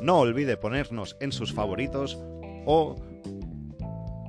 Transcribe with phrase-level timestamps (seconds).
[0.00, 2.18] No olvide ponernos en sus favoritos
[2.66, 2.96] o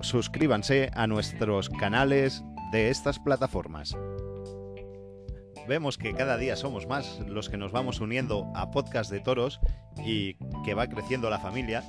[0.02, 3.96] suscríbanse a nuestros canales de estas plataformas.
[5.68, 9.62] Vemos que cada día somos más los que nos vamos uniendo a podcast de toros
[10.06, 11.84] y que va creciendo la familia,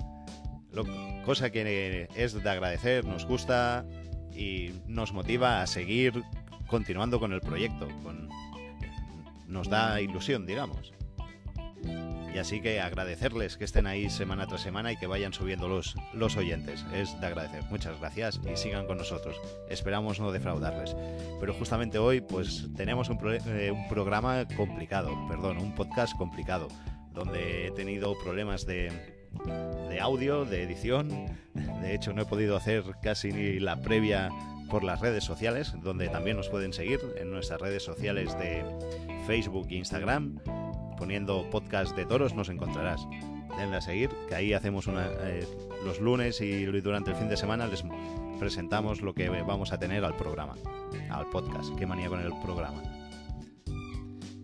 [1.24, 3.84] cosa que es de agradecer, nos gusta
[4.32, 6.22] y nos motiva a seguir
[6.68, 7.88] continuando con el proyecto,
[9.48, 10.92] nos da ilusión, digamos.
[12.34, 15.94] Y así que agradecerles que estén ahí semana tras semana y que vayan subiendo los,
[16.12, 16.84] los oyentes.
[16.92, 17.62] Es de agradecer.
[17.70, 19.40] Muchas gracias y sigan con nosotros.
[19.70, 20.96] Esperamos no defraudarles.
[21.38, 26.66] Pero justamente hoy pues tenemos un, eh, un programa complicado, perdón, un podcast complicado,
[27.12, 28.90] donde he tenido problemas de,
[29.88, 31.08] de audio, de edición.
[31.54, 34.30] De hecho, no he podido hacer casi ni la previa
[34.68, 38.64] por las redes sociales, donde también nos pueden seguir en nuestras redes sociales de
[39.28, 40.40] Facebook e Instagram
[41.04, 43.06] poniendo podcast de toros nos encontrarás.
[43.58, 45.46] Denle a seguir, que ahí hacemos una, eh,
[45.84, 47.84] los lunes y durante el fin de semana les
[48.38, 50.54] presentamos lo que vamos a tener al programa,
[51.10, 51.76] al podcast.
[51.76, 52.82] Qué manía con el programa.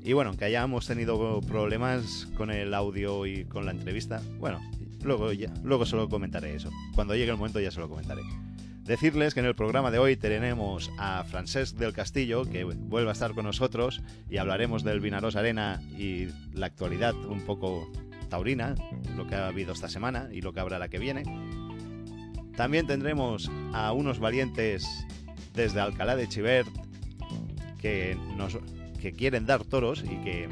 [0.03, 4.61] Y bueno, que hayamos tenido problemas con el audio y con la entrevista, bueno,
[5.03, 5.31] luego
[5.65, 6.69] luego solo comentaré eso.
[6.95, 8.21] Cuando llegue el momento ya se lo comentaré.
[8.91, 13.13] Decirles que en el programa de hoy tenemos a Francesc del Castillo, que vuelve a
[13.13, 17.89] estar con nosotros y hablaremos del Vinaros Arena y la actualidad un poco
[18.29, 18.75] taurina,
[19.17, 21.23] lo que ha habido esta semana y lo que habrá la que viene.
[22.57, 25.07] También tendremos a unos valientes
[25.55, 26.69] desde Alcalá de Chivert
[27.81, 28.19] que,
[29.17, 30.49] quieren dar toros y que,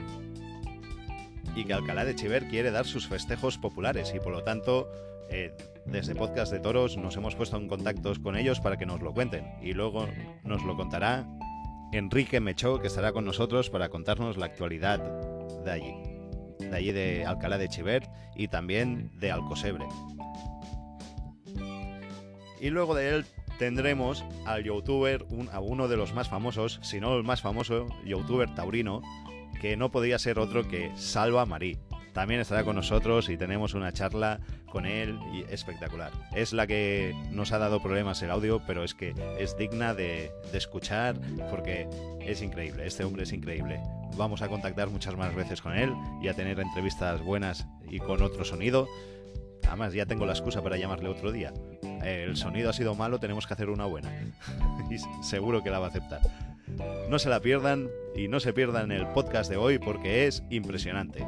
[1.57, 4.89] y que Alcalá de Chivert quiere dar sus festejos populares y por lo tanto
[5.31, 9.01] eh, desde Podcast de Toros nos hemos puesto en contacto con ellos para que nos
[9.01, 10.07] lo cuenten y luego
[10.43, 11.27] nos lo contará
[11.93, 14.99] Enrique Mechó, que estará con nosotros para contarnos la actualidad
[15.65, 15.95] de allí,
[16.59, 19.87] de allí de Alcalá de Chivert y también de Alcosebre.
[22.61, 23.27] Y luego de él
[23.59, 28.55] tendremos al youtuber, a uno de los más famosos, si no el más famoso youtuber
[28.55, 29.03] taurino,
[29.61, 31.79] que no podía ser otro que Salva Marí
[32.19, 34.41] también estará con nosotros y tenemos una charla
[34.73, 36.11] con él y espectacular.
[36.35, 40.33] Es la que nos ha dado problemas el audio, pero es que es digna de,
[40.53, 41.15] escuchar
[41.49, 41.89] porque
[42.21, 43.81] es increíble, este hombre es increíble.
[44.17, 48.21] Vamos a contactar muchas más veces con él y a tener entrevistas buenas y con
[48.21, 48.89] otro sonido.
[49.69, 51.55] Además, ya tengo la excusa para llamarle otro día.
[52.03, 54.11] El sonido ha sido malo, tenemos que hacer una buena.
[54.91, 56.21] y seguro que la va a aceptar.
[57.09, 61.25] No se la pierdan y no se pierdan el podcast de hoy porque es impresionante.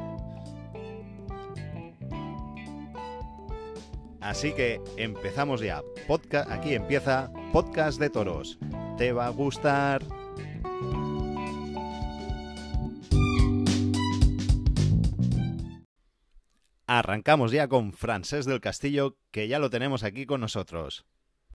[4.20, 5.82] Así que empezamos ya.
[6.06, 8.58] Podcast, aquí empieza Podcast de Toros.
[8.98, 10.02] ¿Te va a gustar?
[16.86, 21.06] Arrancamos ya con Francés del Castillo, que ya lo tenemos aquí con nosotros.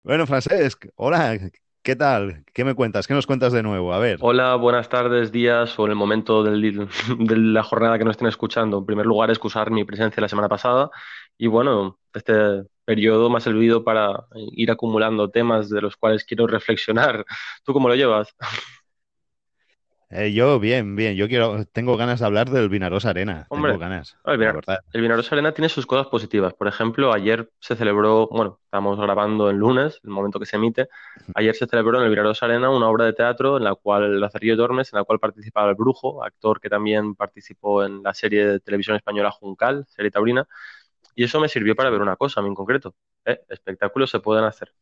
[0.04, 1.38] Bueno, Francés, hola,
[1.86, 2.44] ¿Qué tal?
[2.52, 3.06] ¿Qué me cuentas?
[3.06, 3.94] ¿Qué nos cuentas de nuevo?
[3.94, 4.18] A ver.
[4.22, 6.90] Hola, buenas tardes, días o en el momento del,
[7.20, 8.80] de la jornada que nos estén escuchando.
[8.80, 10.90] En primer lugar, excusar mi presencia la semana pasada
[11.38, 16.48] y bueno, este periodo me ha servido para ir acumulando temas de los cuales quiero
[16.48, 17.26] reflexionar.
[17.64, 18.34] ¿Tú cómo lo llevas?
[20.12, 21.16] Eh, yo bien, bien.
[21.16, 23.48] Yo quiero, tengo ganas de hablar del Vinarosa Arena.
[23.50, 24.16] tengo ganas.
[24.26, 24.38] El,
[25.02, 26.54] Vinarosa Arena tiene sus cosas positivas.
[26.54, 30.88] Por ejemplo, ayer se celebró, bueno, estamos grabando en lunes, el momento que se emite.
[31.34, 34.56] Ayer se celebró en el Vinarosa Arena una obra de teatro en la cual Lazarillo
[34.56, 38.60] Dormes, en la cual participaba el Brujo, actor que también participó en la serie de
[38.60, 40.48] televisión española Juncal, serie taurina.
[41.16, 42.94] Y eso me sirvió para ver una cosa a mí en concreto.
[43.24, 43.40] ¿eh?
[43.50, 44.74] Espectáculos se pueden hacer.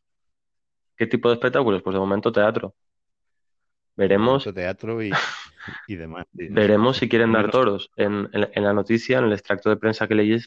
[0.98, 1.82] ¿Qué tipo de espectáculos?
[1.82, 2.76] Pues de momento teatro.
[3.96, 4.44] Veremos.
[4.52, 5.12] Teatro y,
[5.88, 6.26] demás.
[6.32, 7.92] Veremos si quieren dar toros.
[7.96, 10.40] En, la noticia, en el extracto de prensa que leí,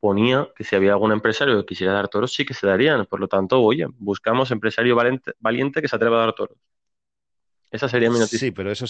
[0.00, 3.04] ponía que si había algún empresario que quisiera dar toros, sí que se darían.
[3.06, 6.56] Por lo tanto, oye, buscamos empresario valiente, valiente que se atreva a dar toros.
[7.70, 8.38] Esa sería mi noticia.
[8.38, 8.86] Sí, pero eso,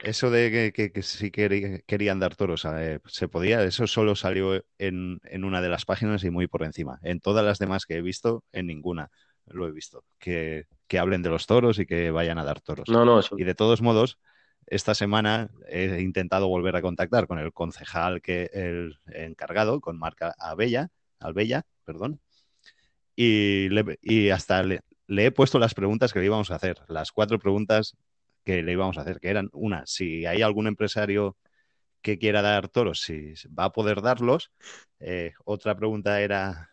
[0.00, 5.20] eso de que, que, sí querían dar toros, eh, se podía, eso solo salió en,
[5.44, 6.98] una de las páginas y muy por encima.
[7.02, 9.10] En todas las demás que he visto, en ninguna
[9.46, 10.04] lo he visto.
[10.18, 10.66] Que,
[10.98, 12.88] hablen de los toros y que vayan a dar toros.
[12.88, 13.36] No, no, eso.
[13.38, 14.18] Y de todos modos,
[14.66, 20.34] esta semana he intentado volver a contactar con el concejal que el encargado, con marca
[20.38, 22.20] Abella, Albella, perdón,
[23.16, 23.68] y,
[24.02, 27.38] y hasta le, le he puesto las preguntas que le íbamos a hacer, las cuatro
[27.38, 27.96] preguntas
[28.48, 31.36] que le íbamos a hacer, que eran una, si hay algún empresario
[32.00, 34.50] que quiera dar toros, si va a poder darlos.
[35.00, 36.70] Eh, otra pregunta era,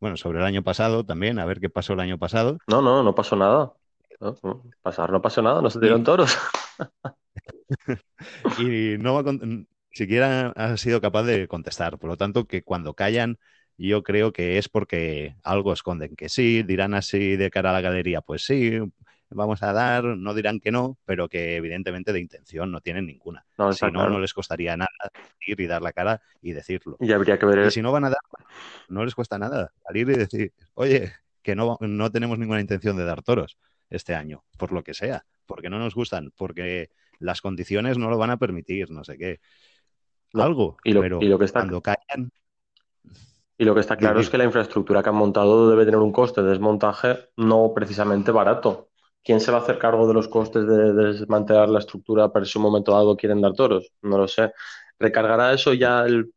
[0.00, 2.58] bueno, sobre el año pasado también, a ver qué pasó el año pasado.
[2.66, 3.72] No, no, no pasó nada.
[4.18, 4.34] No,
[4.82, 6.36] pasar no pasó nada, no se dieron toros.
[8.58, 9.22] y no
[9.92, 12.00] siquiera ha sido capaz de contestar.
[12.00, 13.38] Por lo tanto, que cuando callan,
[13.76, 16.16] yo creo que es porque algo esconden.
[16.16, 18.80] Que sí, dirán así de cara a la galería, pues sí,
[19.34, 23.44] vamos a dar, no dirán que no, pero que evidentemente de intención no tienen ninguna.
[23.72, 24.90] si no, no les costaría nada
[25.46, 26.96] ir y dar la cara y decirlo.
[27.00, 27.66] Y habría que ver.
[27.66, 28.18] Y si no van a dar,
[28.88, 33.04] no les cuesta nada salir y decir, oye, que no, no tenemos ninguna intención de
[33.04, 33.58] dar toros
[33.90, 38.18] este año, por lo que sea, porque no nos gustan, porque las condiciones no lo
[38.18, 39.40] van a permitir, no sé qué.
[40.32, 41.60] Algo, y lo, pero y lo que está...
[41.60, 42.32] cuando callan
[43.56, 46.12] y lo que está claro es que la infraestructura que han montado debe tener un
[46.12, 48.90] coste de desmontaje no precisamente barato.
[49.24, 52.58] ¿Quién se va a hacer cargo de los costes de, desmantelar la estructura para si
[52.58, 53.90] un momento dado quieren dar toros?
[54.02, 54.52] No lo sé.
[54.98, 56.32] ¿Recargará eso ya el,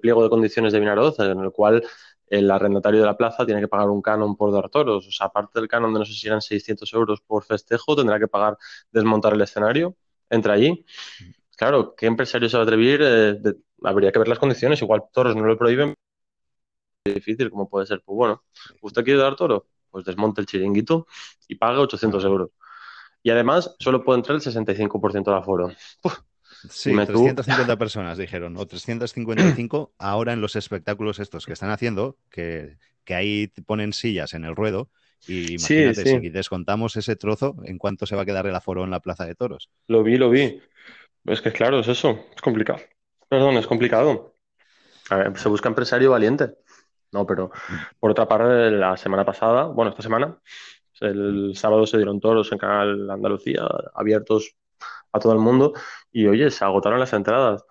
[0.00, 1.84] pliego de condiciones de Vinaroz, en el cual
[2.26, 5.06] el arrendatario de la plaza tiene que pagar un canon por dar toros?
[5.06, 8.18] O sea, aparte del canon de no sé si eran 600 euros por festejo, tendrá
[8.18, 8.56] que pagar
[8.90, 9.94] desmontar el escenario.
[10.30, 10.84] Entra allí.
[11.56, 13.00] Claro, ¿qué empresario se va a atrever?
[13.02, 13.54] Eh,
[13.84, 14.80] habría que ver las condiciones.
[14.80, 15.94] Igual toros no lo prohíben,
[17.04, 18.44] difícil como puede ser, pues bueno,
[18.80, 19.66] ¿usted quiere dar toro?
[19.92, 21.06] Pues desmonte el chiringuito
[21.46, 22.50] y paga 800 euros.
[23.22, 25.72] Y además solo puede entrar el 65% de aforo.
[26.68, 32.76] Sí, 350 personas dijeron, o 355 ahora en los espectáculos estos que están haciendo, que,
[33.08, 34.88] ahí ponen sillas en el ruedo,
[35.26, 38.90] y imagínate, si descontamos ese trozo, ¿en cuánto se va a quedar el aforo en
[38.90, 39.70] la plaza de toros?
[39.88, 40.60] Lo vi, lo vi.
[41.24, 42.80] Es que claro, es eso, es complicado.
[43.28, 44.34] Perdón, es complicado.
[45.10, 46.50] A ver, se busca empresario valiente.
[47.12, 47.50] No, pero
[48.00, 50.38] por otra parte, la semana pasada, bueno, esta semana,
[51.00, 53.62] el sábado se dieron toros en Canal Andalucía,
[53.94, 54.56] abiertos
[55.12, 55.74] a todo el mundo,
[56.12, 57.64] y oye, se agotaron las entradas.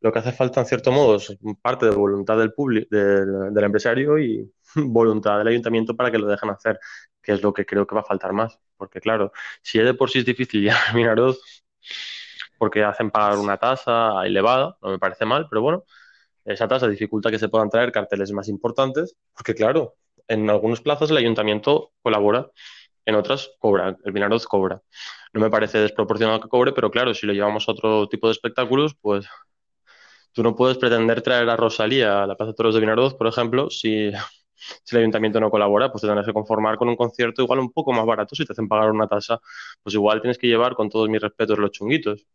[0.00, 4.18] Lo que hace falta, en cierto modo, es parte de voluntad del público, del, empresario
[4.18, 6.78] y voluntad del ayuntamiento para que lo dejen hacer,
[7.22, 8.58] que es lo que creo que va a faltar más.
[8.76, 9.32] Porque, claro,
[9.62, 11.64] si de por sí es difícil ya Minaroz,
[12.58, 15.84] porque hacen pagar una tasa elevada, no me parece mal, pero bueno,
[16.46, 19.96] esa tasa dificulta que se puedan traer carteles más importantes, porque claro,
[20.28, 22.50] en algunos plazos el ayuntamiento colabora,
[23.04, 24.82] en otras cobra, el Vinaroz cobra.
[25.32, 28.32] No me parece desproporcionado que cobre, pero claro, si lo llevamos a otro tipo de
[28.32, 29.26] espectáculos, pues
[30.32, 33.26] tú no puedes pretender traer a Rosalía a la Plaza de Toros de Vinaroz, por
[33.26, 34.10] ejemplo, si,
[34.54, 37.72] si el ayuntamiento no colabora, pues te tendrás que conformar con un concierto igual un
[37.72, 38.34] poco más barato.
[38.34, 39.40] Si te hacen pagar una tasa,
[39.82, 42.26] pues igual tienes que llevar, con todos mis respetos, los chunguitos.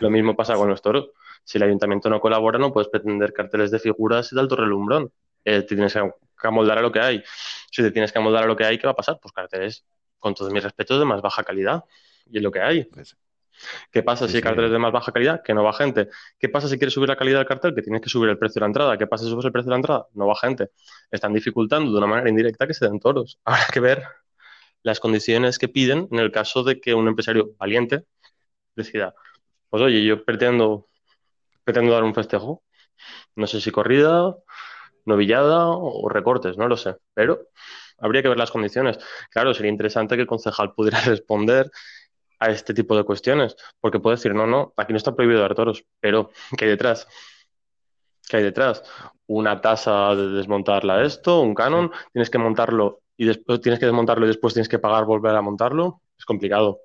[0.00, 1.10] Lo mismo pasa con los toros
[1.44, 5.12] si el ayuntamiento no colabora, no puedes pretender carteles de figuras de alto relumbrón.
[5.44, 7.22] Eh, te tienes que amoldar a lo que hay.
[7.70, 9.18] Si te tienes que amoldar a lo que hay, ¿qué va a pasar?
[9.20, 9.84] Pues carteles,
[10.18, 11.84] con todos mis respetos, de más baja calidad.
[12.26, 12.84] Y es lo que hay.
[12.84, 13.16] Pues,
[13.90, 15.42] ¿Qué pasa si hay carteles de más baja calidad?
[15.42, 16.08] Que no va gente.
[16.38, 17.74] ¿Qué pasa si quieres subir la calidad del cartel?
[17.74, 18.98] Que tienes que subir el precio de la entrada.
[18.98, 20.06] ¿Qué pasa si subes el precio de la entrada?
[20.14, 20.70] No va gente.
[21.10, 23.38] Están dificultando de una manera indirecta que se den toros.
[23.44, 24.02] Habrá que ver
[24.82, 28.04] las condiciones que piden en el caso de que un empresario valiente
[28.76, 29.14] decida,
[29.68, 30.89] pues oye, yo pretendo
[31.70, 32.64] pretendo dar un festejo.
[33.36, 34.34] No sé si corrida,
[35.06, 36.96] novillada o recortes, no lo sé.
[37.14, 37.46] Pero
[37.98, 38.98] habría que ver las condiciones.
[39.30, 41.70] Claro, sería interesante que el concejal pudiera responder
[42.40, 45.54] a este tipo de cuestiones, porque puede decir, no, no, aquí no está prohibido dar
[45.54, 47.06] toros, pero ¿qué hay detrás?
[48.26, 48.82] ¿Qué hay detrás?
[49.26, 54.24] Una tasa de desmontarla esto, un canon, tienes que montarlo y después tienes que desmontarlo
[54.24, 56.00] y después tienes que pagar volver a montarlo.
[56.18, 56.80] Es complicado.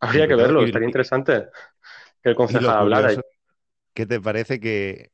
[0.00, 1.46] Habría que verlo, estaría interesante
[2.22, 3.14] que el concejal hablara.
[3.94, 5.10] ¿Qué te parece que,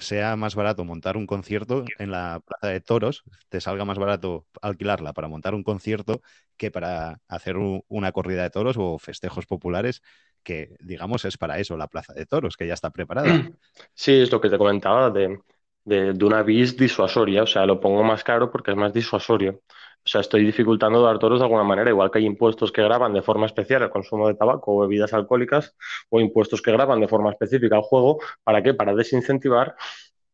[0.00, 4.46] sea más barato montar un concierto en la Plaza de Toros, te salga más barato
[4.60, 6.20] alquilarla para montar un concierto
[6.56, 10.02] que para hacer una corrida de toros o festejos populares,
[10.42, 13.24] que digamos es para eso la Plaza de Toros, que ya está preparada.
[13.94, 15.40] Sí, es lo que te comentaba de,
[15.84, 19.62] de, de una vis disuasoria, o sea, lo pongo más caro porque es más disuasorio.
[20.04, 23.12] O sea, estoy dificultando dar toros de alguna manera, igual que hay impuestos que graban
[23.12, 25.76] de forma especial el consumo de tabaco o bebidas alcohólicas,
[26.08, 28.18] o impuestos que graban de forma específica al juego.
[28.42, 28.74] ¿Para qué?
[28.74, 29.76] Para desincentivar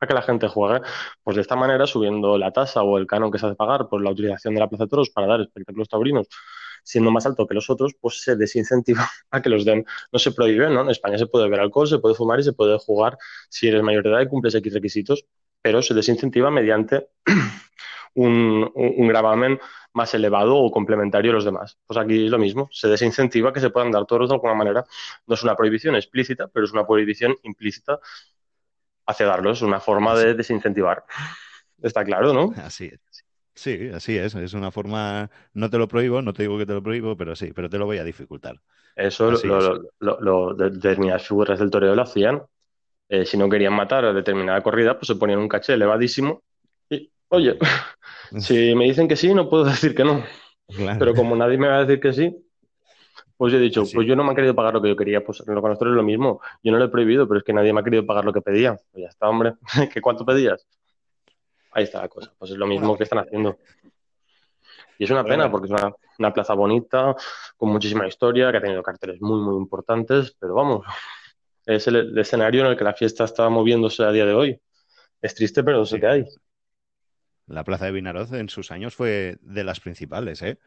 [0.00, 0.82] a que la gente juegue.
[1.23, 4.02] Pues de esta manera, subiendo la tasa o el canon que se hace pagar por
[4.02, 6.28] la utilización de la plaza de toros para dar espectáculos taurinos,
[6.82, 9.85] siendo más alto que los otros, pues se desincentiva a que los den.
[10.12, 10.82] No se prohíbe, ¿no?
[10.82, 13.18] En España se puede beber alcohol, se puede fumar y se puede jugar
[13.49, 15.26] si eres mayor de edad y cumples X requisitos,
[15.62, 17.08] pero se desincentiva mediante
[18.16, 19.61] un, gravamen
[19.92, 21.78] más elevado o complementario a los demás.
[21.87, 24.85] Pues aquí es lo mismo, se desincentiva que se puedan dar toros de alguna manera.
[25.26, 27.99] No es una prohibición explícita, pero es una prohibición implícita
[29.06, 31.04] hacia darlos, es una forma de desincentivar.
[31.80, 32.52] Está claro, ¿no?
[32.56, 33.00] Así es.
[33.54, 34.35] Sí, así es.
[34.35, 35.30] Es una forma.
[35.54, 37.78] No te lo prohíbo, no te digo que te lo prohíbo, pero sí, pero te
[37.78, 38.61] lo voy a dificultar.
[38.94, 42.42] Eso, lo, lo, lo, determinadas figuras del toreo lo hacían.
[43.08, 46.42] Eh, si no querían matar a determinada corrida, pues se ponían un caché elevadísimo.
[47.28, 47.59] Oye,
[48.38, 50.25] si me dicen que sí, no puedo decir que no.
[50.99, 52.37] Pero como nadie me va a decir que sí,
[53.37, 55.25] pues yo he dicho, pues yo no me han querido pagar lo que yo quería.
[55.25, 56.40] Pues con nosotros es lo mismo.
[56.62, 58.40] Yo no lo he prohibido, pero es que nadie me ha querido pagar lo que
[58.40, 58.76] pedía.
[58.90, 59.54] Pues ya está, hombre.
[59.92, 60.66] ¿Qué cuánto pedías?
[61.73, 62.33] Ahí está la cosa.
[62.38, 63.59] Pues es lo mismo que están haciendo.
[64.99, 65.83] Y es una pena porque es
[66.18, 67.14] una, plaza bonita,
[67.56, 70.87] con muchísima historia, que ha tenido carteles muy, muy importantes, pero vamos,
[71.66, 74.61] es el, escenario en el que la fiesta está moviéndose a día de hoy.
[75.21, 76.25] Es triste, pero sí que hay.
[77.46, 80.58] La plaza de Vinaroz en sus años fue de las principales, ¿eh?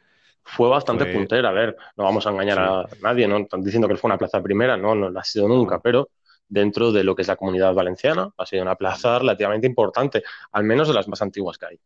[0.41, 3.97] Fue bastante puntera, a ver, no vamos a engañar a nadie, no están diciendo que
[3.97, 6.09] fue una plaza primera, no, no la ha sido nunca, pero
[6.49, 8.33] dentro de lo que es la comunidad valenciana.
[8.37, 11.79] Ha sido una plaza relativamente importante, al menos de las más antiguas que hay.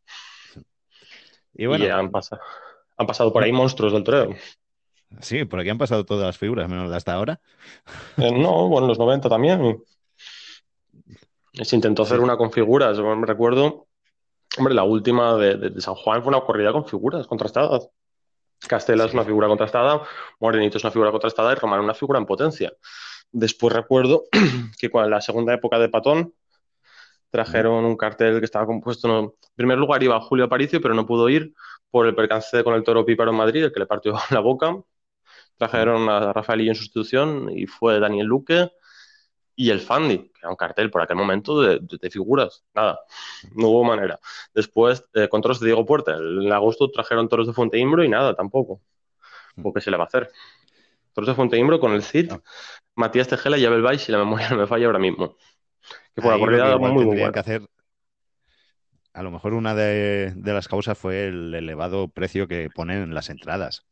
[1.56, 2.42] Y bueno, han, pasado,
[2.98, 4.36] han pasado por ahí monstruos del toreo.
[5.20, 7.40] Sí, por aquí han pasado todas las figuras, menos de hasta ahora.
[8.18, 9.84] Eh, no, bueno, en los 90 también.
[11.54, 12.98] Se intentó hacer una con figuras.
[12.98, 13.86] Me recuerdo,
[14.58, 17.90] hombre, la última de, San Juan fue una corrida con figuras contrastadas.
[18.68, 20.04] Castela es una figura contrastada,
[20.40, 22.72] Morenito es una figura contrastada y Román una figura en potencia.
[23.32, 24.24] Después recuerdo
[24.80, 26.34] que en la segunda época de Patón
[27.30, 29.20] trajeron un cartel que estaba compuesto.
[29.20, 31.54] En primer lugar iba Julio Aparicio, pero no pudo ir
[31.90, 34.78] por el percance con el toro píparo en Madrid, el que le partió la boca.
[35.58, 38.72] Trajeron a Rafaelillo en sustitución y fue Daniel Luque
[39.56, 42.64] y el Fandi, que era un cartel por aquel momento de, figuras.
[42.74, 43.00] Nada,
[43.56, 44.20] no hubo manera.
[44.54, 46.16] Después, eh, con toros de Diego Puerta.
[46.16, 48.82] En agosto trajeron toros de Fuente Imbro y nada, tampoco.
[49.74, 50.32] ¿Qué se le va a hacer?
[51.14, 52.34] Toros de Fuente Imbro con el CID,
[52.96, 55.36] Matías Tejela y Abel Bay, si la memoria no me falla ahora mismo.
[56.16, 57.32] Que fue una corrida muy, muy buena.
[57.32, 57.62] Que hacer,
[59.14, 63.30] a lo mejor una de, las causas fue el elevado precio que ponen en las
[63.30, 63.86] entradas.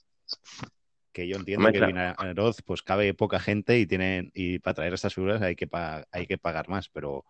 [1.12, 4.94] Que yo entiendo que en Vinaroz pues cabe poca gente y tienen y para traer
[4.94, 5.70] estas figuras hay que,
[6.12, 7.26] hay que pagar más, pero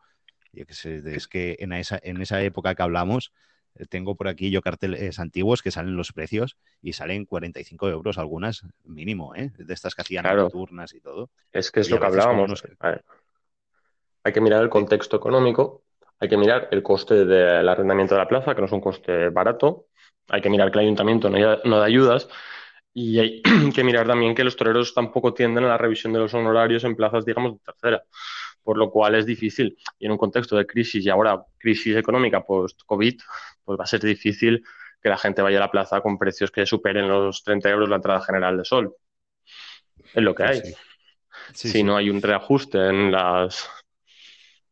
[0.51, 3.31] yo que sé, es que en esa, en esa época que hablamos,
[3.75, 8.17] eh, tengo por aquí yo carteles antiguos que salen los precios y salen 45 euros
[8.17, 9.51] algunas mínimo, ¿eh?
[9.57, 11.29] De estas que hacían nocturnas y todo.
[11.51, 12.63] Es que es lo que hablábamos.
[14.23, 15.83] Hay que mirar el contexto económico,
[16.19, 19.29] hay que mirar el coste del arrendamiento de la plaza, que no es un coste
[19.29, 19.88] barato,
[20.29, 22.29] hay que mirar que el ayuntamiento no, da ayudas
[22.93, 23.41] y hay
[23.75, 26.95] que mirar también que los toreros tampoco tienden a la revisión de los honorarios en
[26.95, 28.03] plazas, digamos, de tercera
[28.63, 29.77] por lo cual es difícil.
[30.00, 33.19] Y en un contexto de crisis y ahora crisis económica post-COVID,
[33.63, 34.63] pues va a ser difícil
[35.01, 37.95] que la gente vaya a la plaza con precios que superen los 30 euros la
[37.95, 38.95] entrada general de sol.
[40.13, 40.62] Es lo que hay.
[41.53, 43.69] si no hay un reajuste en las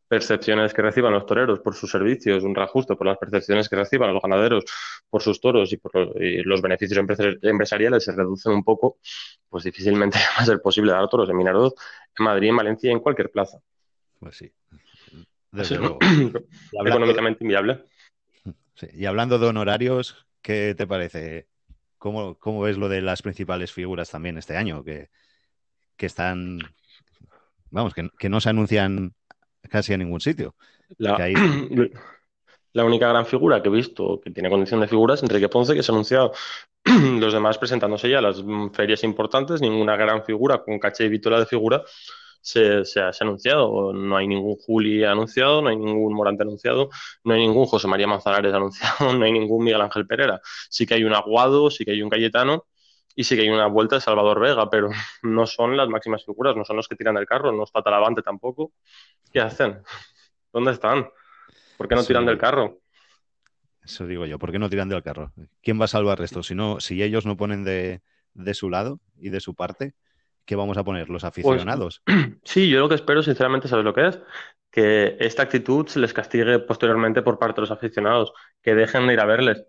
[0.09, 4.11] percepciones que reciban los toreros por sus servicios, un reajuste por las percepciones que reciban
[4.11, 4.65] los ganaderos
[5.09, 6.99] por sus toros y por los beneficios
[7.43, 8.97] empresariales se reducen un poco,
[9.47, 11.73] pues difícilmente va a ser posible dar toros en Minaroz,
[12.17, 13.59] en Madrid, en Valencia y en cualquier plaza.
[14.19, 14.51] Pues sí.
[16.85, 17.83] Económicamente inviable.
[18.93, 21.47] Y hablando de honorarios, ¿qué te parece?
[21.97, 24.83] ¿Cómo, ¿Cómo, ves lo de las principales figuras también este año?
[24.83, 25.09] Que,
[25.97, 26.59] que están,
[27.69, 29.13] vamos, que, no se anuncian
[29.67, 30.55] casi en ningún sitio.
[30.97, 31.17] La,
[32.73, 35.75] la, única gran figura que he visto que tiene condición de figura es Enrique Ponce,
[35.75, 36.33] que se ha anunciado.
[37.19, 41.39] Los demás presentándose ya a las ferias importantes, ninguna gran figura con caché y vítola
[41.39, 41.83] de figura
[42.41, 43.93] se, ha, anunciado.
[43.93, 46.89] No hay ningún Juli anunciado, no hay ningún Morante anunciado,
[47.23, 50.41] no hay ningún José María Manzanares anunciado, no hay ningún Miguel Ángel Pereira.
[50.69, 52.65] Sí que hay un Aguado, sí que hay un Cayetano
[53.15, 54.89] y sí que hay una vuelta de Salvador Vega, pero
[55.23, 58.21] no son las máximas figuras, no son los que tiran del carro, no está Talavante
[58.21, 58.73] tampoco.
[59.31, 59.81] ¿Qué hacen?
[60.53, 61.09] ¿Dónde están?
[61.77, 62.79] ¿Por qué no tiran del carro?
[63.83, 65.31] Eso digo yo, ¿por qué no tiran del carro?
[65.61, 66.43] ¿Quién va a salvar esto?
[66.43, 68.01] Si, no, si ellos no ponen de,
[68.33, 69.93] de su lado y de su parte,
[70.45, 71.09] ¿qué vamos a poner?
[71.09, 72.01] ¿Los pues, aficionados?
[72.43, 74.19] sí, yo lo que espero, sinceramente, ¿sabes lo que es?
[74.71, 79.13] Que esta actitud se les castigue posteriormente por parte de los aficionados, que dejen de
[79.13, 79.63] ir a verles,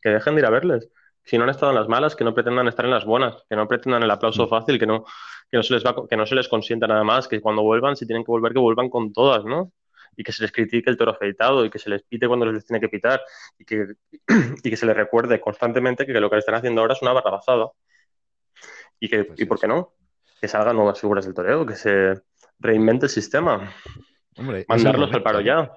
[0.00, 0.88] que dejen de ir a verles.
[1.24, 3.56] Si no han estado en las malas, que no pretendan estar en las buenas, que
[3.56, 4.48] no pretendan el aplauso mm.
[4.48, 5.04] fácil, que no,
[5.50, 7.96] que no se les va, que no se les consienta nada más, que cuando vuelvan,
[7.96, 9.72] si tienen que volver, que vuelvan con todas, ¿no?
[10.16, 12.66] y que se les critique el toro afeitado y que se les pite cuando les
[12.66, 13.22] tiene que pitar
[13.58, 13.94] y que,
[14.62, 17.70] y que se les recuerde constantemente que lo que están haciendo ahora es una barrabazada.
[19.00, 19.94] Y, que, pues ¿y por qué no?
[20.42, 22.20] que salgan nuevas figuras del toreo, que se
[22.58, 23.72] reinvente el sistema.
[24.66, 25.70] Mandarlos al paro ya.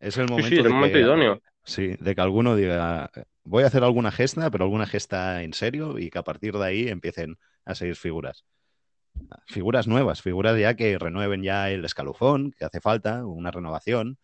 [0.00, 1.42] Es el momento, el momento idóneo.
[1.66, 3.10] Sí, de que alguno diga,
[3.44, 6.64] voy a hacer alguna gesta, pero alguna gesta en serio y que a partir de
[6.64, 8.44] ahí empiecen a seguir figuras.
[9.46, 14.18] Figuras nuevas, figuras ya que renueven ya el escalofón, que hace falta, una renovación.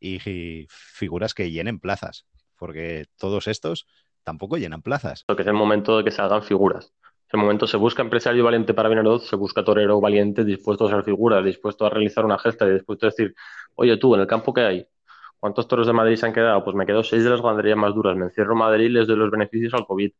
[0.00, 2.24] y, figuras que llenen plazas,
[2.56, 3.86] porque todos estos
[4.24, 5.24] tampoco llenan plazas.
[5.28, 6.94] Lo que es el momento de que se hagan figuras.
[7.30, 11.04] El momento se busca empresario valiente para Vinaroz, se busca torero valiente dispuesto a ser
[11.04, 13.34] figura, dispuesto a realizar una gesta y dispuesto a decir,
[13.74, 14.86] oye tú, en el campo que hay,
[15.40, 16.62] ¿cuántos toros de Madrid se han quedado?
[16.62, 19.16] Pues me quedo seis de las ganaderías más duras, me encierro en Madrid les doy
[19.16, 20.12] los beneficios al COVID.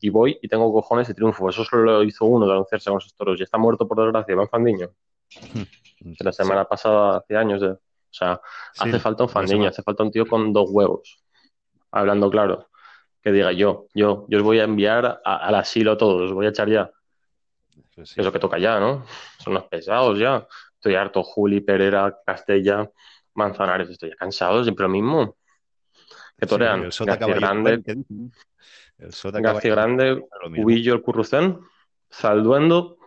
[0.00, 1.48] Y voy y tengo cojones y triunfo.
[1.50, 3.38] Eso solo lo hizo uno de anunciarse con esos toros.
[3.40, 4.90] Y está muerto, por desgracia, Iván Fandiño.
[6.20, 7.60] la semana pasada, hace años.
[7.60, 7.70] De...
[7.70, 7.80] O
[8.10, 8.40] sea,
[8.78, 11.20] hace falta un Fandiño, hace falta un tío con dos huevos.
[11.90, 12.68] Hablando claro
[13.22, 16.46] que diga yo, yo, yo os voy a enviar al asilo a todos, os voy
[16.46, 16.90] a echar ya.
[17.94, 19.04] Pues es lo que toca ya, ¿no?
[19.38, 20.46] Son los pesados ya.
[20.74, 22.88] Estoy harto, Juli, Pereira, Castella,
[23.38, 25.36] Manzanares, estoy ya cansado, siempre lo mismo.
[26.36, 27.82] Que torean García Grande,
[28.98, 31.58] García Grande, Cubillo, el Currucén,
[32.10, 32.98] Salduendo,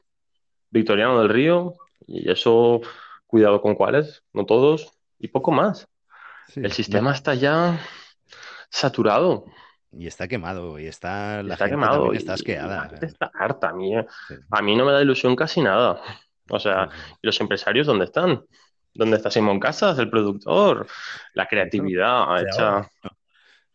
[0.70, 1.76] Victoriano del Río,
[2.08, 2.82] y eso,
[3.28, 5.88] cuidado con cuáles, no todos, y poco más.
[6.56, 7.80] el sistema está ya
[8.70, 9.46] saturado.
[9.94, 12.90] Y está quemado, y está la está quemado, está asqueada.
[13.02, 14.06] está harta, a mí, eh.
[14.50, 16.02] a mí no me da ilusión casi nada.
[16.50, 16.90] O sea,
[17.22, 18.46] ¿y los empresarios dónde están?
[18.94, 20.88] ¿Dónde está Simón Casas, el productor?
[21.34, 22.90] La creatividad hecha.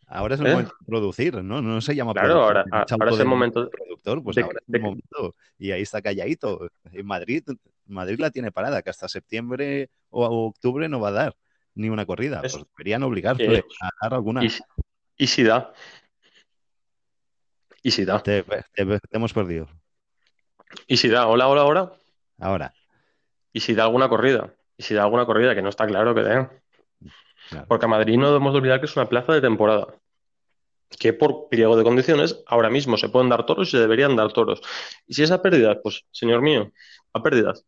[0.09, 0.51] Ahora es el ¿Eh?
[0.51, 1.61] momento de producir, ¿no?
[1.61, 4.81] No se llama Claro, ahora, ahora es el momento de productor, pues ahora es el
[4.81, 5.35] momento.
[5.59, 6.69] Y ahí está calladito.
[6.93, 7.43] En Madrid,
[7.87, 11.37] Madrid la tiene parada, que hasta septiembre o octubre no va a dar
[11.75, 12.41] ni una corrida.
[12.41, 14.43] Pues deberían obligarle a dar alguna.
[14.45, 15.73] y si da.
[17.83, 18.23] ¿Y si da?
[18.23, 18.45] Te,
[19.11, 19.69] hemos perdido.
[20.87, 21.27] ¿Y si da?
[21.27, 21.93] Hola, hola, hola.
[22.39, 22.75] Ahora.
[23.53, 24.55] ¿Y si da alguna corrida?
[24.77, 25.55] ¿Y si da alguna corrida?
[25.55, 26.49] Que no está claro que den.
[27.69, 29.87] Porque a Madrid no debemos olvidar que es una plaza de temporada.
[30.99, 34.33] Que por pliego de condiciones ahora mismo se pueden dar toros y se deberían dar
[34.33, 34.61] toros.
[35.07, 36.73] Y si es a pérdidas, pues, señor mío,
[37.13, 37.65] a pérdidas.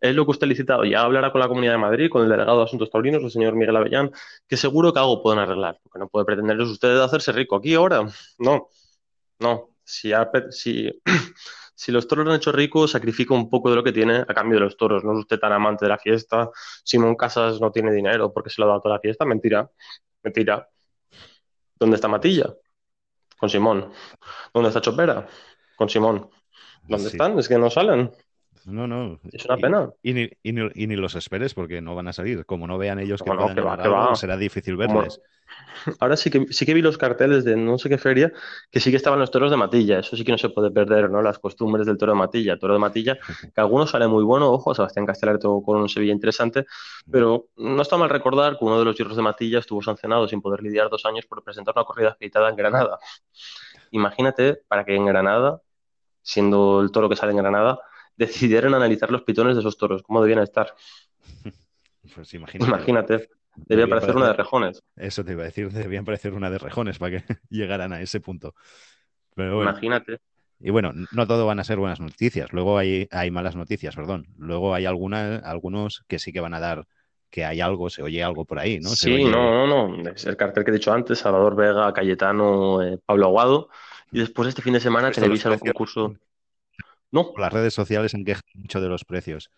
[0.00, 0.84] Es lo que usted ha licitado.
[0.84, 3.54] Ya hablará con la Comunidad de Madrid, con el delegado de Asuntos Taurinos, el señor
[3.54, 4.10] Miguel Avellán,
[4.46, 5.78] que seguro que algo pueden arreglar.
[5.82, 8.06] Porque no puede pretender usted hacerse rico aquí ahora.
[8.38, 8.68] No.
[9.38, 10.12] No, si,
[10.50, 11.02] si,
[11.88, 14.58] los toros lo han hecho ricos, sacrifica un poco de lo que tiene a cambio
[14.58, 15.04] de los toros.
[15.04, 16.50] No es usted tan amante de la fiesta.
[16.84, 19.24] Simón Casas no tiene dinero porque se lo ha dado toda la fiesta.
[19.24, 19.68] Mentira,
[20.22, 20.68] mentira.
[21.78, 22.54] ¿Dónde está Matilla?
[23.36, 23.92] Con Simón.
[24.52, 25.26] ¿Dónde está Chopera?
[25.76, 26.30] Con Simón.
[26.86, 27.38] ¿Dónde están?
[27.38, 28.12] Es que no salen.
[28.66, 29.20] No, no.
[29.32, 29.92] Es una pena.
[30.02, 32.46] Y, ni, los esperes porque no van a salir.
[32.46, 35.20] Como no vean ellos que, no, será difícil verles.
[36.00, 38.32] Ahora sí que, sí que vi los carteles de no sé qué feria
[38.70, 39.98] que sí que estaban los toros de Matilla.
[39.98, 41.20] Eso sí que no se puede perder, ¿no?
[41.20, 42.58] Las costumbres del toro de Matilla.
[42.58, 43.18] Toro de Matilla,
[43.54, 44.50] que algunos sale muy bueno.
[44.50, 46.64] Ojo, Sebastián Castelar tuvo con un Sevilla interesante.
[47.10, 50.40] Pero no está mal recordar que uno de los hierros de Matilla estuvo sancionado sin
[50.40, 52.98] poder lidiar dos años por presentar una corrida afeitada en Granada.
[53.90, 55.60] Imagínate para que en Granada,
[56.22, 57.78] siendo el toro que sale en Granada,
[58.16, 60.74] decidieron analizar los pitones de esos toros, cómo debían estar.
[62.14, 62.70] Pues imagínate.
[62.70, 63.28] imagínate.
[63.56, 64.82] Debía parecer una de rejones.
[64.94, 68.20] Eso te iba a decir, debían parecer una de rejones para que llegaran a ese
[68.20, 68.54] punto.
[69.34, 70.18] Pero Imagínate.
[70.60, 72.52] Y bueno, no todo van a ser buenas noticias.
[72.52, 74.26] Luego hay, hay malas noticias, perdón.
[74.36, 76.86] Luego hay algunas, algunos que sí que van a dar
[77.30, 78.90] que hay algo, se oye algo por ahí, ¿no?
[78.90, 80.10] sí, no, no, no.
[80.10, 83.68] Es el cartel que he dicho antes, Salvador Vega, Cayetano, eh, Pablo Aguado.
[84.12, 86.14] Y después este fin de semana televisa el concurso.
[87.14, 87.32] No.
[87.38, 89.48] Las redes sociales se quejan mucho de los precios.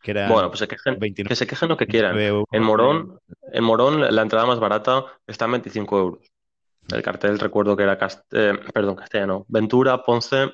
[0.00, 2.16] Que bueno, pues se quejen, que se quejen lo que quieran.
[2.52, 3.18] En Morón,
[3.52, 6.32] en Morón la entrada más barata está en 25 euros.
[6.88, 7.98] El cartel recuerdo que era
[8.30, 10.52] eh, perdón, castellano, Ventura, Ponce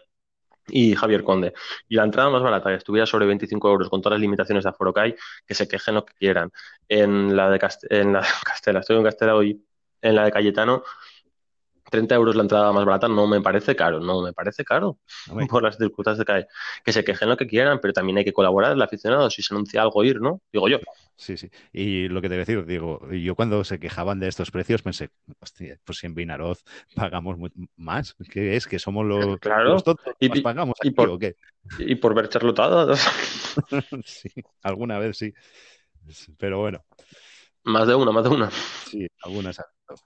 [0.67, 1.53] y Javier Conde.
[1.89, 4.71] Y la entrada más barata, que estuviera sobre 25 euros con todas las limitaciones de
[4.71, 5.17] aforo que hay,
[5.47, 6.51] que se quejen lo que quieran.
[6.89, 9.63] En la de, en la de Castela, estoy en Castela hoy,
[10.01, 10.83] en la de Cayetano,
[11.91, 14.99] 30 euros la entrada más barata no me parece caro, no me parece caro
[15.51, 16.45] por las circunstancias que hay.
[16.85, 19.31] Que se quejen lo que quieran, pero también hay que colaborar el aficionado.
[19.31, 20.41] Si se anuncia algo, ir, ¿no?
[20.53, 20.79] Digo yo.
[21.17, 21.51] Sí, sí.
[21.73, 24.83] Y lo que te voy a decir, digo, yo cuando se quejaban de estos precios
[24.83, 26.63] pensé, hostia, pues si en Vinaroz
[26.95, 27.39] pagamos
[27.77, 28.67] más, ¿qué es?
[28.67, 29.77] ¿Que somos los, claro.
[30.21, 31.37] y, pagamos aquí, por, o qué?
[31.79, 33.01] Y por ver charlotadas.
[34.05, 34.29] sí,
[34.63, 35.33] alguna vez sí.
[36.39, 36.85] Pero bueno.
[37.65, 38.51] Más de una, más de una.
[38.51, 39.61] Sí, algunas.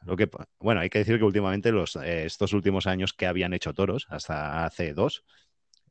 [0.04, 3.52] Lo que, bueno, hay que decir que últimamente los, eh, estos últimos años que habían
[3.52, 5.24] hecho toros, hasta hace dos,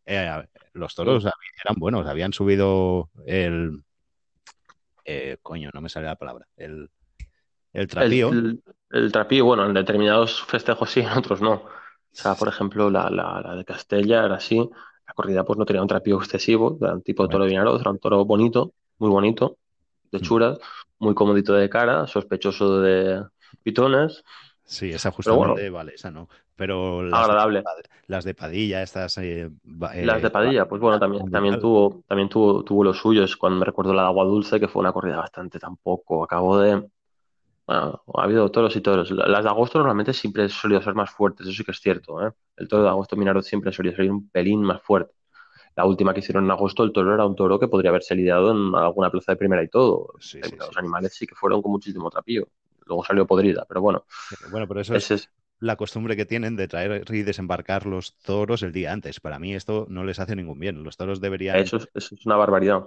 [0.05, 3.83] eh, los toros eran buenos, habían subido el...
[5.05, 6.47] Eh, coño, no me sale la palabra.
[6.55, 6.89] El,
[7.73, 8.31] el trapío.
[8.91, 11.53] El, trapío, bueno, en determinados festejos sí, en otros no.
[11.53, 11.67] O
[12.11, 14.57] sea, por ejemplo, la, la, de Castella era así.
[15.07, 17.91] La corrida pues no tenía un trapío excesivo, era un tipo de toro de era
[17.91, 19.57] un toro bonito, muy bonito,
[20.11, 20.21] de mm.
[20.21, 20.59] churas,
[20.99, 23.23] muy comodito de cara, sospechoso de
[23.63, 24.23] pitones.
[24.63, 26.29] Sí, esa justamente vale, esa no.
[26.55, 27.59] Pero las agradable.
[27.59, 29.17] De, las de Padilla, estas.
[29.17, 29.49] Eh,
[29.93, 33.37] eh, las de Padilla, pues bueno, también, también tuvo, también tuvo, tuvo los suyos.
[33.37, 36.23] Cuando me recuerdo la de Agua Dulce, que fue una corrida bastante tampoco.
[36.23, 36.85] Acabó de
[37.65, 39.09] Bueno, ha habido toros y toros.
[39.09, 42.27] Las de agosto normalmente siempre solido ser más fuertes, eso sí que es cierto.
[42.27, 42.31] ¿eh?
[42.57, 45.13] El toro de agosto Minardo siempre solido ser un pelín más fuerte.
[45.77, 48.51] La última que hicieron en agosto, el toro era un toro que podría haberse lidiado
[48.51, 50.13] en alguna plaza de primera y todo.
[50.13, 52.49] los animales sí que fueron con muchísimo trapillo.
[52.89, 54.03] Luego salió podrida, pero bueno.
[54.51, 58.71] Bueno, pero eso es, la costumbre que tienen de traer y desembarcar los toros el
[58.71, 59.19] día antes.
[59.19, 60.83] Para mí esto no les hace ningún bien.
[60.83, 61.57] Los toros deberían...
[61.57, 62.85] Eso es, una barbaridad.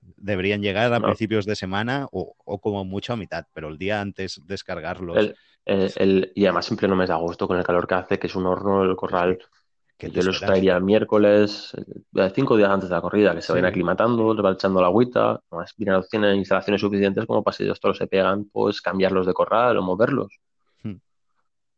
[0.00, 4.40] Deberían llegar a principios de semana o, como mucho a mitad, pero el día antes
[4.46, 5.32] descargarlos.
[5.66, 8.46] y además en pleno mes de agosto, con el calor que hace, que es un
[8.46, 9.38] horno el corral,
[10.00, 11.72] que yo los traería miércoles,
[12.16, 14.88] eh, cinco días antes de la corrida, que se vayan aclimatando, les va echando la
[14.88, 15.74] agüita, más
[16.08, 20.40] tienen instalaciones suficientes como para si toros se pegan, pues cambiarlos de corral o moverlos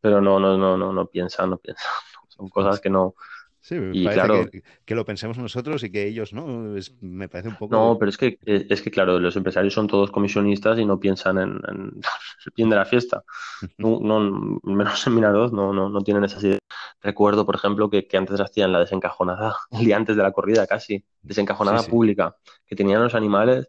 [0.02, 1.86] pero no, no, no, no, no piensan, no piensan.
[2.28, 3.14] Son cosas que no.
[3.62, 4.44] Sí, y claro,
[4.84, 7.76] que, lo pensemos nosotros y que ellos no, me parece un poco.
[7.76, 11.38] No, pero es que, es que claro, los empresarios son todos comisionistas y no piensan
[11.38, 13.22] en, el bien de la fiesta.
[13.78, 16.58] No, no, menos en Minaroz no, no, no tienen esas ideas.
[17.00, 20.66] Recuerdo, por ejemplo, que, que, antes hacían la desencajonada, el día antes de la corrida
[20.66, 22.34] casi, desencajonada pública,
[22.66, 23.68] que tenían los animales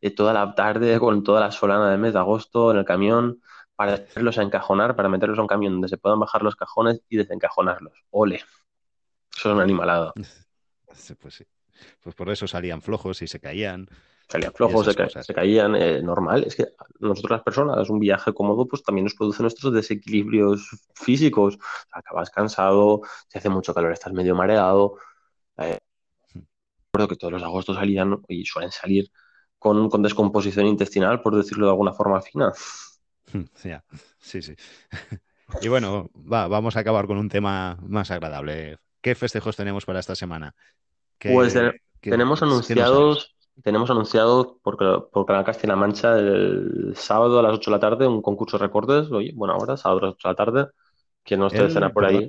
[0.00, 3.42] eh, toda la tarde con toda la solana del mes de agosto en el camión
[3.74, 7.02] para hacerlos a encajonar, para meterlos a un camión donde se puedan bajar los cajones
[7.10, 7.92] y desencajonarlos.
[8.10, 8.40] ¡Ole!
[9.36, 10.12] Eso es un animalado.
[11.20, 11.44] Pues sí.
[12.02, 13.86] Pues por eso salían flojos y se caían.
[14.30, 16.44] Salían flojos, se, caían, eh, normal.
[16.44, 16.68] Es que
[17.00, 21.58] nosotros las personas, un viaje cómodo, pues también nos produce nuestros desequilibrios físicos.
[21.92, 24.96] acabas cansado, se hace mucho calor, estás medio mareado.
[25.58, 25.78] Eh,
[26.92, 29.10] recuerdo que todos los agostos salían y suelen salir
[29.58, 32.52] con, con descomposición intestinal, por decirlo de alguna forma fina.
[34.18, 34.54] Sí, sí.
[35.62, 38.78] Y bueno, va, vamos a acabar con un tema más agradable.
[39.06, 40.52] ¿Qué festejos tenemos para esta semana?
[41.20, 41.56] pues
[42.00, 44.76] tenemos anunciados, tenemos anunciado por,
[45.10, 48.64] por Canal Castilla-La Mancha el sábado a las 8 de la tarde un concurso de
[48.64, 49.08] recortes.
[49.12, 50.70] Oye, bueno, ahora, sábado a las 8 de la tarde,
[51.22, 52.28] que no esté escena por ahí.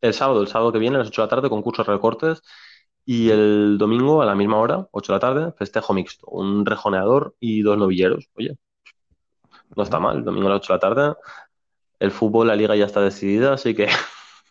[0.00, 2.42] El sábado, el sábado que viene a las 8 de la tarde, concurso de recortes.
[3.04, 6.26] Y el domingo a la misma hora, 8 de la tarde, festejo mixto.
[6.26, 8.28] Un rejoneador y dos novilleros.
[8.34, 8.58] Oye,
[9.76, 11.16] no está mal, domingo a las 8 de la tarde.
[12.00, 13.86] El fútbol, la liga ya está decidida, así que.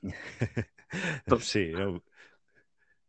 [1.39, 1.71] sí,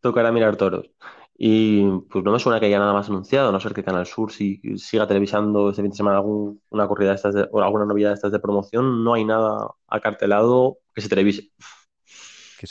[0.00, 0.90] tocará mirar toros.
[1.38, 4.06] Y pues no me suena que haya nada más anunciado, a no ser que Canal
[4.06, 8.10] Sur si, siga televisando este fin de semana alguna corrida de estas o alguna novedad
[8.10, 11.50] de estas de promoción, no hay nada acartelado que se televise.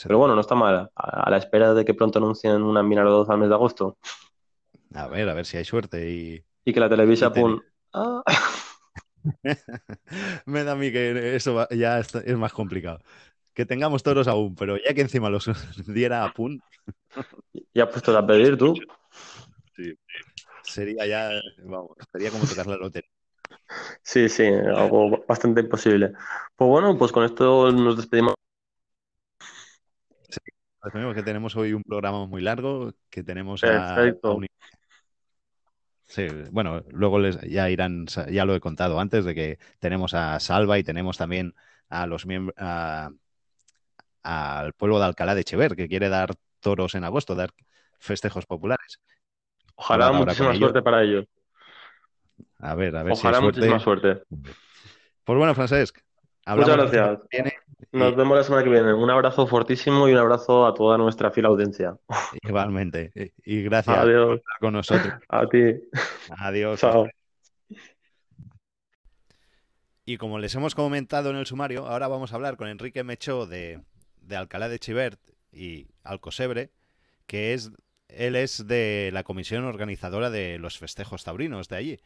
[0.02, 0.90] Pero bueno, no está mal.
[0.96, 3.98] A, la espera de que pronto anuncien una Minar 2 al mes de agosto.
[4.94, 6.44] A ver, a ver si hay suerte y.
[6.64, 7.60] Y que la televisa, pum.
[7.92, 8.22] Ah.
[10.46, 13.00] Me da a mí que eso ya es más complicado.
[13.56, 15.46] Que tengamos toros aún, pero ya que encima los
[15.88, 16.62] diera a Pun.
[17.72, 18.74] ¿Ya puesto a pedir tú?
[19.74, 19.94] Sí.
[20.62, 21.30] Sería ya,
[21.64, 23.08] vamos, sería como tocar la lotería.
[24.02, 26.12] Sí, sí, algo bastante imposible.
[26.54, 28.34] Pues bueno, pues con esto nos despedimos.
[30.28, 30.40] Sí,
[31.14, 34.04] que tenemos hoy un programa muy largo, que tenemos a,
[36.08, 40.38] Sí, bueno, luego les, ya irán, ya lo he contado antes de que tenemos a
[40.40, 41.54] Salva y tenemos también
[41.88, 42.54] a los miembros,
[44.26, 47.50] al pueblo de Alcalá de Echever, que quiere dar toros en agosto, dar
[47.98, 49.00] festejos populares.
[49.76, 51.26] Ojalá muchísima suerte para ellos.
[52.58, 54.22] A ver, a ver Ojalá si muchísima suerte.
[55.24, 55.98] Pues bueno, Francesc.
[56.46, 57.18] Muchas gracias.
[57.92, 58.92] Nos vemos la semana que viene.
[58.92, 61.96] Un abrazo fortísimo y un abrazo a toda nuestra fiel audiencia.
[62.42, 63.12] Igualmente.
[63.44, 65.14] Y gracias por estar con nosotros.
[65.28, 65.74] A ti.
[66.38, 66.80] Adiós.
[66.80, 67.06] Chao.
[70.04, 73.46] Y como les hemos comentado en el sumario, ahora vamos a hablar con Enrique Mechó
[73.46, 73.80] de,
[74.34, 75.20] Alcalá de Chivert
[75.52, 76.72] y Alcosebre,
[77.26, 77.70] que es
[78.08, 82.00] él es de la comisión organizadora de los festejos taurinos de allí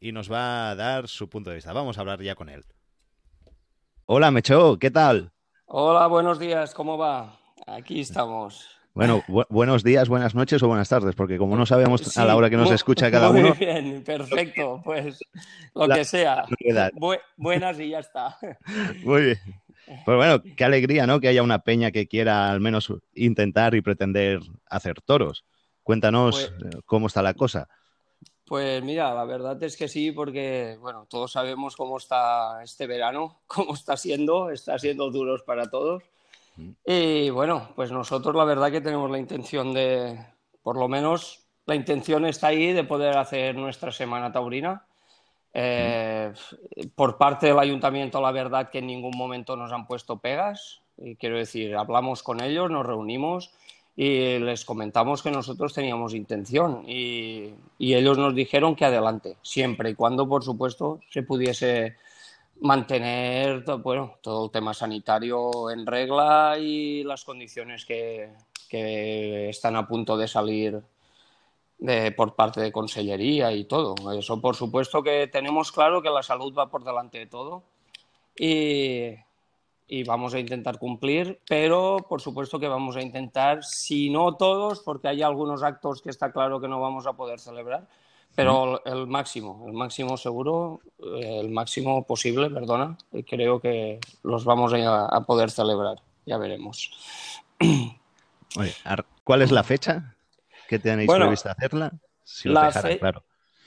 [0.00, 1.72] y nos va a dar su punto de vista.
[1.72, 2.64] Vamos a hablar ya con él.
[4.06, 5.32] Hola, Mecho, ¿qué tal?
[5.66, 7.38] Hola, buenos días, ¿cómo va?
[7.66, 8.68] Aquí estamos.
[8.94, 12.48] Bueno, buenos días, buenas noches o buenas tardes, porque como no sabemos a la hora
[12.48, 13.48] que nos escucha cada uno.
[13.48, 15.18] Muy bien, perfecto, pues
[15.74, 16.46] lo que sea.
[17.36, 18.38] buenas y ya está.
[19.04, 19.38] Muy bien.
[20.04, 21.20] Pues bueno, qué alegría, ¿no?
[21.20, 25.44] Que haya una peña que quiera al menos intentar y pretender hacer toros.
[25.82, 27.68] Cuéntanos pues cómo está la cosa.
[28.46, 33.40] Pues mira, la verdad es que sí, porque bueno, todos sabemos cómo está este verano,
[33.46, 36.04] cómo está siendo, está siendo duros para todos.
[36.56, 36.70] Mm.
[36.84, 40.18] Y bueno, pues nosotros la verdad que tenemos la intención de,
[40.62, 44.86] por lo menos la intención está ahí de poder hacer nuestra semana taurina.
[45.58, 46.34] Eh,
[46.94, 50.82] por parte del ayuntamiento, la verdad que en ningún momento nos han puesto pegas.
[50.98, 53.52] Y quiero decir, hablamos con ellos, nos reunimos
[53.96, 59.94] y les comentamos que nosotros teníamos intención y, ellos nos dijeron que adelante, siempre y
[59.94, 61.96] cuando, por supuesto, se pudiese
[62.60, 68.28] mantener bueno, todo el tema sanitario en regla y las condiciones que,
[68.68, 70.82] que están a punto de salir
[71.78, 73.94] de, por parte de Consellería y todo.
[74.12, 77.62] Eso, por supuesto, que tenemos claro que la salud va por delante de todo
[78.38, 79.14] y,
[79.88, 84.80] y vamos a intentar cumplir, pero por supuesto que vamos a intentar, si no todos,
[84.80, 87.86] porque hay algunos actos que está claro que no vamos a poder celebrar,
[88.34, 94.72] pero el máximo, el máximo seguro, eh, el máximo posible, perdona, creo que los vamos
[94.74, 96.90] a, poder celebrar, ya veremos.
[99.24, 100.15] ¿Cuál es la fecha
[100.68, 101.92] que tenéis previsto hacerla?
[102.22, 103.22] Si la claro.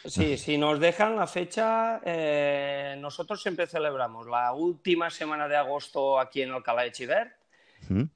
[0.06, 6.20] Sí, si nos dejan la fecha, eh, nosotros siempre celebramos la última semana de agosto
[6.20, 7.34] aquí en Alcalá de Chiver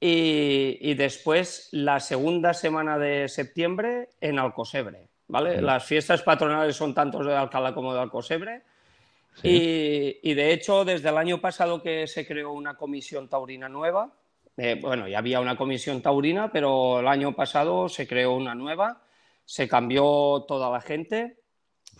[0.00, 5.08] y, y, después la segunda semana de septiembre en Alcosebre.
[5.28, 5.60] ¿vale?
[5.60, 8.62] Las fiestas patronales son tanto de Alcalá como de Alcosebre.
[9.42, 14.12] Y, de hecho, desde el año pasado que se creó una comisión taurina nueva,
[14.56, 19.02] eh, bueno, ya había una comisión taurina, pero el año pasado se creó una nueva,
[19.44, 21.38] se cambió toda la gente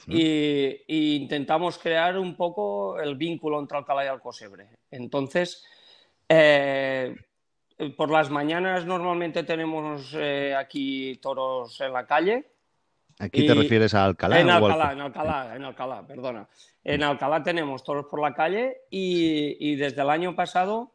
[0.07, 4.69] y, intentamos crear un poco el vínculo entre Alcalá y Alcosebre.
[4.90, 5.64] Entonces,
[6.29, 7.14] eh,
[7.97, 12.55] por las mañanas normalmente tenemos eh, aquí toros en la calle
[13.19, 14.40] ¿Aquí te refieres a Alcalá?
[14.40, 16.49] En Alcalá, en Alcalá, en Alcalá, perdona.
[16.83, 20.93] En Alcalá tenemos toros por la calle y, desde el año pasado,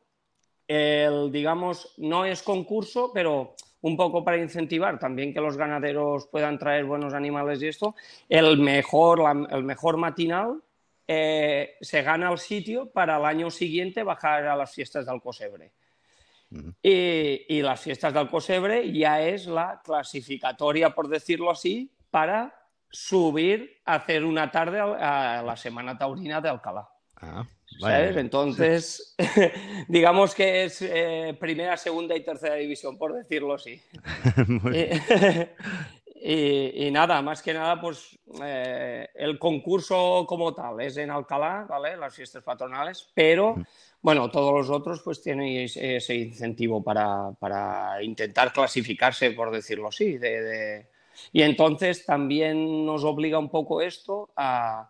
[0.70, 6.60] el, digamos, no es concurso, pero un poco para incentivar también que los ganaderos puedan
[6.60, 7.96] traer buenos animales y esto,
[8.30, 10.62] el mejor, el mejor matinal
[11.08, 15.74] eh, se gana el sitio para el año siguiente bajar a las fiestas de Alcosebre.
[16.84, 22.54] y, y, las fiestas de Alcosebre ya es la clasificatoria, por decirlo así, para
[22.92, 26.88] subir a hacer una tarde a la Semana Taurina de Alcalá.
[27.16, 27.46] Ah,
[27.80, 28.18] ¿Sabes?
[28.18, 29.16] Entonces,
[29.88, 33.82] digamos que es eh, primera, segunda y tercera división, por decirlo así.
[36.22, 41.96] y, nada, más que nada, pues eh, el concurso como tal es en Alcalá, ¿vale?
[41.96, 43.56] Las fiestas patronales, pero
[44.02, 50.88] bueno, todos los otros pues tienen ese incentivo para, intentar clasificarse, por decirlo así, de
[51.32, 54.90] y entonces también nos obliga un poco esto a,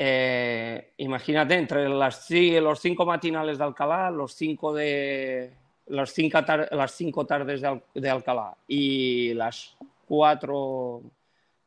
[0.00, 5.52] eh, imagínate, entre las, los cinco matinales de Alcalá, los cinco de
[5.86, 6.38] las cinco,
[6.70, 7.62] las cinco tardes
[7.94, 11.02] de, Alcalá y las cuatro,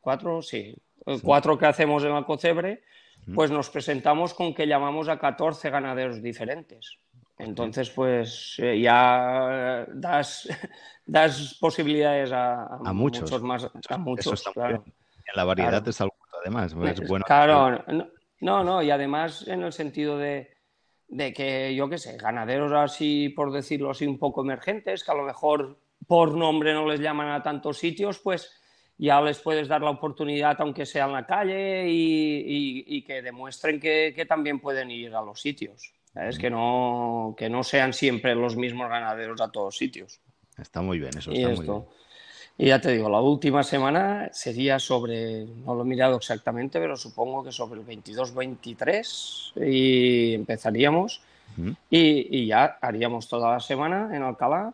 [0.00, 0.74] cuatro, sí,
[1.22, 2.82] cuatro que hacemos en Alcocebre,
[3.34, 6.98] pues nos presentamos con que llamamos a 14 ganaderos diferentes.
[7.38, 10.48] Entonces, pues eh, ya das,
[11.06, 13.42] das posibilidades a, muchos.
[13.42, 13.68] más.
[13.88, 14.84] A muchos, claro.
[15.34, 16.74] La variedad es algo, además.
[16.84, 17.24] Es bueno.
[17.26, 18.06] Claro, no,
[18.42, 20.50] no, y además en el sentido de,
[21.08, 25.14] de que, yo qué sé, ganaderos así, por decirlo así, un poco emergentes, que a
[25.14, 28.50] lo mejor por nombre no les llaman a tantos sitios, pues
[28.98, 34.12] ya les puedes dar la oportunidad, aunque sea en la calle, y, que demuestren que,
[34.14, 35.92] que, también pueden ir a los sitios.
[36.14, 40.20] Es que no, que no sean siempre los mismos ganaderos a todos sitios.
[40.58, 41.84] Está muy bien, eso está muy bien.
[42.58, 46.96] Y ya te digo, la última semana sería sobre, no lo he mirado exactamente, pero
[46.96, 51.22] supongo que sobre el 22-23 y empezaríamos
[51.90, 54.72] y, ya haríamos toda la semana en Alcalá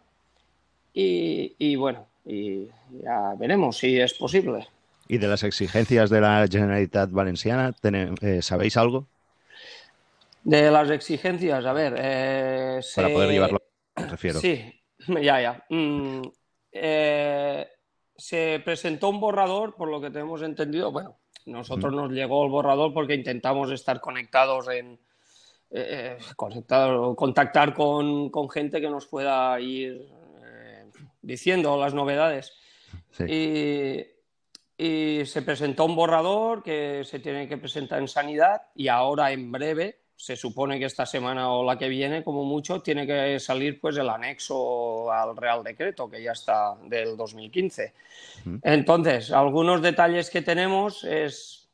[0.93, 2.67] y, bueno, y
[3.03, 4.67] ya veremos si es posible.
[5.07, 7.73] ¿Y de las exigencias de la Generalitat Valenciana,
[8.21, 9.07] eh, sabéis algo?
[10.43, 11.95] De las exigencias, a ver.
[11.97, 13.63] Eh, Para poder llevarlo,
[13.97, 14.41] me refiero.
[14.41, 14.65] Sí,
[15.23, 15.65] ya, ya.
[15.71, 16.23] Mm,
[16.73, 17.69] eh,
[18.17, 20.93] se presentó un borrador, por lo que tenemos entendido.
[20.93, 24.99] Bueno, nosotros nos llegó el borrador porque intentamos estar conectados en.
[25.71, 30.09] Eh, contactar con, gente que nos pueda ir
[31.21, 32.55] diciendo las novedades.
[33.27, 34.03] Y,
[34.79, 39.51] y se presentó un borrador que se tiene que presentar en sanidad y ahora en
[39.53, 43.81] breve se supone que esta semana o la que viene, como mucho, tiene que salir
[43.81, 47.95] pues el anexo al Real Decreto, que ya está del 2015.
[48.65, 51.69] Entonces, algunos detalles que tenemos es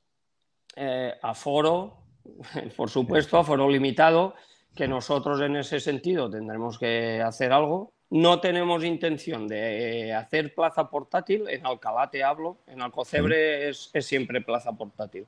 [0.76, 1.96] eh, aforo,
[2.76, 4.34] por supuesto, aforo limitado,
[4.76, 7.94] que nosotros en ese sentido tendremos que hacer algo.
[8.10, 14.42] No tenemos intención de hacer plaza portátil, en Alcalá te hablo, en Alcocebre es siempre
[14.42, 15.26] plaza portátil.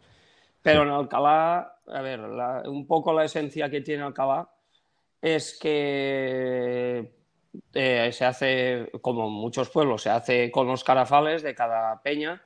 [0.66, 2.20] Pero en Alcalá, a ver,
[2.66, 4.48] un poco la esencia que tiene Alcalá
[5.22, 7.12] es que
[7.72, 12.42] eh, se hace, como muchos pueblos, se hace con los carafales de cada peña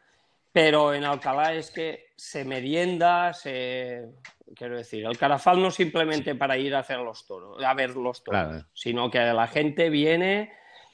[0.52, 4.08] pero en Alcalá es que se merienda, se...
[4.54, 8.24] Quiero decir, el carafal no simplemente para ir a hacer los toros, a ver los
[8.24, 10.52] toros, sino que la gente viene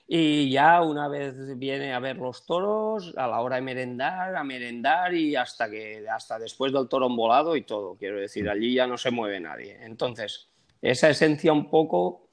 [0.08, 4.44] y ya una vez viene a ver los toros, a la hora de merendar, a
[4.44, 7.96] merendar y hasta que hasta después del toro volado y todo.
[7.96, 8.48] Quiero decir, mm.
[8.48, 9.76] allí ya no se mueve nadie.
[9.82, 10.48] Entonces,
[10.80, 12.28] esa esencia un poco,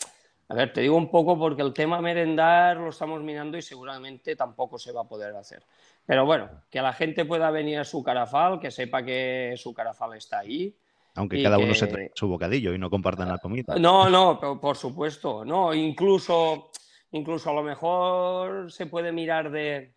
[0.49, 4.35] a ver, te digo un poco porque el tema merendar lo estamos mirando y seguramente
[4.35, 5.63] tampoco se va a poder hacer.
[6.05, 10.15] Pero bueno, que la gente pueda venir a su carafal, que sepa que su carafal
[10.15, 10.75] está ahí.
[11.15, 13.75] Aunque cada uno se trae su bocadillo y no compartan la comida.
[13.77, 15.45] No, no, por supuesto.
[15.45, 16.71] No, incluso,
[17.13, 19.93] incluso a lo mejor se puede mirar de,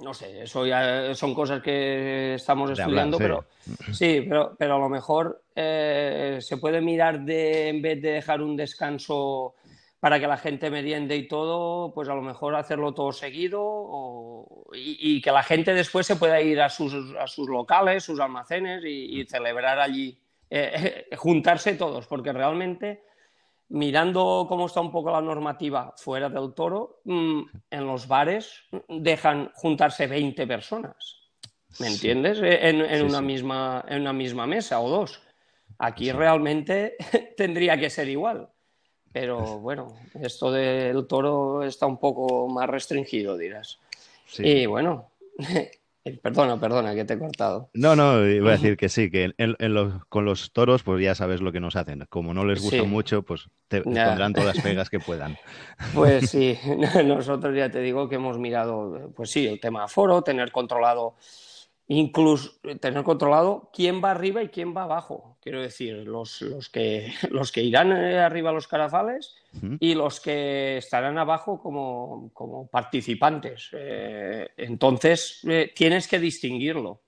[0.00, 3.46] no sé, eso ya son cosas que estamos estudiando, pero
[3.92, 8.42] sí, pero, pero a lo mejor eh, se puede mirar de, en vez de dejar
[8.42, 9.54] un descanso
[10.00, 15.20] para que la gente meriende y todo, pues a lo mejor hacerlo todo seguido y,
[15.20, 19.24] que la gente después se pueda ir a sus, a sus locales, sus almacenes y,
[19.26, 20.16] celebrar allí,
[20.50, 23.02] eh, eh, juntarse todos, porque realmente
[23.70, 29.50] mirando cómo está un poco la normativa fuera del toro, mm, en los bares dejan
[29.54, 31.16] juntarse 20 personas.
[31.78, 32.40] ¿Me entiendes?
[32.42, 35.20] Eh, en, una Misma, en una misma mesa o dos.
[35.78, 36.96] Aquí realmente
[37.36, 38.48] tendría que ser igual.
[39.12, 43.78] Pero bueno, esto del toro está un poco más restringido, dirás.
[44.38, 45.10] Y bueno,
[46.22, 47.70] perdona, perdona, que te he cortado.
[47.74, 49.32] No, no, iba a decir que sí, que
[50.08, 52.04] con los toros, pues ya sabes lo que nos hacen.
[52.08, 55.36] Como no les gusta mucho, pues te, pondrán todas las pegas que puedan.
[55.94, 56.58] Pues sí,
[57.04, 61.16] nosotros ya te digo que hemos mirado, pues sí, el tema aforo, tener controlado
[61.88, 65.38] incluso tener controlado quién va arriba y quién va abajo.
[65.40, 69.34] Quiero decir, los, los, que, los que irán eh, arriba a los carafales
[69.80, 73.70] y los que estarán abajo como, como participantes.
[73.72, 77.00] Eh, entonces, eh, tienes que distinguirlo.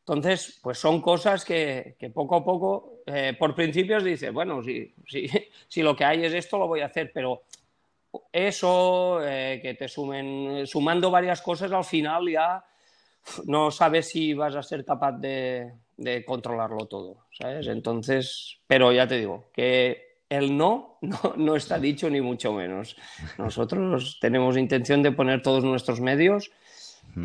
[0.00, 3.02] Entonces, pues son cosas que, que poco a poco,
[3.40, 5.28] por principios dices, bueno, si, si,
[5.68, 7.42] si, lo que hay es esto, lo voy a hacer, pero
[8.30, 12.64] eso, que te sumen, sumando varias cosas, al final ya
[13.46, 15.74] no sabes si vas a ser capaz de,
[16.26, 17.66] controlarlo todo, ¿sabes?
[17.66, 20.98] Entonces, pero ya te digo, que el no,
[21.36, 22.96] no, está dicho ni mucho menos.
[23.38, 26.50] Nosotros tenemos intención de poner todos nuestros medios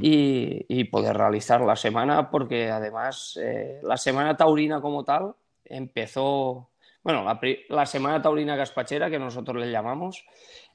[0.01, 5.35] y, poder realizar la semana, porque además eh, la semana taurina como tal
[5.65, 6.69] empezó,
[7.03, 7.25] bueno,
[7.69, 10.25] la, semana taurina gaspachera, que nosotros le llamamos,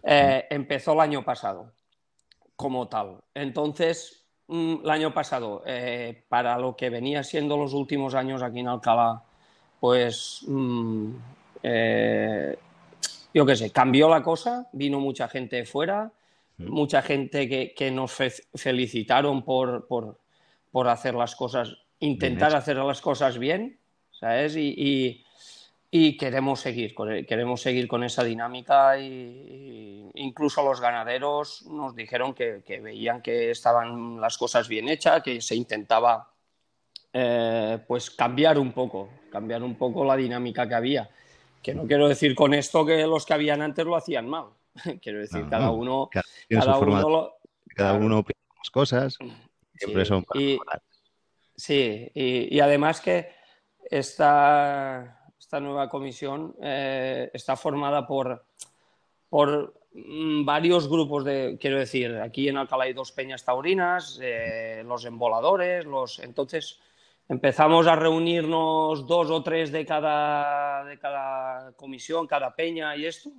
[0.03, 1.73] eh, empezó el año pasado
[2.57, 3.19] como tal.
[3.35, 8.69] Entonces, el año pasado, eh, para lo que venía siendo los últimos años aquí en
[8.69, 9.23] Alcalá,
[9.81, 11.11] pues mm,
[11.63, 12.59] eh,
[13.35, 16.13] yo qué sé, cambió la cosa, vino mucha gente fuera,
[16.59, 18.17] mucha gente que, nos
[18.55, 23.79] felicitaron por, por, hacer las cosas, intentar hacer las cosas bien,
[24.11, 24.57] ¿sabes?
[24.57, 25.26] y, y
[26.17, 26.95] queremos seguir,
[27.27, 34.21] queremos seguir con esa dinámica y, incluso los ganaderos nos dijeron que, veían que estaban
[34.21, 36.31] las cosas bien hechas, que se intentaba
[37.13, 41.11] eh, pues cambiar un poco, cambiar un poco la dinámica que había.
[41.63, 44.47] Que no quiero decir con esto que los que habían antes lo hacían mal.
[45.03, 46.11] quiero decir, cada uno,
[46.49, 47.33] cada, uno,
[47.75, 49.17] cada uno opina cosas.
[49.75, 50.25] Siempre son
[51.55, 53.31] sí, y, y además que
[53.91, 55.16] esta
[55.47, 58.45] esta nueva comisión eh, está formada por,
[59.29, 64.83] por mm, varios grupos de, quiero decir, aquí en Alcalá hay dos peñas taurinas, eh,
[64.85, 66.19] los emboladores, los...
[66.19, 66.81] Entonces
[67.29, 73.31] empezamos a reunirnos dos o tres de cada, de cada comisión, cada peña y esto,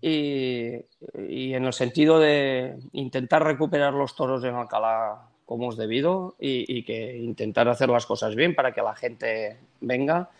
[0.00, 6.78] y, en el sentido de intentar recuperar los toros en Alcalá como es debido y,
[6.78, 10.30] y que intentar hacer las cosas bien para que la gente venga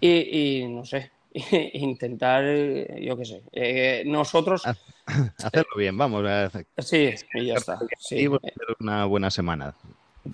[0.00, 1.10] y, no sé,
[1.74, 2.44] intentar,
[3.00, 4.62] yo qué sé, eh, nosotros...
[5.38, 6.24] Hacerlo bien, vamos.
[6.24, 6.66] A hacer...
[6.78, 7.78] Sí, y ya está.
[7.98, 8.28] Sí.
[8.78, 9.74] Una buena semana.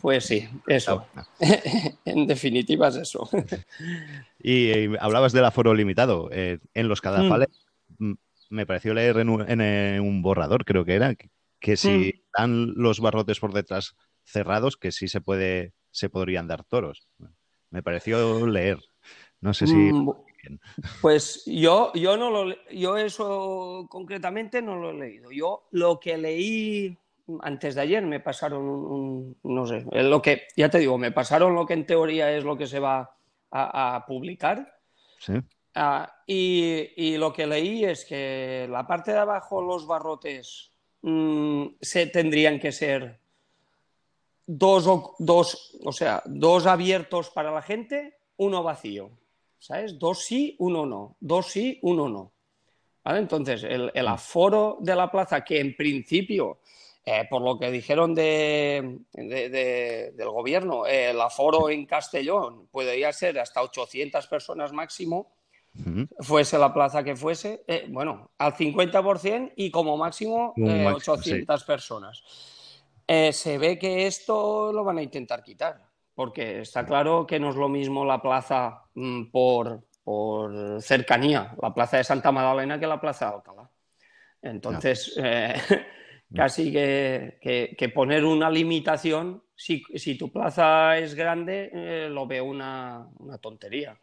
[0.01, 1.07] Pues sí, eso.
[2.05, 3.29] en definitiva es eso.
[4.39, 6.29] y, eh, hablabas del aforo limitado.
[6.33, 7.49] Eh, en los cadafales
[7.99, 8.13] mm.
[8.51, 11.15] me pareció leer en un, borrador, creo que era,
[11.59, 12.21] que, si mm.
[12.37, 17.09] dan los barrotes por detrás cerrados, que sí se puede, se podrían dar toros.
[17.71, 18.79] Me pareció leer.
[19.41, 19.75] No sé si.
[19.75, 20.11] Mm,
[21.03, 25.31] pues yo, yo no lo yo eso concretamente no lo he leído.
[25.31, 26.99] Yo lo que leí
[27.41, 31.55] antes de ayer me pasaron un, no sé, lo que, ya te digo, me pasaron
[31.55, 33.15] lo que en teoría es lo que se va
[33.51, 34.75] a, publicar.
[35.19, 35.35] Sí.
[35.75, 40.73] Ah, y, lo que leí es que la parte de abajo, los barrotes,
[41.03, 43.19] mm, se tendrían que ser
[44.47, 49.11] dos, dos, o sea, dos abiertos para la gente, uno vacío.
[49.59, 49.99] ¿Sabes?
[49.99, 51.17] Dos sí, uno no.
[51.21, 52.33] Dos sí, uno no.
[53.05, 53.19] ¿Vale?
[53.21, 56.61] Entonces, el, el aforo de la plaza, que en principio
[57.11, 63.63] eh, por lo que dijeron de, del gobierno, el aforo en Castellón podría ser hasta
[63.63, 65.33] 800 personas máximo,
[66.21, 72.23] fuese la plaza que fuese, eh, bueno, al 50% y como máximo, 800 eh, personas.
[73.07, 75.83] se ve que esto lo van a intentar quitar,
[76.15, 78.88] porque está claro que no es lo mismo la plaza mm,
[79.31, 83.71] por, por cercanía, la plaza de Santa Magdalena que la plaza de Alcalá.
[84.43, 85.15] Entonces,
[86.35, 93.09] casi que, poner una limitación, si, tu plaza es grande, eh, lo veo una,
[93.41, 93.99] tontería.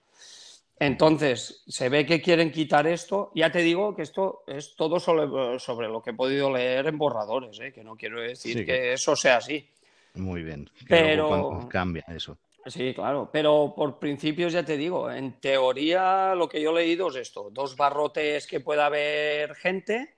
[0.77, 3.31] Entonces, se ve que quieren quitar esto.
[3.33, 7.59] Ya te digo que esto es todo sobre, lo que he podido leer en borradores,
[7.61, 7.71] ¿eh?
[7.71, 8.91] que no quiero decir que...
[8.91, 9.69] eso sea así.
[10.15, 10.69] Muy bien.
[10.87, 12.37] pero cambia eso.
[12.65, 17.09] Sí, claro, pero por principios ya te digo, en teoría lo que yo he leído
[17.09, 20.17] es esto, dos barrotes que pueda haber gente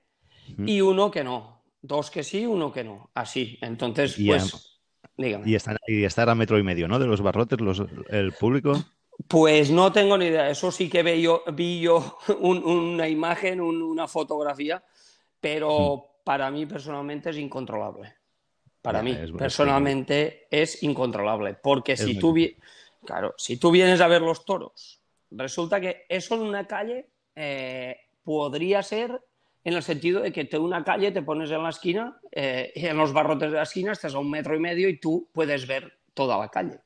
[0.64, 3.10] y uno que no dos que sí, uno que no.
[3.14, 3.58] Así.
[3.60, 4.80] Entonces, pues,
[5.16, 5.48] dígame.
[5.48, 5.54] Y,
[6.04, 6.98] estar a metro y medio, ¿no?
[6.98, 7.58] De los barrotes,
[8.08, 8.72] el público.
[9.26, 10.48] Pues no tengo ni idea.
[10.50, 14.82] Eso sí que vi yo, vi yo una imagen, una fotografía,
[15.40, 18.14] pero para mí personalmente es incontrolable.
[18.92, 21.54] Para mí personalmente es incontrolable.
[21.54, 22.34] Porque si tú,
[23.04, 27.96] claro, si tú vienes a ver los toros, resulta que eso en una calle eh,
[28.24, 29.20] podría ser
[29.64, 32.86] en el sentido de que te una calle, te pones en la esquina, eh, y
[32.86, 35.66] en los barrotes de la esquina estás a un metro y medio y tú puedes
[35.66, 36.80] ver toda la calle.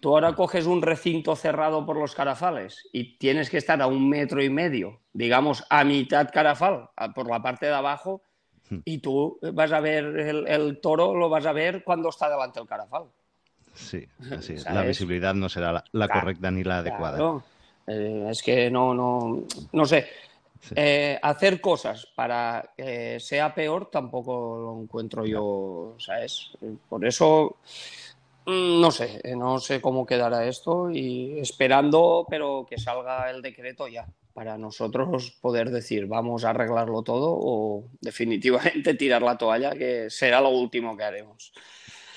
[0.00, 4.08] Tú ahora coges un recinto cerrado por los carafales y tienes que estar a un
[4.08, 8.22] metro y medio, digamos a mitad carafal, por la parte de abajo.
[8.84, 12.68] Y tú vas a ver el, toro, lo vas a ver cuando está delante del
[12.68, 13.04] carafal.
[13.74, 14.64] Sí, así es.
[14.64, 17.42] La visibilidad no será la, correcta ni la adecuada.
[17.86, 20.06] Eh, es que no, no, no sé.
[20.74, 26.52] Eh, hacer cosas para que sea peor tampoco lo encuentro yo, ¿sabes?
[26.88, 27.56] Por eso
[28.46, 33.88] mm, no sé, no sé cómo quedará esto y esperando, pero que salga el decreto
[33.88, 40.10] ya para nosotros poder decir vamos a arreglarlo todo o definitivamente tirar la toalla, que
[40.10, 41.52] será lo último que haremos.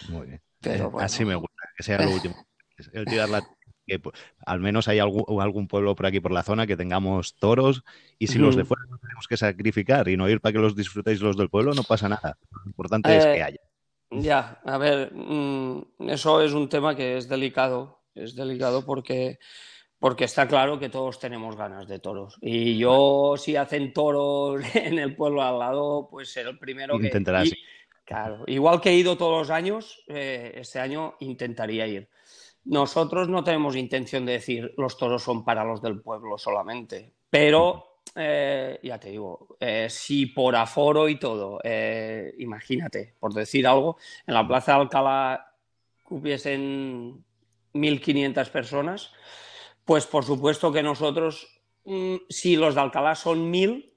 [0.09, 0.41] Muy bien.
[0.59, 2.35] Pero eh, Así me gusta, que sea lo último.
[2.93, 3.41] El tirar la
[3.87, 4.15] que pues,
[4.45, 7.83] al menos hay algún, algún, pueblo por aquí por la zona que tengamos toros
[8.19, 10.75] y si los de fuera no tenemos que sacrificar y no ir para que los
[10.75, 12.37] disfrutéis los del pueblo, no pasa nada.
[12.51, 13.61] Lo importante es que eh, haya.
[14.11, 19.39] Ya, a ver, mm, eso es un tema que es delicado, es delicado porque,
[19.99, 22.37] porque está claro que todos tenemos ganas de toros.
[22.41, 27.07] Y yo, si hacen toros en el pueblo al lado, pues ser el primero que...
[27.07, 27.51] Intentarás.
[28.03, 32.09] Claro, igual que he ido todos los años, eh, este año intentaría ir.
[32.63, 37.97] Nosotros no tenemos intención de decir los toros son para los del pueblo solamente, pero
[38.15, 43.97] eh, ya te digo, eh, si por aforo y todo, eh, imagínate, por decir algo,
[44.25, 45.53] en la Plaza de Alcalá
[46.09, 47.23] hubiesen
[47.73, 49.11] 1.500 personas,
[49.87, 51.47] pues por supuesto que nosotros,
[51.85, 53.89] mm, si los de Alcalá son 1.000,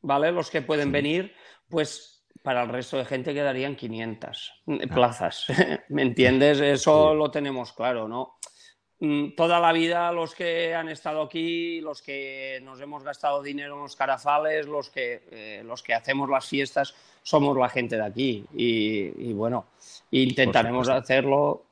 [0.00, 0.32] ¿vale?
[0.32, 1.34] Los que pueden venir,
[1.68, 4.78] pues para el resto de gente quedarían 500 ah.
[4.92, 5.44] plazas.
[5.90, 6.58] ¿Me entiendes?
[6.60, 8.38] Eso lo tenemos claro, ¿no?
[9.00, 13.74] Mm, toda la vida los que han estado aquí, los que nos hemos gastado dinero
[13.74, 18.04] en los carafales, los que, eh, los que hacemos las fiestas, somos la gente de
[18.06, 18.46] aquí.
[18.54, 19.66] Y, bueno,
[20.12, 21.66] intentaremos hacerlo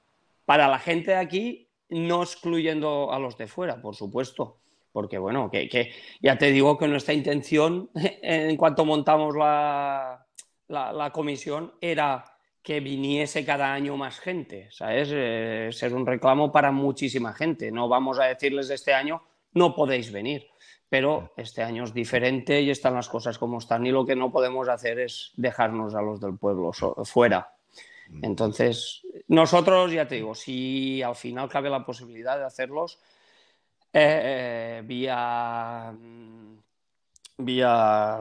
[0.44, 4.59] para la gente de aquí, no excluyendo a los de fuera, por supuesto.
[4.93, 10.26] Porque bueno, que ya te digo que nuestra intención, en cuanto montamos la,
[10.68, 12.24] la, comisión era
[12.62, 15.09] que viniese cada año más gente, ¿sabes?
[15.12, 17.70] Eh, ser un reclamo para muchísima gente.
[17.70, 19.22] No vamos a decirles de este año,
[19.53, 20.47] no podéis venir,
[20.89, 24.30] pero este año es diferente y están las cosas como están y lo que no
[24.30, 26.72] podemos hacer es dejarnos a los del pueblo
[27.05, 27.57] fuera.
[28.09, 28.24] Mm.
[28.24, 32.98] Entonces, nosotros, ya te digo, si al final cabe la posibilidad de hacerlos
[33.92, 35.94] eh, eh, vía
[37.39, 38.18] vía,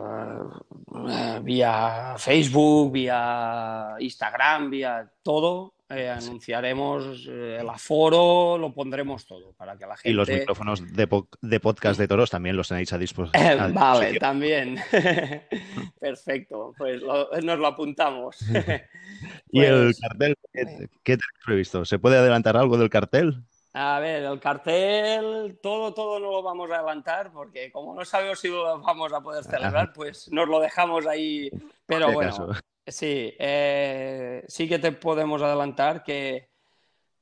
[1.10, 5.74] eh, vía Facebook, vía Instagram, vía todo.
[5.90, 10.10] Eh, anunciaremos eh, el aforo, lo pondremos todo para que la gente.
[10.10, 11.08] Y los micrófonos de,
[11.42, 13.74] de podcast de toros también los tenéis a disposición.
[13.74, 14.78] vale, también.
[16.00, 18.38] Perfecto, pues nos lo apuntamos.
[19.50, 20.36] ¿Y el pues, cartel?
[20.52, 20.68] ¿Qué,
[21.04, 21.86] tenéis previsto?
[21.86, 23.46] ¿Se puede adelantar algo del cartel?
[23.80, 28.40] A ver, el cartel, todo, todo no lo vamos a adelantar porque como no sabemos
[28.40, 31.52] si lo vamos a poder celebrar, pues nos lo dejamos ahí.
[31.86, 32.56] Pero bueno,
[32.88, 36.50] sí, eh, sí que te podemos adelantar que,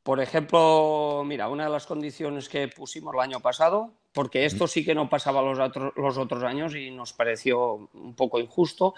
[0.02, 4.86] por ejemplo, mira, una de las condiciones que pusimos el año pasado, porque esto sí
[4.86, 5.60] que no pasaba los,
[5.98, 8.94] los otros años y nos pareció un poco injusto,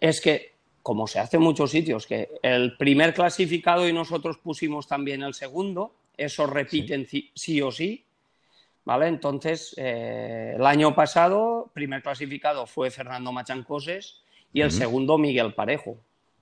[0.00, 4.88] es que como se hace en muchos sitios, que el primer clasificado y nosotros pusimos
[4.88, 8.04] también el segundo, eso repiten sí, o sí.
[8.84, 9.06] ¿Vale?
[9.06, 15.98] Entonces, eh, el año pasado, primer clasificado fue Fernando Machancoses y el segundo Miguel Parejo.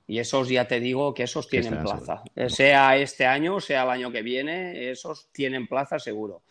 [0.07, 2.23] Y esos ya te digo que esos tienen plaza.
[2.35, 6.43] Eh, sea este año, sea el año que viene, esos tienen plaza seguro.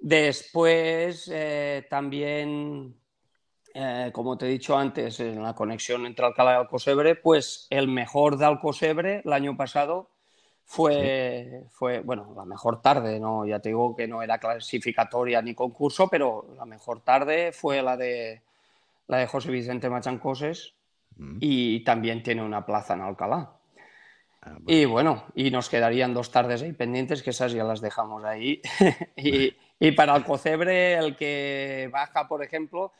[0.00, 2.94] Después, eh, también,
[4.12, 8.38] como te he dicho antes, en la conexión entre Alcalá y Alcosebre, pues el mejor
[8.38, 10.10] de Alcosebre el año pasado
[10.70, 13.46] fue, fue, bueno, la mejor tarde, ¿no?
[13.46, 17.96] Ya te digo que no era clasificatoria ni concurso, pero la mejor tarde fue la
[17.96, 18.42] de,
[19.06, 20.74] la de José Vicente Machancoses
[21.16, 21.38] mm.
[21.40, 23.50] y también tiene una plaza en Alcalá.
[24.42, 28.22] Ah, y bueno, y nos quedarían dos tardes ahí pendientes, que esas ya las dejamos
[28.24, 28.60] ahí.
[29.16, 32.92] y, y, para Alcocebre, el que baja, por ejemplo,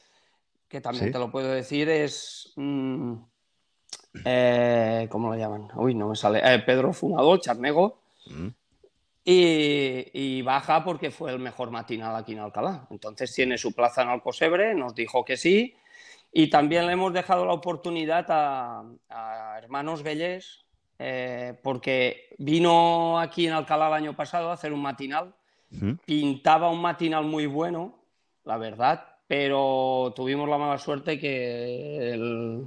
[0.69, 2.51] que también te lo puedo decir, es...
[2.57, 3.17] Mm,
[4.25, 5.69] eh, ¿cómo lo llaman?
[5.77, 6.41] Uy, no me sale.
[6.43, 8.01] Eh, Pedro Fumador, Charnego.
[8.27, 8.49] Mm.
[9.31, 12.87] Y, baja porque fue el mejor matinal aquí en Alcalá.
[12.91, 15.75] Entonces tiene su plaza en Alcosebre, nos dijo que sí.
[16.33, 20.65] Y también le hemos dejado la oportunidad a, Hermanos Bellés,
[20.99, 25.35] eh, porque vino aquí en Alcalá el año pasado a hacer un matinal.
[25.71, 25.93] Mm.
[26.07, 27.99] Pintaba un matinal muy bueno,
[28.45, 32.67] la verdad, pero tuvimos la mala suerte que el,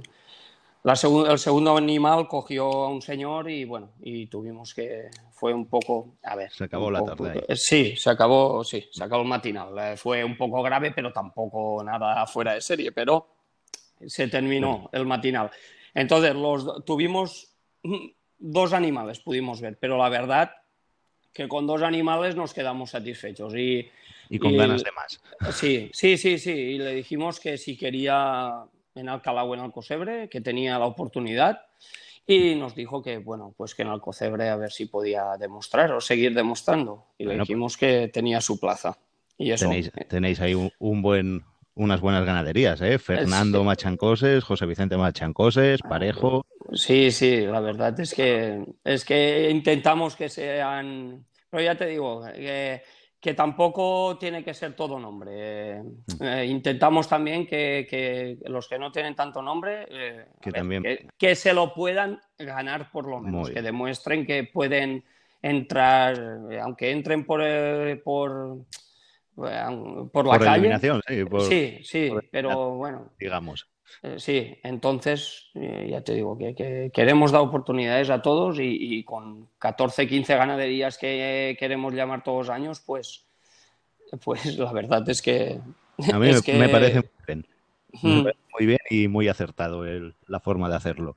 [0.84, 5.10] el segundo animal cogió a un señor y bueno, y tuvimos que,
[5.42, 6.52] fue un poco, a ver.
[6.52, 7.44] Se acabó la tarde.
[7.48, 9.76] Eh, sí, se acabó, sí, se acabó el matinal.
[9.76, 13.26] Eh, fue un poco grave, pero tampoco nada fuera de serie, pero
[14.06, 15.50] se terminó el matinal.
[15.92, 17.56] Entonces, los, tuvimos
[18.38, 20.52] dos animales, pudimos ver, pero la verdad
[21.32, 23.90] que con dos animales nos quedamos satisfechos y...
[24.28, 25.20] Y con ganas de más.
[25.56, 26.52] Sí, sí, sí, sí.
[26.52, 28.64] Y le dijimos que si quería
[28.94, 31.60] en Alcalá o en Alcocebre, que tenía la oportunidad
[32.26, 36.00] y nos dijo que, bueno, pues que en Alcocebre a ver si podía demostrar o
[36.00, 37.06] seguir demostrando.
[37.18, 38.96] Y le dijimos que tenía su plaza.
[39.36, 39.68] Y eso,
[40.08, 41.42] tenéis, ahí un, buen,
[41.74, 42.98] unas buenas ganaderías, ¿eh?
[42.98, 46.46] Fernando Machancoses, José Vicente Machancoses, ah, Parejo.
[46.74, 51.26] Sí, sí, la verdad es que, es que intentamos que sean...
[51.50, 52.82] Pero ya te digo, que
[53.22, 55.80] que tampoco tiene que ser todo nombre.
[55.80, 56.22] Mm.
[56.22, 60.82] Eh, intentamos también que, los que no tienen tanto nombre, eh, que, también...
[61.16, 65.04] que, se lo puedan ganar por lo menos, que demuestren que pueden
[65.40, 66.20] entrar,
[66.50, 67.42] eh, aunque entren por,
[68.02, 68.66] por,
[69.36, 70.76] por la calle.
[70.80, 70.98] sí,
[71.48, 73.12] sí, sí pero bueno.
[73.20, 73.68] Digamos.
[74.02, 79.48] Eh, sí, entonces eh, ya te digo que, queremos dar oportunidades a todos y, con
[79.58, 83.24] 14, 15 ganaderías que queremos llamar todos los años, pues,
[84.24, 85.60] pues la verdad es que...
[86.12, 87.00] A mí me, parece
[88.02, 88.34] muy bien.
[88.52, 89.84] muy bien y muy acertado
[90.26, 91.16] la forma de hacerlo.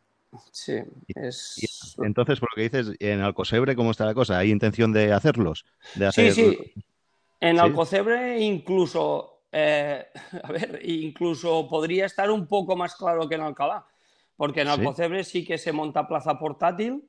[0.51, 0.73] Sí,
[1.15, 1.95] es...
[2.03, 4.37] entonces, por lo que dices, en Alcosebre, ¿cómo está la cosa?
[4.37, 5.65] ¿Hay intención de hacerlos?
[5.95, 6.57] De Sí, sí.
[7.39, 10.05] En Alcocebre incluso eh,
[10.43, 13.85] a ver, incluso podría estar un poco más claro que en Alcalá,
[14.35, 17.03] porque en Alcocebre sí, que se monta plaza portátil,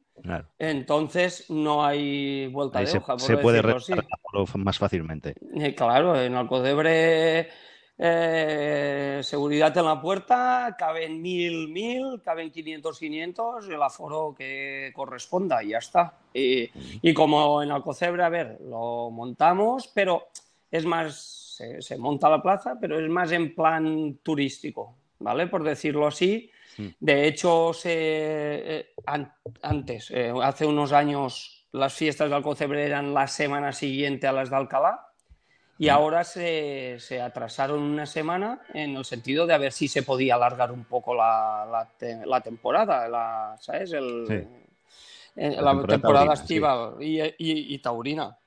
[0.59, 3.19] entonces no hay vuelta de hoja.
[3.19, 3.83] se puede reparar
[4.57, 5.35] más fácilmente.
[5.55, 7.49] Eh, claro, en Alcocebre
[7.99, 15.63] eh, seguridad en la puerta, caben mil, mil, caben 500, 500, el aforo que corresponda
[15.63, 16.15] y ya está.
[16.35, 16.69] Y,
[17.01, 20.29] y como en Alcocebre, a ver, lo montamos, pero
[20.71, 21.46] es más
[21.81, 25.47] se, monta la plaza, pero es más en plan turístico, ¿vale?
[25.47, 26.51] Por decirlo así.
[27.01, 28.93] De hecho, eh,
[29.63, 34.51] antes, eh, hace unos años, las fiestas de Alcocebre eran la semana siguiente a las
[34.51, 35.07] de Alcalá
[35.79, 40.35] y ahora se, atrasaron una semana en el sentido de a ver si se podía
[40.37, 41.89] alargar un poco la,
[42.43, 43.93] temporada, la, ¿sabes?
[43.93, 44.27] El,
[45.37, 48.39] eh, la, temporada, estiva y, taurina.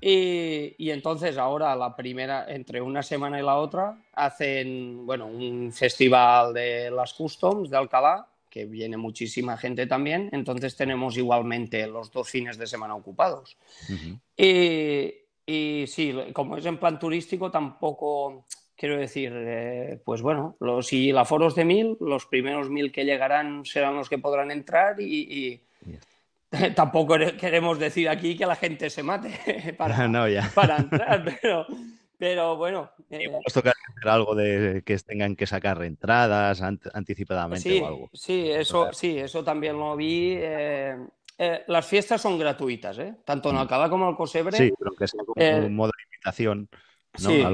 [0.00, 6.52] Y, entonces ahora la primera, entre una semana y la otra, hacen, bueno, un festival
[6.54, 12.28] de las customs de Alcalá, que viene muchísima gente también, entonces tenemos igualmente los dos
[12.28, 13.56] fines de semana ocupados.
[14.36, 15.14] y,
[15.46, 21.10] y, sí, como es en plan turístico, tampoco, quiero decir, eh, pues bueno, los, si
[21.10, 25.00] el aforo es de mil, los primeros mil que llegarán serán los que podrán entrar
[25.00, 25.60] y
[26.74, 30.50] tampoco queremos decir aquí que la gente se mate para, no, ya.
[30.54, 31.66] para entrar, pero,
[32.18, 32.90] pero bueno.
[33.10, 38.10] Eh, toca hacer algo de que tengan que sacar entradas anticipadamente o algo.
[38.12, 40.34] Sí, eso, sí, eso también lo vi.
[40.36, 40.96] Eh,
[41.38, 43.14] eh, las fiestas son gratuitas, ¿eh?
[43.24, 43.58] tanto en mm.
[43.58, 44.56] Alcalá como en Alcosebre.
[44.56, 46.68] Sí, pero que sea como un modo de invitación.
[47.16, 47.44] Sí,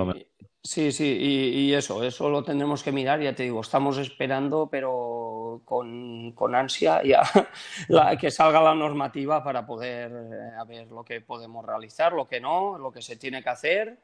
[0.62, 5.31] sí, sí, y, eso, eso lo tendremos que mirar, ya te digo, estamos esperando, pero
[5.60, 7.22] con, con ansia ya
[7.88, 10.10] la, que salga la normativa para poder
[10.66, 13.98] ver lo que podemos realizar, lo que no, lo que se tiene que hacer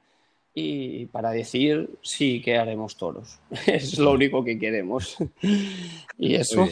[0.55, 3.38] y para decir sí que haremos toros.
[3.66, 5.16] Es lo único que queremos.
[6.18, 6.68] y eso.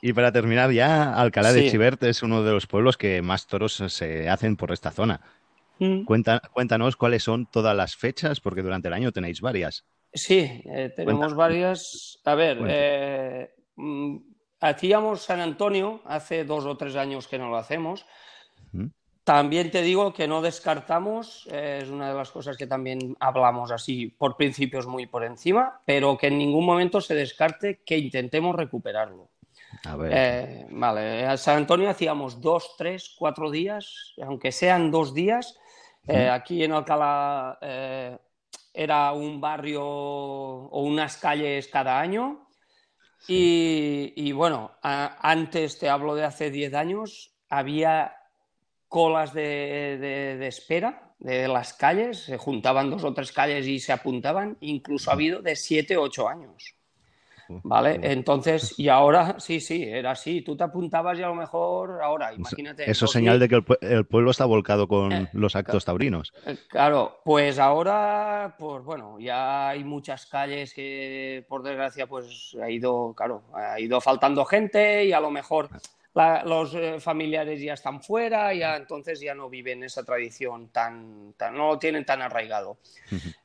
[0.00, 3.74] Y para terminar ya, Alcalá de Chivert es uno de los pueblos que más toros
[3.86, 5.20] se hacen por esta zona.
[5.78, 6.04] Mm.
[6.04, 9.84] cuéntanos cuáles son todas las fechas, porque durante el año tenéis varias.
[10.12, 12.20] Sí, eh, tenemos varias.
[12.24, 14.16] A ver, eh, mm,
[14.60, 18.06] hacíamos San Antonio, hace dos o tres años que no lo hacemos.
[19.24, 23.70] También te digo que no descartamos, eh, es una de las cosas que también hablamos
[23.70, 28.56] así por principios muy por encima, pero que en ningún momento se descarte que intentemos
[28.56, 29.28] recuperarlo.
[29.84, 30.12] A ver.
[30.12, 35.56] Eh, vale, en San Antonio hacíamos dos, tres, cuatro días, aunque sean dos días.
[36.08, 37.58] Eh, aquí en Alcalá
[38.72, 42.48] era un barrio o unas calles cada año.
[43.28, 48.16] Y, bueno, antes te hablo de hace diez años, había
[48.88, 54.56] colas de, espera de las calles, se juntaban dos o tres calles y se apuntaban,
[54.60, 56.74] incluso ha habido de siete, ocho años.
[57.62, 58.00] ¿Vale?
[58.02, 60.42] Entonces, y ahora, sí, sí, era así.
[60.42, 62.90] Tú te apuntabas y a lo mejor ahora, imagínate.
[62.90, 66.32] Eso es señal de que el, pueblo está volcado con eh, los actos taurinos.
[66.46, 72.70] Eh, claro, pues ahora, pues bueno, ya hay muchas calles que, por desgracia, pues ha
[72.70, 75.68] ido, claro, ha ido faltando gente y a lo mejor
[76.14, 81.56] los eh, familiares ya están fuera, ya entonces ya no viven esa tradición tan, tan,
[81.56, 82.76] no lo tienen tan arraigado.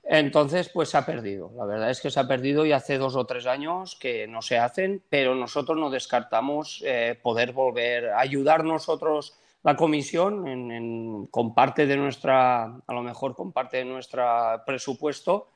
[0.03, 1.51] Entonces, pues se ha perdido.
[1.55, 4.41] La verdad es que se ha perdido y hace dos o tres años que no
[4.41, 11.27] se hacen, pero nosotros no descartamos eh, poder volver a ayudar nosotros la comisión en,
[11.27, 14.23] con parte de nuestra, a lo mejor con parte de nuestro
[14.65, 15.49] presupuesto,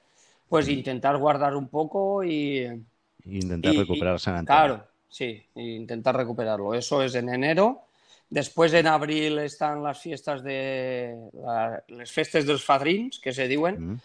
[0.50, 2.68] pues intentar guardar un poco y
[3.26, 4.66] intentar recuperar San Antonio.
[4.66, 6.74] Claro, sí, intentar recuperarlo.
[6.74, 7.84] Eso es en enero.
[8.30, 11.18] Después en abril están las fiestas de
[11.90, 14.02] las fiestas de los fadrins, que se diuen,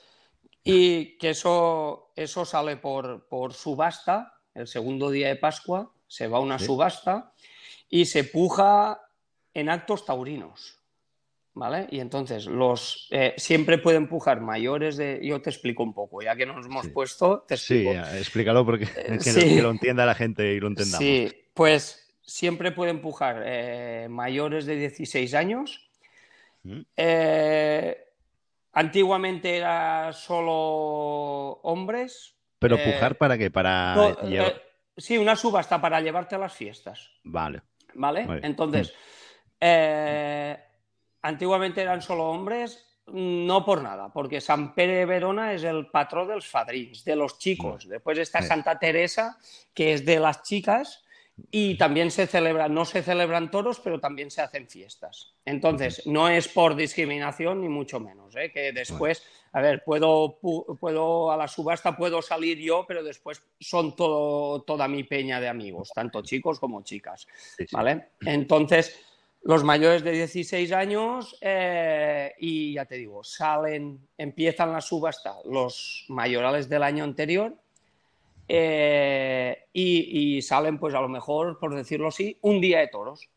[0.65, 6.39] y que eso, eso sale por, por subasta, el segundo día de Pascua, se va
[6.39, 7.33] a una subasta
[7.89, 9.01] y se puja
[9.55, 10.77] en actos taurinos.
[11.57, 11.87] ¿Vale?
[11.91, 15.21] Y entonces los eh, siempre pueden pujar mayores de.
[15.23, 17.93] Yo te explico un poco, ya que nos hemos puesto, te explico.
[17.93, 20.99] Sí, explícalo porque eh, que, lo entienda la gente y lo entendamos.
[20.99, 25.89] Sí, pues siempre pueden pujar eh, mayores de 16 años.
[26.63, 26.81] Mm.
[28.73, 32.35] antiguamente era solo hombres.
[32.59, 33.51] ¿Pero pujar para qué?
[33.51, 34.15] Para
[34.95, 37.13] sí, una subasta para llevarte a las fiestas.
[37.25, 37.63] Vale.
[37.95, 38.27] ¿Vale?
[38.43, 38.93] Entonces.
[39.59, 40.66] Mm
[41.27, 46.29] antiguamente eran solo hombres, no por nada, porque San Pere de Verona es el patrón
[46.29, 47.89] de los fadrins, de los chicos.
[47.89, 49.39] Después está Santa Teresa,
[49.72, 51.05] que es de las chicas,
[51.51, 55.35] y también se celebran, no se celebran toros, pero también se hacen fiestas.
[55.45, 58.51] Entonces, no es por discriminación ni mucho menos, ¿eh?
[58.51, 59.22] que después,
[59.53, 60.39] a ver, puedo,
[60.81, 65.49] puedo a la subasta puedo salir yo, pero después son todo, toda mi peña de
[65.49, 67.29] amigos, tanto chicos como chicas,
[67.70, 68.09] ¿vale?
[68.22, 68.99] Entonces,
[69.43, 76.05] los mayores de 16 años eh, y ya te digo, salen, empiezan la subasta los
[76.09, 77.55] mayorales del año anterior
[78.49, 83.28] eh, y, salen pues a lo mejor, por decirlo así, un día de toros.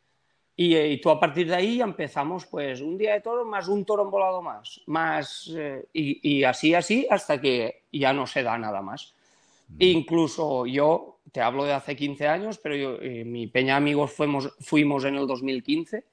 [0.56, 4.10] Y, tú a partir de ahí empezamos pues un día de toros más un toro
[4.10, 9.16] volado más, más eh, y, así, así, hasta que ya no se da nada más.
[9.78, 14.54] Incluso yo te hablo de hace 15 años, pero yo, eh, mi peña amigos fuimos,
[14.60, 16.04] fuimos en el 2015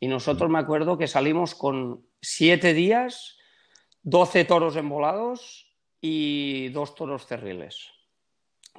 [0.00, 3.38] y nosotros me acuerdo que salimos con 7 días,
[4.02, 7.90] 12 toros embolados y dos toros cerriles.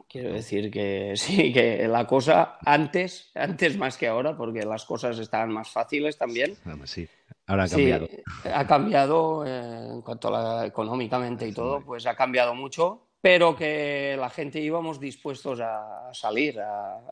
[0.08, 5.18] Quiero decir que sí, que la cosa antes, antes más que ahora, porque las cosas
[5.20, 6.56] estaban más fáciles también.
[6.86, 7.08] Sí,
[7.48, 8.08] ahora ha cambiado.
[8.54, 13.58] ha cambiado eh, en cuanto a la, económicamente y todo, pues ha cambiado mucho pero
[13.58, 16.62] que la gente íbamos dispuestos a salir.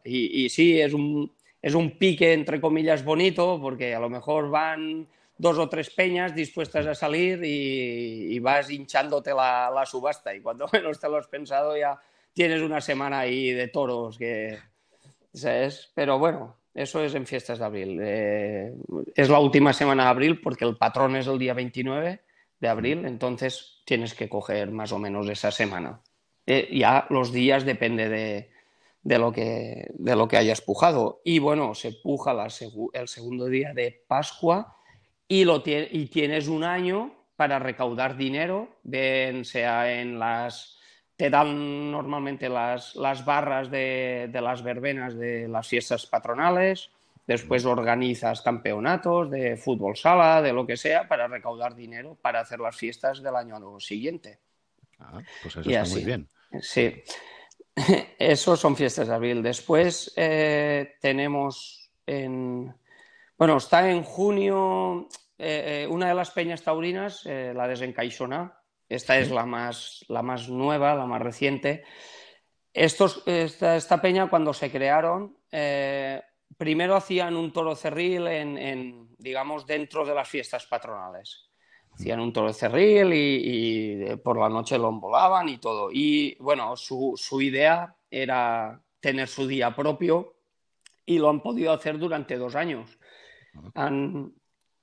[0.06, 1.30] Y, sí, es un,
[1.62, 6.34] es un pique, entre comillas, bonito, porque a lo mejor van dos o tres peñas
[6.34, 10.34] dispuestas a salir y, vas hinchándote la, la, subasta.
[10.34, 12.00] Y cuando menos te lo has pensado, ya
[12.32, 14.58] tienes una semana ahí de toros que.
[15.34, 15.92] ¿sabes?
[15.96, 18.00] Pero bueno, eso es en fiestas de abril.
[18.02, 18.74] Eh,
[19.14, 22.22] es la última semana de abril porque el patrón es el día 29
[22.62, 26.02] de abril, entonces tienes que coger más o menos esa semana.
[26.48, 28.52] Eh, ya los días depende de,
[29.02, 31.22] de, lo que, de lo que hayas pujado.
[31.24, 32.36] Y bueno, se puja
[32.94, 34.76] el segundo día de Pascua
[35.28, 40.80] y, lo y tienes un año para recaudar dinero, bien sea en las
[41.18, 46.90] te dan normalmente las, las barras de, de, las verbenas de las fiestas patronales,
[47.26, 52.60] después organizas campeonatos de fútbol sala, de lo que sea, para recaudar dinero para hacer
[52.60, 54.40] las fiestas del año siguiente.
[55.00, 56.28] Ah, pues eso está muy bien.
[56.62, 57.04] Sí,
[58.20, 59.44] eso son fiestas de abril.
[59.44, 62.74] Después eh, tenemos en...
[63.38, 69.32] Bueno, está en junio eh, eh, una de las peñas taurinas, la desencaixona, esta es
[69.32, 71.84] la más, la más nueva, la más reciente.
[72.74, 76.22] Estos, esta, peña, cuando se crearon, eh,
[76.58, 81.50] primero hacían un toro cerril en, digamos, dentro de las fiestas patronales.
[81.96, 85.90] Hacían un toro cerril y, por la noche lo envolaban y todo.
[85.92, 90.36] Y bueno, su, su idea era tener su día propio
[91.06, 93.00] y lo han podido hacer durante dos años.
[93.76, 94.34] Han,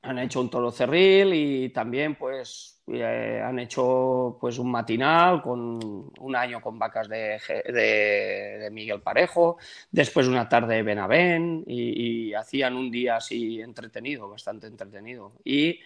[0.02, 6.10] han hecho un toro cerril y también pues eh, han hecho pues un matinal con
[6.18, 9.58] un año con vacas de, de, Miguel Parejo,
[9.90, 15.34] después una tarde de Benavén y, y, hacían un día así entretenido, bastante entretenido.
[15.44, 15.78] Y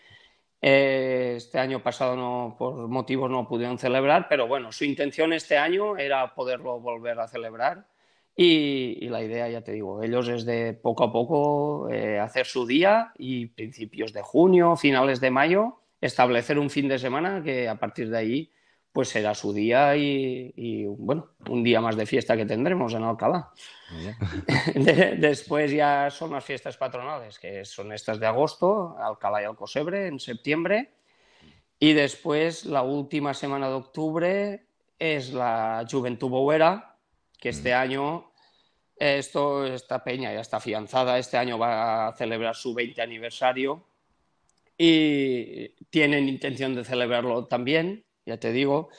[0.61, 5.59] eh, este año pasado no, por motivos no pudieron celebrar, pero bueno, su intención este
[5.59, 7.87] año era poderlo volver a celebrar.
[8.39, 12.67] Y, la idea, ya te digo, ellos es de poco a poco eh, hacer su
[12.67, 17.77] día y principios de junio, finales de mayo, establecer un fin de semana que a
[17.77, 18.53] partir de ahí
[18.97, 23.53] pues será su día y, bueno, un día más de fiesta que tendremos en Alcalá.
[25.19, 30.19] después ya son las fiestas patronales, que son estas de agosto, Alcalá y Alcosebre en
[30.19, 30.95] septiembre.
[31.79, 34.67] Y después la última semana de octubre
[34.99, 36.97] es la Juventud Bouera,
[37.39, 38.33] que este año
[38.97, 43.85] esto, esta peña ya está afianzada, este año va a celebrar su 20 aniversario
[44.79, 48.91] y tienen intención de celebrarlo también, ya te digo.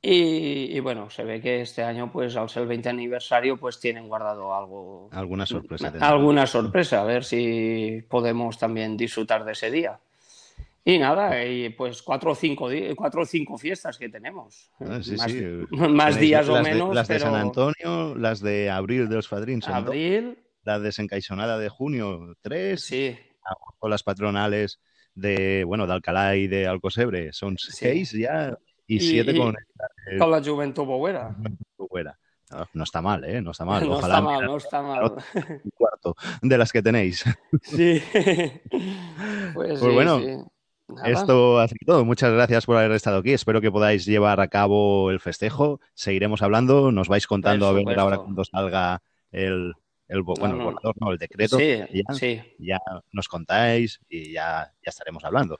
[0.00, 4.08] y, bueno, se ve que este año, pues al ser el 20 aniversario, pues tienen
[4.08, 5.10] guardado algo.
[5.12, 5.92] Alguna sorpresa.
[6.00, 9.98] Alguna sorpresa, a ver si podemos también disfrutar de ese día.
[10.84, 14.70] Y nada, y pues cuatro o cinco, cuatro o cinco fiestas que tenemos.
[14.80, 15.44] Ah, sí, más, sí.
[15.70, 16.94] más días o menos.
[16.94, 19.68] las de San Antonio, las de abril de los Fadrins.
[19.68, 20.38] Abril.
[20.64, 22.82] La desencaixonada de junio, tres.
[22.84, 23.16] Sí.
[23.80, 24.80] O las patronales
[25.14, 28.56] de, bueno, de Alcalá y de Alcosebre, son seis ya.
[28.86, 29.54] Y, siete con,
[30.18, 31.34] con la Juventud Boguera.
[32.50, 33.40] No, no, está mal, ¿eh?
[33.40, 33.82] No está mal.
[33.88, 35.12] No está mal, no está mal.
[35.64, 37.24] Un cuarto de las que tenéis.
[37.62, 38.02] Sí.
[39.54, 40.20] Pues, pues bueno.
[41.04, 42.04] Esto ha sido todo.
[42.04, 43.32] Muchas gracias por haber estado aquí.
[43.32, 45.80] Espero que podáis llevar a cabo el festejo.
[45.94, 46.92] Seguiremos hablando.
[46.92, 49.74] Nos vais contando a ver ahora cuando salga el,
[50.12, 50.76] el bueno,
[51.10, 51.56] el decreto.
[51.58, 52.40] Sí, ya, sí.
[52.58, 52.78] ya
[53.12, 55.58] nos contáis y ya, ya estaremos hablando.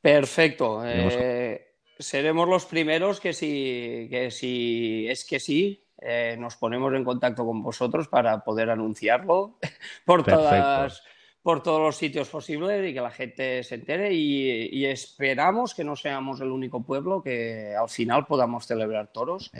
[0.00, 0.82] Perfecto.
[0.84, 7.04] Eh, seremos los primeros que si, que si es que sí, eh, nos ponemos en
[7.04, 9.58] contacto con vosotros para poder anunciarlo
[10.04, 11.02] por todas
[11.42, 15.96] por todos los sitios posibles y que la gente se entere y, esperamos que no
[15.96, 19.50] seamos el único pueblo que al final podamos celebrar toros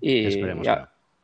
[0.00, 0.40] y,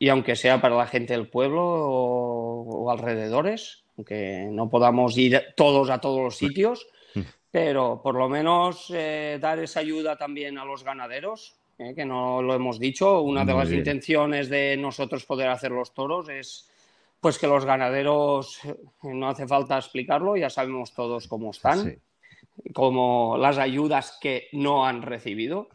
[0.05, 5.89] y, aunque sea para la gente del pueblo o, alrededores, aunque no podamos ir todos
[5.89, 6.87] a todos los sitios,
[7.51, 12.43] pero por lo menos eh, dar esa ayuda también a los ganaderos, eh, que no
[12.43, 16.69] lo hemos dicho, una de las intenciones de nosotros poder hacer los toros es
[17.19, 21.99] pues que los ganaderos, eh, no hace falta explicarlo, ya sabemos todos cómo están,
[22.73, 25.69] como las ayudas que no han recibido.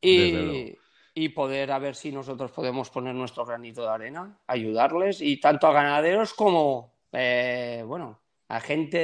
[0.00, 0.76] Y,
[1.22, 5.66] y, poder a ver si nosotros podemos poner nuestro granito de arena, ayudarles y tanto
[5.66, 8.96] a ganaderos como, eh, bueno, a gente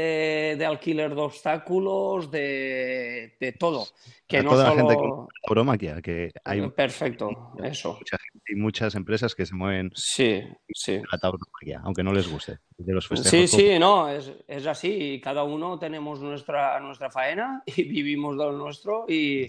[0.56, 3.86] de alquiler de obstáculos, de, de todo.
[4.26, 4.74] Que no toda solo...
[4.74, 7.98] la gente con broma que, hay perfecto, eso.
[7.98, 10.42] Mucha gente y muchas empresas que se mueven sí,
[10.72, 11.00] sí.
[11.12, 12.58] la tauromaquia, aunque no les guste.
[12.78, 15.20] De los sí, sí, no, es, es, así.
[15.22, 19.46] Cada uno tenemos nuestra, nuestra faena y vivimos de lo nuestro y,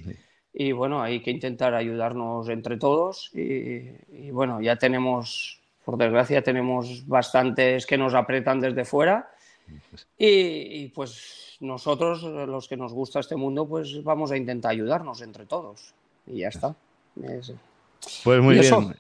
[0.57, 6.41] y bueno, hay que intentar ayudarnos entre todos y, y bueno, ya tenemos, por desgracia,
[6.41, 9.29] tenemos bastantes que nos apretan desde fuera
[10.17, 15.45] y, pues nosotros, los que nos gusta este mundo, pues vamos a intentar ayudarnos entre
[15.45, 15.93] todos.
[16.27, 16.75] Y ya está.
[18.23, 18.95] Pues muy bien.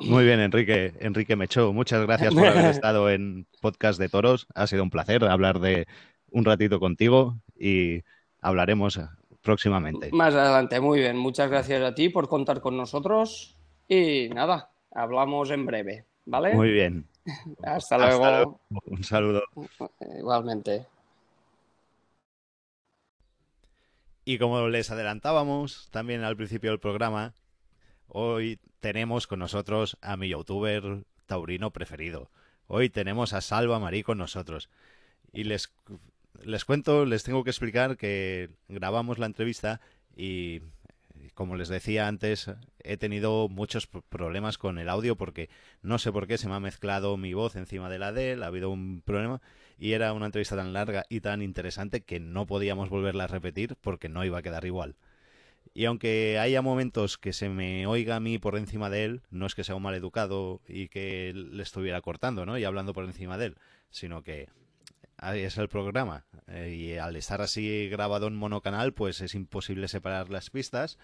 [0.00, 1.72] Muy bien, Enrique, Enrique Mechó.
[1.72, 4.46] Muchas gracias por haber estado en Podcast de Toros.
[4.54, 5.88] Ha sido un placer hablar de
[6.30, 8.02] un ratito contigo y
[8.40, 9.00] hablaremos
[9.48, 10.10] próximamente.
[10.12, 11.16] Más adelante, muy bien.
[11.16, 13.56] Muchas gracias a ti por contar con nosotros
[13.88, 16.52] y nada, hablamos en breve, ¿vale?
[16.52, 17.08] Muy bien.
[17.62, 18.60] Hasta luego.
[18.84, 19.42] Un saludo.
[20.18, 20.84] Igualmente.
[24.26, 27.32] Y como les adelantábamos también al principio del programa,
[28.06, 32.28] hoy tenemos con nosotros a mi youtuber taurino preferido.
[32.66, 34.68] Hoy tenemos a Salva Marí con nosotros.
[35.32, 35.72] Y les,
[36.44, 39.80] les cuento, les tengo que explicar que grabamos la entrevista
[40.16, 40.60] y
[41.34, 42.50] como les decía antes,
[42.82, 45.48] he tenido muchos problemas con el audio porque
[45.82, 48.42] no sé por qué se me ha mezclado mi voz encima de la de él,
[48.42, 49.40] ha habido un problema
[49.78, 53.76] y era una entrevista tan larga y tan interesante que no podíamos volverla a repetir
[53.80, 54.96] porque no iba a quedar igual.
[55.74, 59.46] Y aunque haya momentos que se me oiga a mí por encima de él, no
[59.46, 62.58] es que sea un mal educado y que le estuviera cortando, ¿no?
[62.58, 63.56] Y hablando por encima de él,
[63.90, 64.48] sino que
[65.34, 66.24] es el programa.
[66.46, 70.98] Eh, y al estar así grabado en monocanal, pues es imposible separar las pistas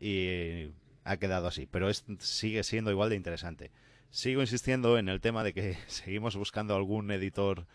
[0.00, 0.70] y
[1.04, 1.66] ha quedado así.
[1.66, 1.88] Pero
[2.18, 3.70] sigue siendo igual de interesante.
[4.10, 7.66] Sigo insistiendo en el tema de que seguimos buscando algún editor,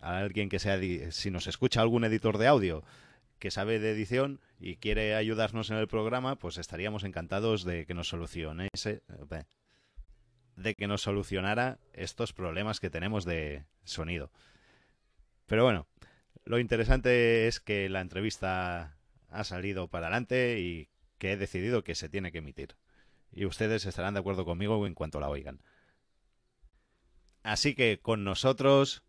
[0.00, 0.80] alguien que sea,
[1.10, 2.84] si nos escucha algún editor de audio
[3.38, 7.92] que sabe de edición y quiere ayudarnos en el programa, pues estaríamos encantados de que
[7.94, 9.02] nos solucione ese,
[10.54, 14.30] de que nos solucionara estos problemas que tenemos de sonido.
[15.52, 15.86] Pero bueno,
[16.46, 18.96] lo interesante es que la entrevista
[19.28, 20.88] ha salido para adelante y
[21.18, 22.74] que he decidido que se tiene que emitir.
[23.30, 25.60] Y ustedes estarán de acuerdo conmigo en cuanto la oigan.
[27.42, 29.02] Así que con nosotros,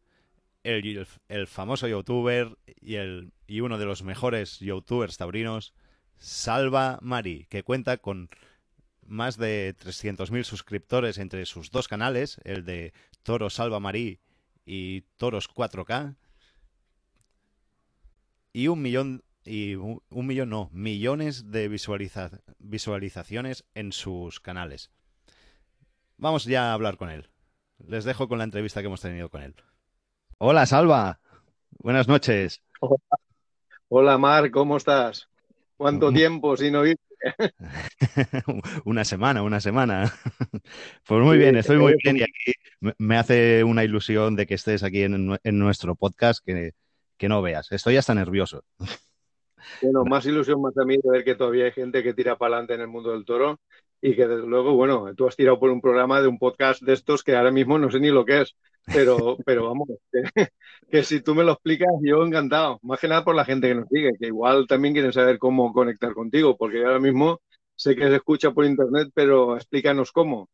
[0.64, 1.08] el,
[1.48, 5.74] famoso youtuber y, el, y uno de los mejores youtubers taurinos,
[6.18, 8.30] Salva Mari, que cuenta con
[9.02, 12.92] más de 300.000 suscriptores entre sus dos canales, el de
[13.24, 14.20] Toro Salva Marí
[14.66, 16.18] y Toros 4K,
[18.54, 24.90] y un millón y un, millón no, millones de visualizaciones en sus canales.
[26.16, 27.30] Vamos ya a hablar con él.
[27.86, 29.56] Les dejo con la entrevista que hemos tenido con él.
[30.38, 31.20] Hola, Salva.
[31.72, 32.62] Buenas noches.
[33.90, 35.28] Hola, Mar, ¿cómo estás?
[35.76, 37.04] ¿Cuánto tiempo sin oírte?
[38.86, 40.14] una semana, una semana.
[41.06, 42.54] Pues muy bien, estoy muy bien y aquí
[42.98, 46.72] me hace una ilusión de que estés aquí en, en nuestro podcast, que,
[47.24, 47.72] que no veas.
[47.72, 48.66] Estoy hasta nervioso.
[49.82, 52.56] Bueno, más ilusión más a mí de ver que todavía hay gente que tira para
[52.56, 53.62] adelante en el mundo del toro
[54.02, 56.92] y que desde luego, bueno, tú has tirado por un programa de un podcast de
[56.92, 59.88] estos que ahora mismo no sé ni lo que es, pero, pero vamos,
[60.92, 62.78] que, si tú me lo explicas, yo encantado.
[62.84, 65.72] Más que nada por la gente que nos sigue, que igual también quieren saber cómo
[65.72, 67.40] conectar contigo, porque ahora mismo
[67.76, 70.50] sé que se escucha por internet, pero explícanos cómo.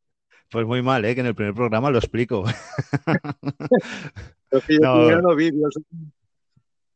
[0.51, 1.15] Pues muy mal, ¿eh?
[1.15, 2.43] que en el primer programa lo explico.
[4.82, 5.36] no,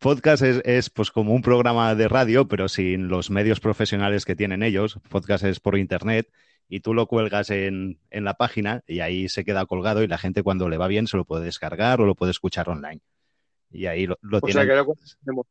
[0.03, 4.61] Podcast es, pues como un programa de radio, pero sin los medios profesionales que tienen
[4.61, 4.99] ellos.
[5.07, 6.29] Podcast es por internet
[6.67, 10.43] y tú lo cuelgas en, la página y ahí se queda colgado y la gente
[10.43, 12.99] cuando le va bien se lo puede descargar o lo puede escuchar online.
[13.71, 15.47] Y ahí lo, lo o Sea que ahora cuando,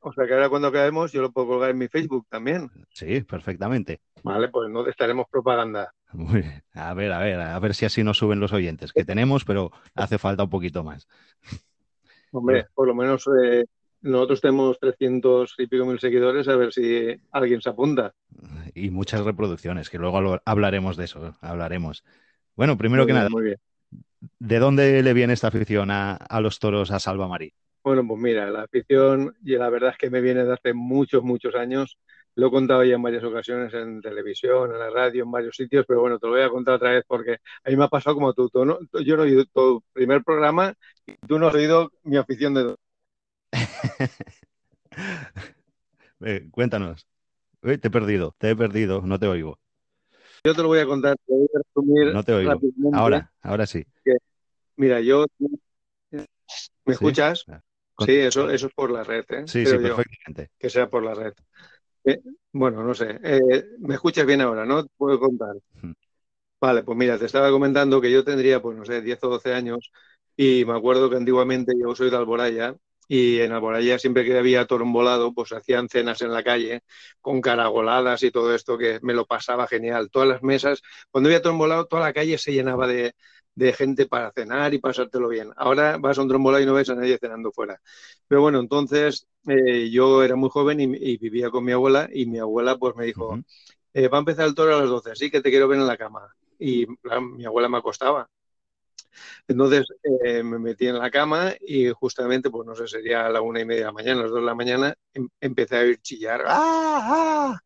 [0.00, 2.70] o sea que ahora cuando yo lo puedo colgar en mi Facebook también.
[2.90, 4.02] Sí, perfectamente.
[4.22, 5.94] Vale, pues no estaremos propaganda.
[6.12, 6.62] Muy bien.
[6.74, 9.72] A ver, a ver, a ver si así nos suben los oyentes, que tenemos, pero
[9.94, 11.08] hace falta un poquito más.
[12.32, 13.64] Hombre, por lo menos eh,
[14.04, 18.12] nosotros tenemos 300 y pico mil seguidores, a ver si alguien se apunta.
[18.74, 22.04] Y muchas reproducciones, que luego hablaremos de eso, hablaremos.
[22.54, 23.28] Bueno, primero que nada,
[24.38, 27.54] ¿de dónde le viene esta afición a, los toros a Salva Marí?
[27.82, 31.22] Bueno, pues mira, la afición, y la verdad es que me viene de hace muchos,
[31.22, 31.98] muchos años.
[32.34, 35.86] Lo he contado ya en varias ocasiones en televisión, en la radio, en varios sitios,
[35.86, 38.16] pero bueno, te lo voy a contar otra vez porque a mí me ha pasado
[38.16, 38.50] como tú.
[38.50, 40.74] tú yo no he oído tu primer programa
[41.06, 42.74] y tú no has oído mi afición de
[46.20, 47.06] eh, cuéntanos.
[47.60, 49.58] te he perdido, te he perdido, no te oigo.
[50.44, 52.12] Yo te lo voy a contar, te voy a resumir.
[52.12, 52.60] No te oigo.
[52.92, 53.86] Ahora, ahora sí.
[54.76, 55.24] mira, yo.
[56.10, 57.46] ¿Me escuchas?
[58.04, 59.24] Sí, eso, eso es por la red.
[59.30, 59.44] ¿eh?
[59.46, 60.50] Sí, sí, perfectamente.
[60.58, 61.32] Que sea por la red.
[62.04, 62.20] Eh,
[62.52, 63.18] bueno, no sé.
[63.78, 64.84] ¿Me escuchas bien ahora, no?
[64.84, 65.54] Te puedo contar.
[66.60, 69.52] Vale, pues mira, te estaba comentando que yo tendría, pues no sé, 10 o 12
[69.52, 69.90] años
[70.36, 72.76] y me acuerdo que antiguamente yo soy de Alboraya
[73.08, 76.82] y en Alboraya siempre que había toro volado, pues hacían cenas en la calle
[77.20, 80.10] con caragoladas y todo esto que me lo pasaba genial.
[80.10, 83.14] Todas las mesas, cuando había toro volado, toda la calle se llenaba de,
[83.76, 85.50] gente para cenar y pasártelo bien.
[85.56, 87.80] Ahora vas a un trombolado y no ves a nadie cenando fuera.
[88.26, 92.38] Pero bueno, entonces eh, yo era muy joven y, vivía con mi abuela y mi
[92.38, 93.38] abuela pues me dijo,
[93.92, 95.86] eh, va a empezar el toro a las 12, así que te quiero ver en
[95.86, 96.34] la cama.
[96.58, 96.86] y
[97.36, 98.28] mi abuela me acostaba.
[99.48, 99.86] Entonces
[100.24, 103.60] eh, me metí en la cama y justamente, pues no sé, sería a la una
[103.60, 106.42] y media de la mañana, las dos de la mañana, em, empecé a oír chillar,
[106.46, 107.54] ¡ah!
[107.56, 107.60] ¡ah!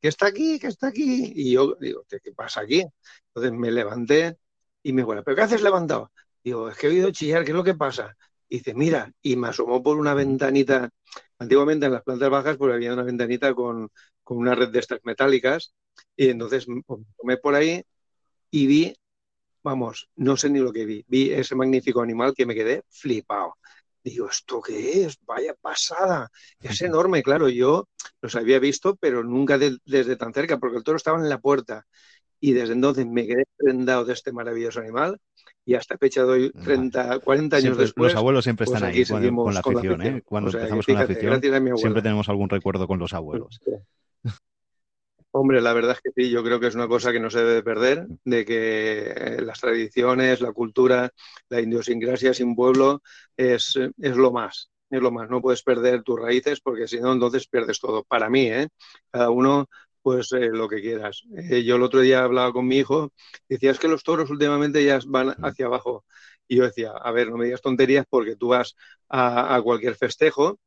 [0.00, 0.58] ¿Qué está aquí?
[0.58, 1.32] ¿Qué está aquí?
[1.34, 2.84] Y yo digo, ¿qué pasa aquí?
[3.28, 4.36] Entonces me levanté
[4.82, 6.10] y me abuela, ¿pero qué haces levantado?
[6.42, 8.16] Digo, es que he oído chillar, ¿qué es lo que pasa?
[8.48, 10.90] Y dice, mira, y me asomó por una ventanita.
[11.38, 13.90] Antiguamente en las plantas bajas pues había una ventanita con,
[14.22, 15.74] con una red de estas metálicas
[16.16, 16.82] y entonces me
[17.18, 17.82] tomé por ahí
[18.50, 18.96] y vi
[19.62, 21.04] vamos, no sé ni lo que vi.
[21.08, 23.56] Vi ese magnífico animal que me quedé flipado.
[24.04, 25.18] Digo, ¿esto qué es?
[25.24, 26.28] Vaya pasada.
[26.60, 27.48] Es enorme, claro.
[27.48, 27.88] Yo
[28.20, 31.86] los había visto, pero nunca desde tan cerca, porque el toro estaba en la puerta.
[32.40, 35.20] Y desde entonces me quedé prendado de este maravilloso animal.
[35.64, 38.12] Y hasta fecha doy 30, 40 años después.
[38.12, 40.02] Los abuelos siempre pues están ahí con, la afición.
[40.02, 40.22] ¿eh?
[40.24, 41.40] Cuando empezamos con la afición,
[41.76, 43.60] siempre tenemos algún recuerdo con los abuelos.
[45.34, 47.38] Hombre, la verdad es que sí, yo creo que es una cosa que no se
[47.42, 51.10] debe perder, de que eh, las tradiciones, la cultura,
[51.48, 53.02] la idiosincrasia sin pueblo
[53.36, 55.30] es, es lo más, es lo más.
[55.30, 58.04] No puedes perder tus raíces porque si no, entonces pierdes todo.
[58.04, 58.68] Para mí, ¿eh?
[59.10, 59.66] Cada uno,
[60.02, 61.22] pues eh, lo que quieras.
[61.50, 63.10] Eh, yo el otro día hablaba con mi hijo,
[63.48, 66.04] decía, es que los toros últimamente ya van hacia abajo.
[66.46, 68.76] Y yo decía, a ver, no me digas tonterías porque tú vas
[69.08, 70.58] a, a cualquier festejo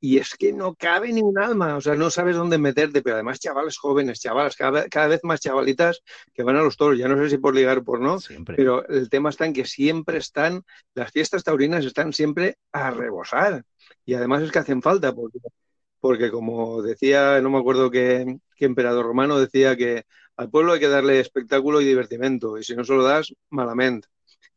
[0.00, 3.14] y es que no cabe ni un alma, o sea, no sabes dónde meterte, pero
[3.14, 6.02] además chavales jóvenes, chavalas, cada, vez más chavalitas
[6.34, 8.86] que van a los toros, ya no sé si por ligar o por no, pero
[8.88, 10.62] el tema está en que siempre están,
[10.94, 13.64] las fiestas taurinas están siempre a rebosar
[14.04, 15.38] y además es que hacen falta porque,
[16.00, 20.04] porque como decía, no me acuerdo qué, qué emperador romano decía que
[20.36, 24.08] al pueblo hay que darle espectáculo y divertimento y si no se lo das, malamente.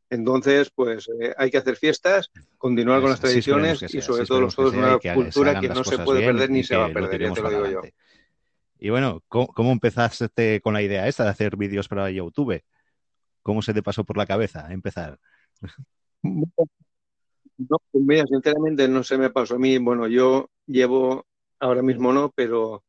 [0.09, 4.55] Entonces, pues eh, hay que hacer fiestas, continuar con las tradiciones y sobre todo los
[4.55, 7.41] todos una cultura que no se puede perder ni se va a perder, ya te
[7.41, 7.81] lo digo yo.
[8.79, 12.63] Y bueno, ¿cómo, empezaste con la idea esta de hacer vídeos para YouTube?
[13.43, 15.19] ¿Cómo se te pasó por la cabeza empezar?
[16.21, 19.77] No, pues mira, sinceramente no se me pasó a mí.
[19.79, 21.27] Bueno, yo llevo,
[21.59, 22.85] ahora mismo no, pero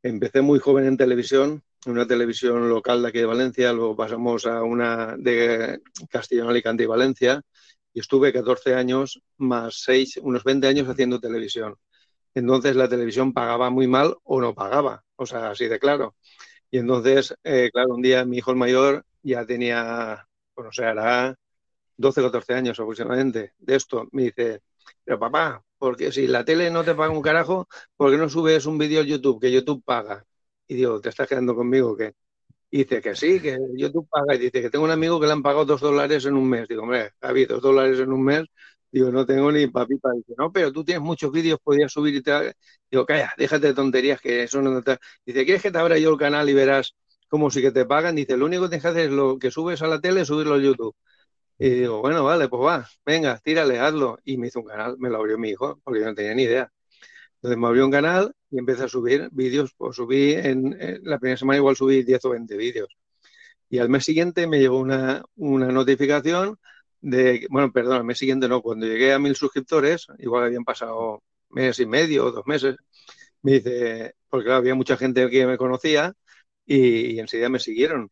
[0.00, 4.62] empecé muy joven en televisión una televisión local de aquí de Valencia, luego pasamos a
[4.62, 5.80] una de
[6.10, 7.42] Castellón, Alicante y Valencia,
[7.92, 11.76] y estuve 14 años más 6, unos 20 años haciendo televisión.
[12.34, 16.16] Entonces la televisión pagaba muy mal o no pagaba, o sea, así de claro.
[16.70, 21.36] Y entonces, eh, claro, un día mi hijo mayor ya tenía, bueno, o sea, era
[21.96, 24.08] 12, 14 años aproximadamente de esto.
[24.12, 24.60] Me dice,
[25.04, 28.66] pero papá, porque si la tele no te paga un carajo, ¿por qué no subes
[28.66, 29.40] un vídeo a YouTube?
[29.40, 30.24] Que YouTube paga.
[30.68, 32.14] Y digo, ¿te estás quedando conmigo que
[32.70, 34.34] dice que sí, que YouTube paga.
[34.34, 36.68] Y dice que tengo un amigo que le han pagado dos dólares en un mes.
[36.68, 38.44] Digo, hombre, Javi, dos dólares en un mes.
[38.90, 40.10] Digo, no tengo ni papita.
[40.12, 42.54] Dice, no, pero tú tienes muchos vídeos, podías subir y te...
[42.90, 44.98] Digo, calla, déjate de tonterías, que eso no te...
[45.24, 46.94] Dice, ¿quieres que te abra yo el canal y verás
[47.28, 48.14] cómo sí que te pagan?
[48.16, 50.54] Dice, lo único que tienes que hacer es lo que subes a la tele, subirlo
[50.54, 50.94] a YouTube.
[51.58, 54.18] Y digo, bueno, vale, pues va, venga, tírale, hazlo.
[54.24, 56.44] Y me hizo un canal, me lo abrió mi hijo, porque yo no tenía ni
[56.44, 56.72] idea.
[57.46, 59.72] Entonces me abrió un canal y empecé a subir vídeos.
[59.76, 62.88] Pues subí en, la primera semana igual subí 10 o 20 vídeos.
[63.70, 66.58] Y al mes siguiente me llegó una, una notificación
[67.00, 71.22] de, bueno, perdón, al mes siguiente no, cuando llegué a mil suscriptores, igual habían pasado
[71.50, 72.76] mes y medio o dos meses,
[73.42, 76.14] me dice, porque había mucha gente que me conocía
[76.66, 78.10] y, enseguida me siguieron.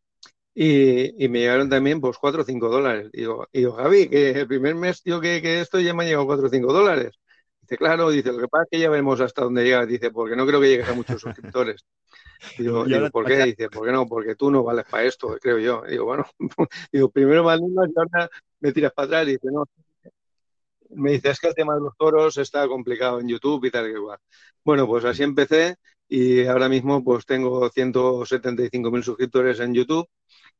[0.55, 3.11] Y, me llegaron también pues 4 o 5 dólares.
[3.12, 6.05] Y digo, y digo, Javi, que el primer mes tío, que, que esto ya me
[6.05, 7.18] ha llegado 4 o 5 dólares.
[7.75, 9.85] Dice, claro, dice, lo que pasa es que ya vemos hasta dónde llega.
[9.85, 11.85] Dice, porque no creo que llegues a muchos suscriptores.
[12.59, 13.47] Digo, ¿por qué?
[13.47, 14.07] Dice, ¿por qué no?
[14.07, 15.83] Porque tú no vales para esto, creo yo.
[15.89, 16.25] Digo, bueno,
[16.93, 19.27] digo, primero me animas y ahora me tiras para atrás.
[19.27, 19.64] Dice, no.
[20.91, 23.87] Me dice, es que el tema de los toros está complicado en YouTube y tal
[23.87, 24.18] que igual.
[24.62, 25.77] Bueno, pues así empecé
[26.09, 30.09] y ahora mismo pues tengo 175.000 suscriptores en YouTube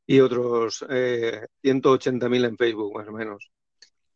[0.07, 3.51] y otros eh, 180.000 en Facebook, más o menos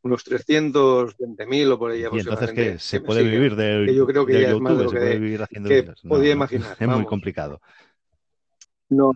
[0.08, 2.02] unos 320.000 o por ahí.
[2.02, 4.90] Y entonces que se puede vivir de, yo creo que de ya YouTube, es más
[4.90, 6.76] se puede vivir haciendo que podía imaginar.
[6.78, 7.60] Es muy complicado.
[8.88, 9.12] No.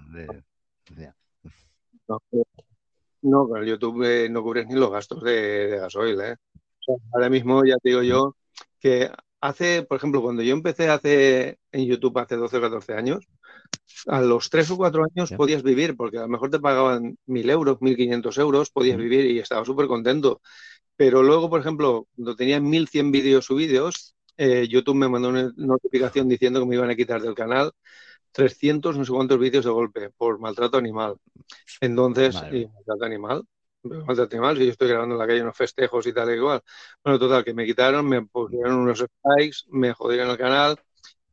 [3.22, 6.20] no, con el YouTube eh, no cubres ni los gastos de, de gasoil.
[6.20, 6.36] ¿eh?
[7.12, 8.36] ahora mismo ya te digo yo
[8.80, 13.26] que hace, por ejemplo, cuando yo empecé hace en YouTube hace 12 o 14 años,
[14.06, 17.50] a los 3 o 4 años podías vivir, porque a lo mejor te pagaban 1.000
[17.50, 20.40] euros, 1.500 euros, podías vivir y estaba súper contento.
[20.96, 26.28] Pero luego, por ejemplo, cuando tenía 1.100 vídeos subidos, eh, YouTube me mandó una notificación
[26.28, 27.72] diciendo que me iban a quitar del canal
[28.32, 31.16] 300 no sé cuántos vídeos de golpe por maltrato animal.
[31.80, 33.44] Entonces, maltrato animal,
[33.82, 36.60] maltrato animal, si yo estoy grabando en la calle unos festejos y tal y igual.
[37.04, 40.76] Bueno, total, que me quitaron, me pusieron unos strikes, me jodieron el canal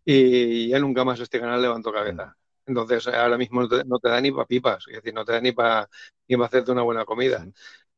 [0.06, 2.36] y ya nunca más este canal levantó cabeza.
[2.66, 5.52] Entonces ahora mismo no te, da ni para pipas, es decir, no te da ni
[5.52, 5.90] para
[6.28, 7.48] ni hacerte una buena comida.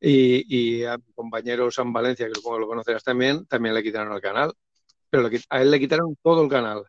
[0.01, 4.21] Y, a mi compañero San Valencia, que como lo conocerás también, también le quitaron el
[4.21, 4.53] canal.
[5.09, 6.85] Pero a él le quitaron todo el canal.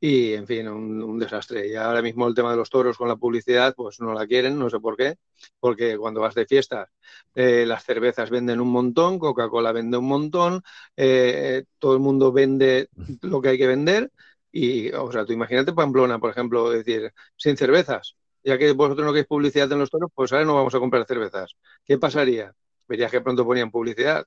[0.00, 1.68] Y, en fin, un, desastre.
[1.68, 4.58] Y ahora mismo el tema de los toros con la publicidad, pues no la quieren,
[4.58, 5.16] no sé por qué,
[5.60, 6.88] porque cuando vas de fiestas,
[7.34, 10.62] eh, las cervezas venden un montón, Coca-Cola vende un montón,
[10.96, 12.88] eh, todo el mundo vende
[13.22, 14.10] lo que hay que vender.
[14.52, 19.12] Y, o sea, tú imagínate Pamplona, por ejemplo, decir, sin cervezas, ya que vosotros no
[19.12, 21.54] queréis publicidad en los toros, pues ahora no vamos a comprar cervezas.
[21.84, 22.54] ¿Qué pasaría?
[22.88, 24.24] Verías que pronto ponían publicidad.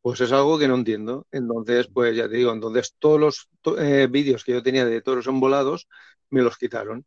[0.00, 1.26] Pues es algo que no entiendo.
[1.32, 3.48] Entonces, pues ya te digo, entonces todos los
[3.78, 5.88] eh, vídeos que yo tenía de toros envolados
[6.30, 7.04] me los quitaron.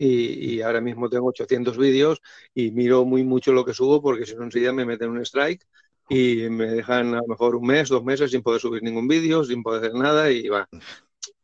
[0.00, 2.20] Y, ahora mismo tengo 800 vídeos
[2.54, 5.66] y miro muy mucho lo que subo porque si no enseguida me meten un strike
[6.08, 9.44] y me dejan a lo mejor un mes, dos meses sin poder subir ningún vídeo,
[9.44, 10.68] sin poder hacer nada y va.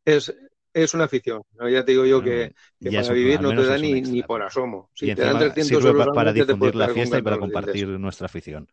[0.04, 0.32] Es,
[0.74, 1.42] es una afición.
[1.70, 2.52] Ya te digo yo que,
[2.82, 4.90] para vivir no te da ni, ni, por asomo.
[4.92, 8.68] Si te dan 300 euros para difundir la fiesta y para compartir nuestra afición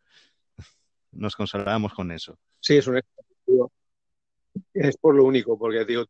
[1.12, 2.38] nos consolábamos con eso.
[2.60, 2.99] Sí, es un
[4.74, 6.06] Es por lo único, porque digo,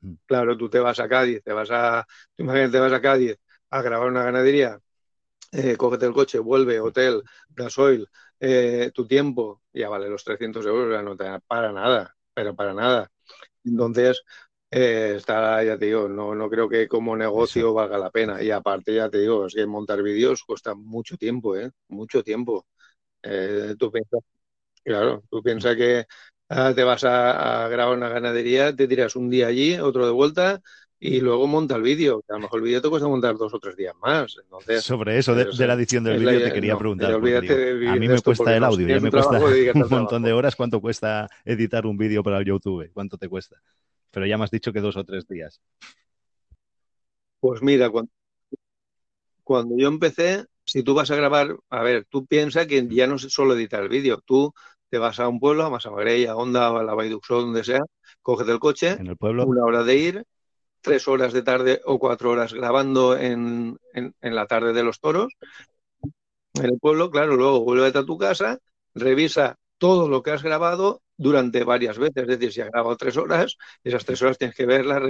[0.00, 0.14] mm.
[0.26, 2.06] claro, tú te vas a Cádiz, te vas a,
[2.38, 3.36] imagínate, te vas a Cádiz
[3.70, 4.78] a grabar una ganadería,
[5.52, 8.08] eh, cógete el coche, vuelve, hotel, gasoil,
[8.40, 12.54] eh, tu tiempo, ya vale los 300 euros, ya no te da para nada, pero
[12.54, 13.10] para nada.
[13.64, 14.22] Entonces,
[14.70, 18.42] eh, está, ya te digo, no, no creo que como negocio valga la pena.
[18.42, 21.70] Y aparte, ya te digo, es que montar vídeos cuesta mucho tiempo, ¿eh?
[21.88, 22.66] Mucho tiempo.
[23.22, 24.20] Eh, tú piensas,
[24.82, 26.06] claro, tú piensas que
[26.48, 30.60] ah, te vas a, grabar una ganadería, te tiras un día allí, otro de vuelta
[30.98, 32.24] y luego monta el vídeo.
[32.28, 34.36] a lo mejor el vídeo te cuesta montar dos o tres días más.
[34.42, 37.12] Entonces, Sobre eso de, la edición del vídeo te quería preguntar.
[37.12, 39.38] a mí me cuesta el audio, ya me cuesta
[39.74, 40.56] un montón de horas.
[40.56, 42.90] ¿Cuánto cuesta editar un vídeo para el YouTube?
[42.92, 43.60] ¿Cuánto te cuesta?
[44.14, 45.60] Pero ya me has dicho que dos o tres días.
[47.40, 48.12] Pues mira, cuando,
[49.42, 53.16] cuando yo empecé, si tú vas a grabar, a ver, tú piensas que ya no
[53.16, 54.54] es solo editar el vídeo, tú
[54.88, 57.80] te vas a un pueblo, a Masamarella, a Onda, a la Baiduxó, donde sea,
[58.22, 59.44] coges el coche, en el pueblo.
[59.46, 60.24] una hora de ir,
[60.80, 65.34] tres horas de tarde o cuatro horas grabando en, en, la tarde de los toros,
[66.54, 68.58] en el pueblo, claro, luego vuelve a tu casa,
[68.94, 72.22] revisa todo lo que has grabado durante varias veces.
[72.22, 75.02] Es decir, si has grabado tres horas, esas tres horas tienes que verlas,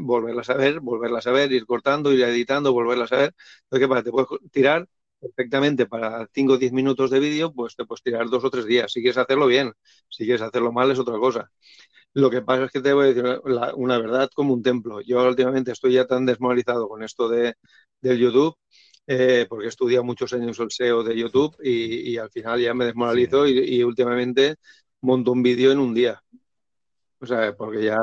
[0.00, 3.34] volverlas a ver, volverlas a ver, ir cortando, ir editando, volverlas a ver.
[3.70, 4.02] Entonces, ¿qué?
[4.02, 4.88] Te puedes tirar
[5.20, 8.66] perfectamente para 5 o 10 minutos de vídeo, pues te puedes tirar dos o tres
[8.66, 8.92] días.
[8.92, 9.72] Si quieres hacerlo bien,
[10.08, 11.50] si quieres hacerlo mal es otra cosa.
[12.14, 13.40] Lo que pasa es que te voy a decir
[13.76, 15.00] una verdad como un templo.
[15.00, 17.54] Yo últimamente estoy ya tan desmoralizado con esto de,
[18.00, 18.56] del YouTube,
[19.06, 22.86] eh, porque he estudiado muchos años el SEO de YouTube y, al final ya me
[22.86, 24.56] desmoralizo y, últimamente
[25.04, 26.22] monto un vídeo en un día.
[27.20, 27.98] O sea, porque ya,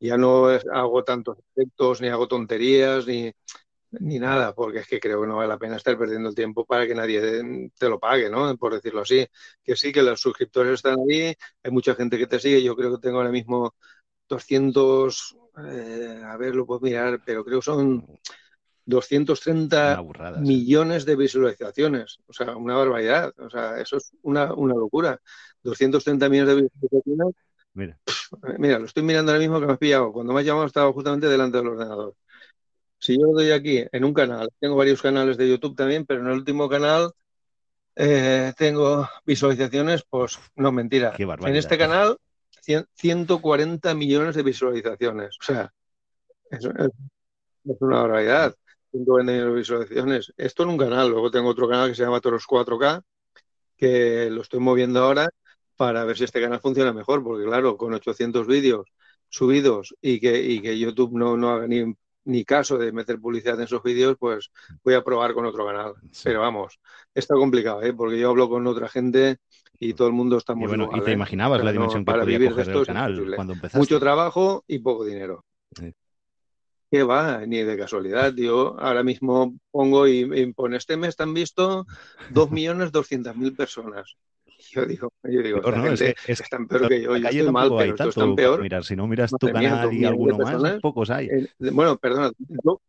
[0.00, 3.32] ya no hago tantos efectos, ni hago tonterías, ni
[3.90, 6.64] ni nada, porque es que creo que no vale la pena estar perdiendo el tiempo
[6.64, 8.56] para que nadie te lo pague, ¿no?
[8.56, 9.26] Por decirlo así.
[9.62, 12.92] Que sí, que los suscriptores están ahí, hay mucha gente que te sigue, yo creo
[12.94, 13.74] que tengo ahora mismo
[14.28, 18.06] 200, eh, a ver, lo puedo mirar, pero creo que son
[18.84, 20.02] 230
[20.40, 25.20] millones de visualizaciones, o sea, una barbaridad, o sea, eso es una, una locura.
[25.68, 27.34] 230 millones de visualizaciones.
[27.74, 27.98] Mira.
[28.58, 30.12] Mira, lo estoy mirando ahora mismo que me has pillado.
[30.12, 32.14] Cuando me has llamado estaba justamente delante del ordenador.
[32.98, 36.20] Si yo lo doy aquí en un canal, tengo varios canales de YouTube también, pero
[36.20, 37.12] en el último canal
[37.94, 41.14] eh, tengo visualizaciones, pues no, mentira.
[41.16, 42.18] En este canal,
[42.60, 45.36] 140 millones de visualizaciones.
[45.40, 45.72] O sea,
[46.50, 46.64] es,
[47.64, 48.54] una barbaridad.
[48.90, 50.32] 140 millones de visualizaciones.
[50.36, 51.08] Esto en un canal.
[51.08, 53.02] Luego tengo otro canal que se llama Toros 4K,
[53.76, 55.30] que lo estoy moviendo ahora
[55.78, 58.86] para ver si este canal funciona mejor, porque claro, con 800 vídeos
[59.30, 61.94] subidos y que, y que YouTube no, no haga ni
[62.28, 64.50] ni caso de meter publicidad en esos vídeos, pues
[64.84, 65.94] voy a probar con otro canal.
[66.22, 66.78] Pero vamos,
[67.14, 67.94] está complicado, ¿eh?
[67.94, 69.38] porque yo hablo con otra gente
[69.80, 71.14] y todo el mundo está muy bueno, ¿Y te ¿eh?
[71.14, 73.78] imaginabas la dimensión que para podía vivir coger de el canal cuando empezaste?
[73.78, 75.42] Mucho trabajo y poco dinero.
[76.90, 77.46] ¿Qué va?
[77.46, 78.34] Ni de casualidad.
[78.34, 81.86] Yo ahora mismo pongo y, y pone este mes han visto
[82.32, 84.16] 2.200.000 personas.
[84.58, 87.16] Yo digo, yo digo, peor, no, es que es, están peor que yo.
[87.16, 88.60] Yo estoy mal, pero están peor.
[88.60, 91.26] Mirar, si no miras tu canal y alguno más, pocos hay.
[91.26, 92.32] Eh, bueno, perdona.
[92.64, 92.80] Lo,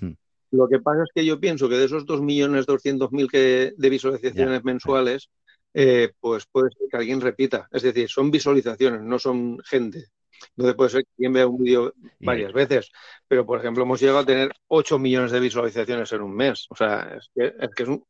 [0.00, 0.12] hmm.
[0.52, 4.64] lo que pasa es que yo pienso que de esos 2.200.000 que de visualizaciones ya,
[4.64, 5.28] mensuales,
[5.74, 7.68] eh, pues puede ser que alguien repita.
[7.70, 10.06] Es decir, son visualizaciones, no son gente.
[10.50, 12.90] Entonces puede ser que alguien vea un vídeo varias veces,
[13.28, 16.66] pero por ejemplo hemos llegado a tener 8 millones de visualizaciones en un mes.
[16.70, 18.04] O sea, es que es, que es un,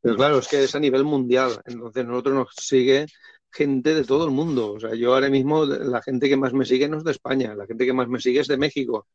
[0.00, 1.60] pero claro, es que es a nivel mundial.
[1.66, 3.06] Entonces nosotros nos sigue
[3.50, 4.72] gente de todo el mundo.
[4.72, 7.54] O sea, yo ahora mismo la gente que más me sigue no es de España,
[7.54, 9.08] la gente que más me sigue es de México.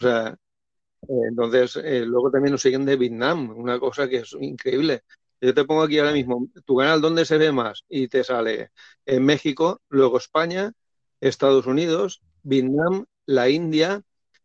[0.00, 0.36] O sea,
[1.06, 1.76] entonces,
[2.06, 5.02] luego también nos siguen de Vietnam, una cosa que es increíble.
[5.40, 7.84] Yo te pongo aquí ahora mismo tu canal, ¿dónde se ve más?
[7.88, 8.70] Y te sale
[9.04, 10.72] en México, luego España,
[11.20, 14.02] Estados Unidos, Vietnam, la India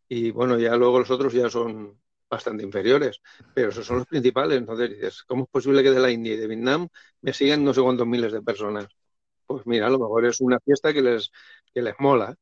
[0.10, 3.22] y bueno, ya luego los otros ya son bastante inferiores,
[3.54, 4.58] pero esos son los principales.
[4.58, 6.88] Entonces dices, ¿cómo es posible que de la India y de Vietnam
[7.22, 8.88] me sigan no sé cuántos miles de personas?
[9.46, 11.32] Pues mira, a lo mejor es una fiesta que les,
[11.74, 12.36] que les mola.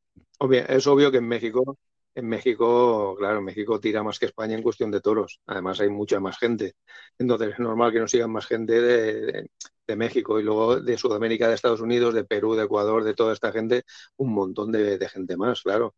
[0.68, 1.78] es obvio que en México,
[2.14, 5.40] en México, claro, México tira más que España en cuestión de toros.
[5.46, 6.74] Además hay mucha más gente.
[7.18, 9.50] Entonces es normal que nos sigan más gente de,
[9.86, 13.32] de, México y luego de Sudamérica, de Estados Unidos, de Perú, de Ecuador, de toda
[13.32, 13.84] esta gente,
[14.16, 15.94] un montón de gente más, claro.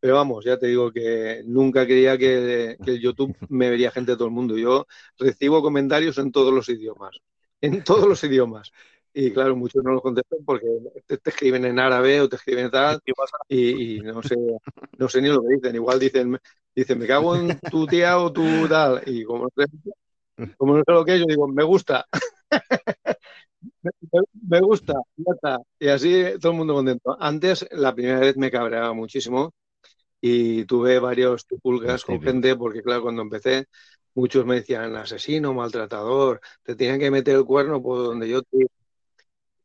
[0.00, 4.16] Pero vamos, ya te digo que nunca creía que, el YouTube me vería gente de
[4.16, 4.56] todo el mundo.
[4.56, 4.86] Yo
[5.18, 7.16] recibo comentarios en todos los idiomas,
[7.60, 8.70] en todos los idiomas.
[9.12, 10.66] Y claro, muchos no los contestan porque
[11.06, 13.00] te, escriben en árabe o te escriben tal
[13.48, 14.36] y, no sé
[14.98, 15.74] no sé ni lo que dicen.
[15.74, 16.38] Igual dicen,
[16.74, 19.02] dicen me cago en tu tía o tu tal.
[19.06, 19.64] Y como no sé,
[20.56, 22.06] como no sé lo que es, yo digo, me gusta.
[24.48, 24.94] me, gusta,
[25.80, 27.16] Y así todo el mundo contento.
[27.18, 29.52] Antes, la primera vez me cabreaba muchísimo
[30.20, 33.66] y tuve varios pulgas con gente, porque claro, cuando empecé,
[34.14, 38.66] muchos me decían asesino, maltratador, te tienen que meter el cuerno por donde yo te...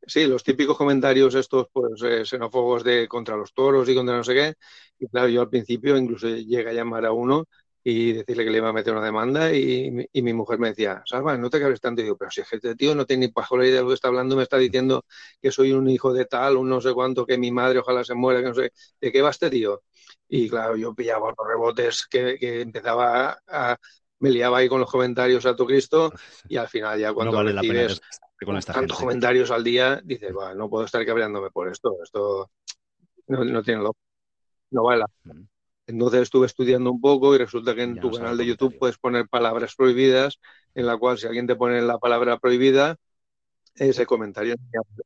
[0.05, 4.23] Sí, los típicos comentarios estos, pues, eh, xenófobos de contra los toros y contra no
[4.23, 4.53] sé qué.
[4.99, 7.45] Y claro, yo al principio incluso llegué a llamar a uno
[7.83, 11.03] y decirle que le iba a meter una demanda y, y mi mujer me decía,
[11.05, 12.01] Salva, no te cabres tanto.
[12.01, 13.89] Y digo, pero si es que este tío no tiene ni pajola idea de lo
[13.89, 15.03] que está hablando, me está diciendo
[15.41, 18.15] que soy un hijo de tal, un no sé cuánto, que mi madre ojalá se
[18.15, 19.83] muera, que no sé, ¿de qué va este tío?
[20.29, 23.75] Y claro, yo pillaba los rebotes que, empezaba a,
[24.19, 26.11] me liaba ahí con los comentarios a tu Cristo
[26.47, 28.01] y al final ya cuando no recibes
[28.45, 32.49] con tantos comentarios al día, dices, no puedo estar cabreándome por esto, esto
[33.27, 33.95] no, tiene lo
[34.71, 35.05] no vale.
[35.23, 35.52] Mm.
[35.85, 39.27] Entonces estuve estudiando un poco y resulta que en tu canal de YouTube puedes poner
[39.27, 40.39] palabras prohibidas,
[40.75, 42.95] en la cual si alguien te pone la palabra prohibida,
[43.75, 44.55] ese comentario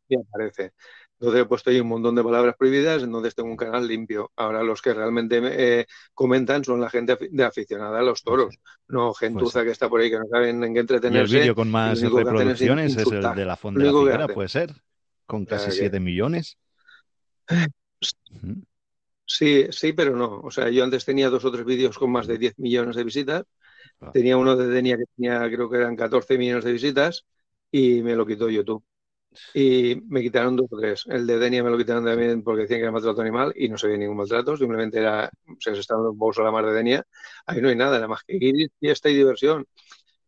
[0.10, 0.74] ya aparece.
[1.20, 4.32] Entonces he puesto ahí un montón de palabras prohibidas, entonces tengo un canal limpio.
[4.36, 9.14] Ahora los que realmente eh, comentan son la gente de aficionada a los toros, no
[9.16, 11.34] gentuza pues que está por ahí que no saben en qué entretenerse.
[11.34, 14.49] ¿Y el vídeo con más reproducciones es, el de la Fonda de la Figuera, puede
[14.49, 14.76] ser,
[15.26, 16.60] con casi 7 millones.
[19.28, 20.40] Sí, sí, pero no.
[20.41, 23.04] O sea, yo antes tenía dos o tres vídeos con más de 10 millones de
[23.04, 23.44] visitas.
[24.02, 24.12] Ah.
[24.14, 27.26] Tenía uno de Denia que tenía, creo que eran 14 millones de visitas
[27.72, 28.84] y me lo quitó YouTube
[29.54, 31.04] y me quitaron dos o tres.
[31.08, 33.78] El de Denia me lo quitaron también porque decían que era maltrato animal y no
[33.78, 35.30] se veía ningún maltrato, simplemente era,
[35.60, 37.06] se estaba dando un a la mar de Denia.
[37.45, 39.66] Ahí no hay nada, nada más que y fiesta y diversión.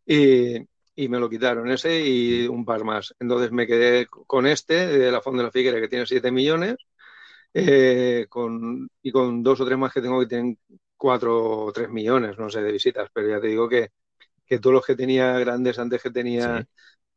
[0.06, 0.56] Y,
[0.96, 3.14] y, me lo quitaron ese y un par más.
[3.20, 6.76] Entonces me quedé con este de la Fonda de la Figuera que tiene 7 millones
[7.54, 10.58] eh, con, y con dos o tres más que tengo que tienen
[10.96, 13.90] 4 o 3 millones, no sé, de visitas, pero ya te digo que,
[14.46, 16.66] que todos los que tenía grandes antes que tenía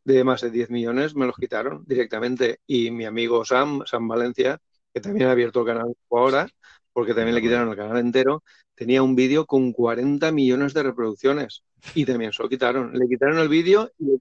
[0.04, 2.60] de más de 10 millones me los quitaron directamente.
[2.68, 4.60] Y mi amigo Sam, Sam Valencia,
[4.94, 6.48] que también ha abierto el canal ahora,
[6.94, 8.44] porque también le quitaron el canal entero,
[8.76, 11.64] tenía un vídeo con 40 millones de reproducciones
[11.96, 12.94] y también se lo quitaron.
[12.94, 14.20] Le quitaron el vídeo y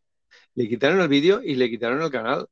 [0.54, 2.46] le, quitaron el vídeo y le quitaron el canal.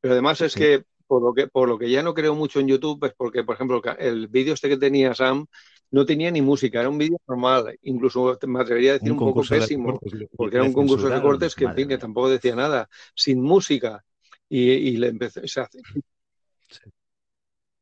[0.00, 2.68] Pero además es que por lo que por lo que ya no creo mucho en
[2.68, 5.46] YouTube es porque, por ejemplo, el vídeo este que tenía Sam
[5.90, 9.42] no tenía ni música, era un vídeo normal, incluso me atrevería a decir un, poco
[9.42, 9.98] pésimo,
[10.36, 14.04] porque era un concurso de cortes que, en fin, que tampoco decía nada, sin música,
[14.48, 15.80] y, le empezó, se hace,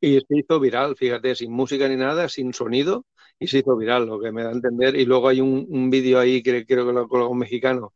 [0.01, 3.07] y se hizo viral, fíjate, sin música ni nada, sin sonido,
[3.39, 6.21] y se hizo viral, lo que me da a entender, y luego hay un, vídeo
[6.21, 7.93] ahí que creo que lo colgó un mexicano,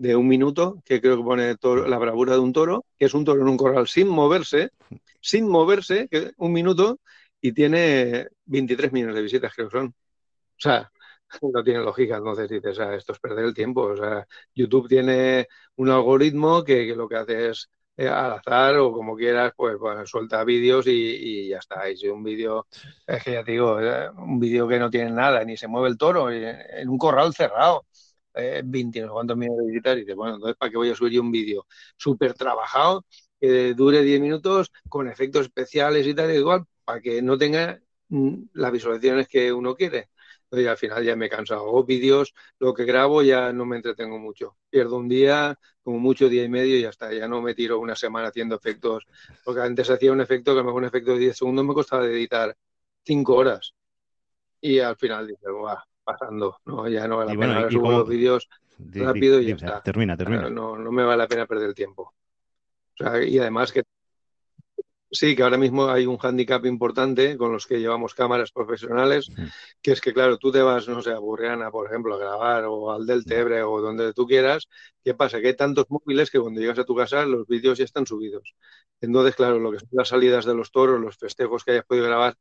[0.00, 1.56] de un minuto, que creo que pone
[1.86, 4.70] la bravura de un toro, que es un toro en un corral sin moverse,
[5.20, 6.08] sin moverse,
[6.38, 7.00] un minuto,
[7.38, 9.88] y tiene 23 millones de visitas, creo que son.
[9.88, 9.92] O
[10.56, 10.90] sea,
[11.42, 13.82] no tiene lógica, entonces dices, o sea, esto es perder el tiempo.
[13.82, 15.46] O sea, YouTube tiene
[15.76, 17.68] un algoritmo que, lo que hace es
[17.98, 21.90] eh, al azar o como quieras, pues suelta vídeos y, ya está.
[21.90, 22.68] Y si un vídeo,
[23.06, 25.88] es que ya te digo, eh, un vídeo que no tiene nada, ni se mueve
[25.88, 27.84] el toro, en un corral cerrado,
[28.34, 30.94] eh, 20 no cuántos millones de visitas, y dices, bueno, entonces, ¿para qué voy a
[30.94, 31.66] subir un vídeo
[31.96, 33.04] súper trabajado
[33.40, 38.34] que dure 10 minutos con efectos especiales y tal, igual, para que no tenga mm,
[38.54, 40.10] las visualizaciones que uno quiere.
[40.52, 41.60] Y al final ya me he cansado.
[41.62, 44.56] Hago vídeos, lo que grabo ya no me entretengo mucho.
[44.68, 47.12] Pierdo un día, como mucho día y medio y ya está.
[47.12, 49.06] Ya no me tiro una semana haciendo efectos.
[49.44, 52.56] Porque antes hacía un efecto que me un efecto de 10 segundos me costaba editar
[53.04, 53.74] 5 horas.
[54.60, 56.56] Y al final dije, va, pasando.
[56.64, 57.70] No, ya no vale la pena.
[57.70, 59.82] subo los vídeos rápido y ya está.
[59.82, 60.48] Termina, termina.
[60.50, 62.14] No, no me vale la pena perder el tiempo.
[62.94, 63.82] O sea, y además que
[65.10, 69.30] sí, que ahora mismo hay un hándicap importante con los que llevamos cámaras profesionales,
[69.82, 72.64] que es que, claro, tú te vas, no sé, a Burriana, por ejemplo, a grabar
[72.66, 74.68] o al del Tebre o donde tú quieras.
[75.02, 75.40] ¿Qué pasa?
[75.40, 78.54] Que hay tantos móviles que cuando llegas a tu casa los vídeos ya están subidos.
[79.00, 82.06] Entonces, claro, lo que son las salidas de los toros, los festejos que hayas podido
[82.06, 82.36] grabar,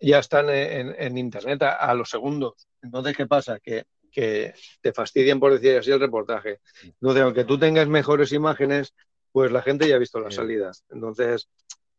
[0.00, 2.66] ya están en, Internet a, los segundos.
[2.82, 3.58] Entonces, ¿qué pasa?
[3.60, 6.60] Que, que te fastidian, por decir así, el reportaje.
[6.82, 8.94] Entonces, aunque tú tengas mejores imágenes,
[9.32, 10.84] pues la gente ya ha visto las salidas.
[10.90, 11.48] Entonces,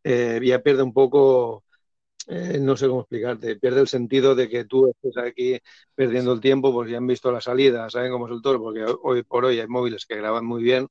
[0.03, 1.63] eh, ya pierde un poco,
[2.27, 5.59] eh, no sé cómo explicarte, pierde el sentido de que tú estés aquí
[5.95, 8.85] perdiendo el tiempo, pues ya han visto la salida, saben cómo es el toro, porque
[9.03, 10.87] hoy por hoy hay móviles que graban muy bien,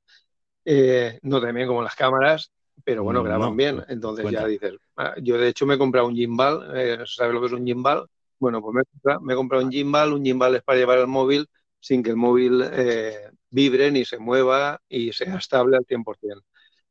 [0.65, 2.51] eh, no tan bien como las cámaras,
[2.83, 3.83] pero bueno, graban bien.
[3.87, 6.59] Entonces ya dices, ah, yo de hecho me he comprado un gimbal,
[7.05, 8.05] ¿sabes lo que es un gimbal?
[8.39, 8.81] Bueno, pues me
[9.33, 11.47] he, comprado, un gimbal, un gimbal es para llevar el móvil
[11.79, 12.63] sin que el móvil
[13.49, 16.41] vibre ni se mueva y sea estable al 100%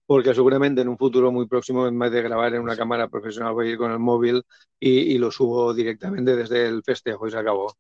[0.09, 3.53] porque seguramente en un futuro muy próximo, en vez de grabar en una cámara profesional,
[3.53, 4.43] voy a ir con el móvil
[4.81, 7.77] y, lo subo directamente desde el festejo y se acabó.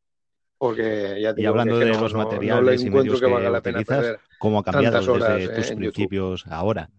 [0.58, 4.58] Porque ya y hablando de los materiales y medios que, valga la pena utilizas, ¿cómo
[4.58, 6.90] ha cambiado desde tus principios ahora?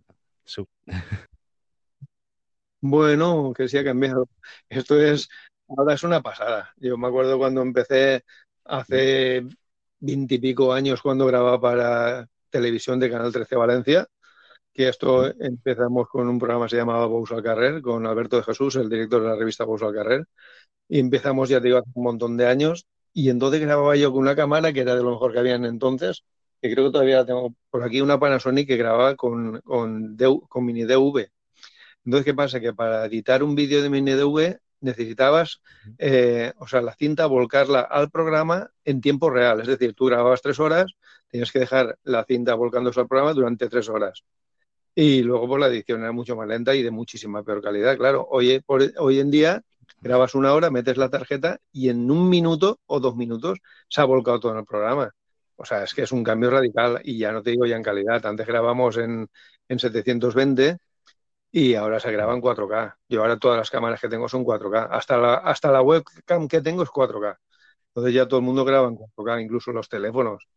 [2.81, 4.29] Bueno, que sí ha cambiado.
[4.69, 5.27] Esto es,
[5.67, 6.73] ahora es una pasada.
[6.77, 8.23] Yo me acuerdo cuando empecé
[8.65, 9.45] hace
[9.99, 14.07] veintipico años cuando grababa para televisión de Canal 13 Valencia
[14.73, 18.43] que esto empezamos con un programa que se llamaba Bous al Carrer, con Alberto de
[18.43, 20.25] Jesús, el director de la revista Bous al Carrer,
[20.87, 24.21] y empezamos, ya te digo, hace un montón de años, y entonces grababa yo con
[24.21, 26.23] una cámara que era de lo mejor que habían entonces,
[26.61, 30.17] que creo que todavía la tengo por aquí, una Panasonic que grababa con, con,
[30.47, 31.29] con mini DV.
[32.05, 32.59] Entonces, ¿qué pasa?
[32.59, 35.61] Que para editar un vídeo de mini DV necesitabas,
[35.97, 39.61] eh, o sea, la cinta volcarla al programa en tiempo real.
[39.61, 40.93] Es decir, tú grababas tres horas,
[41.29, 44.23] tenías que dejar la cinta volcándose al programa durante tres horas.
[44.95, 47.97] Y luego pues la edición era mucho más lenta y de muchísima peor calidad.
[47.97, 49.61] Claro, hoy, hoy en día
[50.01, 54.05] grabas una hora, metes la tarjeta y en un minuto o dos minutos se ha
[54.05, 55.11] volcado todo en el programa.
[55.59, 57.83] O sea, es que es un cambio radical y ya no te digo ya en
[57.83, 58.25] calidad.
[58.25, 59.27] Antes grabamos en,
[59.67, 60.77] en 720
[61.51, 62.97] y ahora se graba en 4K.
[63.09, 64.87] Yo ahora todas las cámaras que tengo son 4K.
[64.91, 67.39] Hasta la, hasta la webcam que tengo es 4K.
[67.89, 70.47] Entonces ya todo el mundo graba en 4K, incluso los teléfonos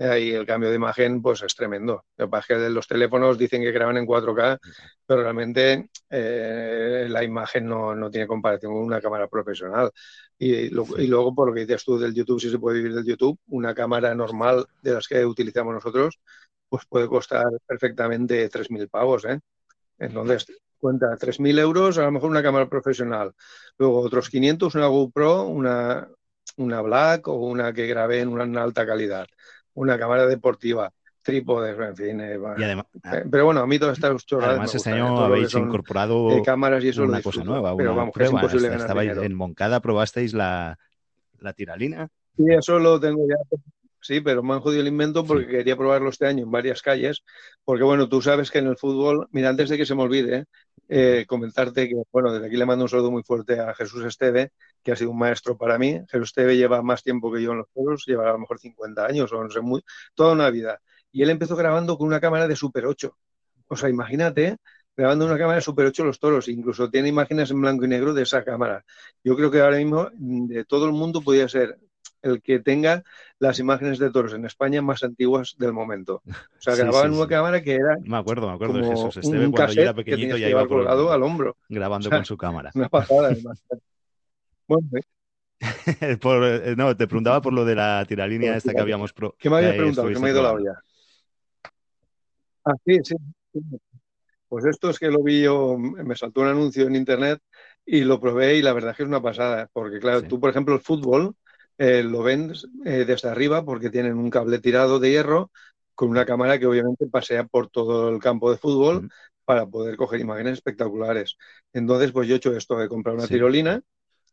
[0.00, 2.04] y el cambio de imagen pues es tremendo.
[2.16, 4.58] Lo que pasa es que los teléfonos dicen que graban en 4K,
[5.06, 9.90] pero realmente eh, la imagen no, tiene comparación con una cámara profesional.
[10.38, 13.38] Y, luego, por lo que dices tú del YouTube, si se puede vivir del YouTube,
[13.48, 16.18] una cámara normal de las que utilizamos nosotros,
[16.66, 19.26] pues puede costar perfectamente 3.000 pavos.
[19.26, 19.38] ¿eh?
[19.98, 20.46] Entonces,
[20.78, 23.34] cuenta 3.000 euros, a lo mejor una cámara profesional.
[23.76, 26.08] Luego otros 500, una GoPro, una,
[26.56, 29.26] una Black o una que grabé en una alta calidad
[29.74, 30.92] una cámara deportiva,
[31.22, 32.20] trípodes, en fin.
[32.20, 34.52] Eh, eh, pero bueno, a mí todas estas chorradas.
[34.52, 37.76] Además, este año habéis incorporado cámaras y eso una cosa nueva.
[37.76, 40.78] Pero vamos, es imposible ganar En Moncada probasteis la,
[41.38, 42.08] la tiralina.
[42.36, 43.36] Sí, eso lo tengo ya
[44.02, 47.22] Sí, pero me han jodido el invento porque quería probarlo este año en varias calles.
[47.64, 50.46] Porque, bueno, tú sabes que en el fútbol, mira, antes de que se me olvide,
[50.88, 54.52] eh, comentarte que, bueno, desde aquí le mando un saludo muy fuerte a Jesús Esteve,
[54.82, 56.00] que ha sido un maestro para mí.
[56.08, 59.06] Jesús Esteve lleva más tiempo que yo en los juegos, lleva a lo mejor 50
[59.06, 59.82] años o no sé, muy,
[60.14, 60.80] toda una vida.
[61.12, 63.16] Y él empezó grabando con una cámara de Super 8.
[63.68, 64.56] O sea, imagínate,
[64.96, 68.14] grabando una cámara de Super 8 los toros, incluso tiene imágenes en blanco y negro
[68.14, 68.84] de esa cámara.
[69.22, 71.78] Yo creo que ahora mismo de todo el mundo podría ser
[72.22, 73.02] el que tenga
[73.38, 76.22] las imágenes de toros en España más antiguas del momento.
[76.26, 77.96] O sea, grababan una cámara que era.
[78.02, 81.22] Me acuerdo, me acuerdo de Jesús Esteve cuando yo era pequeñito ya iba colgado al
[81.22, 81.56] hombro.
[81.68, 82.70] Grabando con su cámara.
[82.74, 83.64] Una pasada, además.
[84.66, 84.88] bueno,
[86.46, 89.34] eh, no, te preguntaba por lo de la tiralínea esta que habíamos pro...
[89.38, 90.08] ¿Qué me habías preguntado?
[90.08, 90.82] ¿Qué me ha ido la olla?
[92.64, 93.16] Ah, sí, sí.
[94.48, 97.40] Pues esto es que lo vi yo, me saltó un anuncio en internet
[97.86, 100.50] y lo probé y la verdad es que es una pasada, porque claro, tú por
[100.50, 101.36] ejemplo el fútbol,
[101.80, 102.52] eh, lo ven
[102.84, 105.50] eh, desde arriba porque tienen un cable tirado de hierro
[105.94, 109.08] con una cámara que obviamente pasea por todo el campo de fútbol
[109.46, 111.38] para poder coger imágenes espectaculares.
[111.72, 113.80] Entonces, pues yo he hecho esto, de comprar una tirolina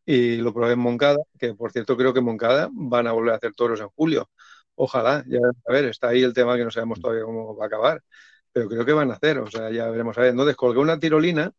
[0.05, 3.33] y lo probé en Moncada, que por cierto creo que en Moncada van a volver
[3.33, 4.29] a hacer toros en julio.
[4.75, 7.67] Ojalá, ya a ver, está ahí el tema que no sabemos todavía cómo va a
[7.67, 8.03] acabar,
[8.51, 10.31] pero creo que van a hacer, o sea, ya veremos a ver.
[10.31, 11.49] Entonces colgué una tirolina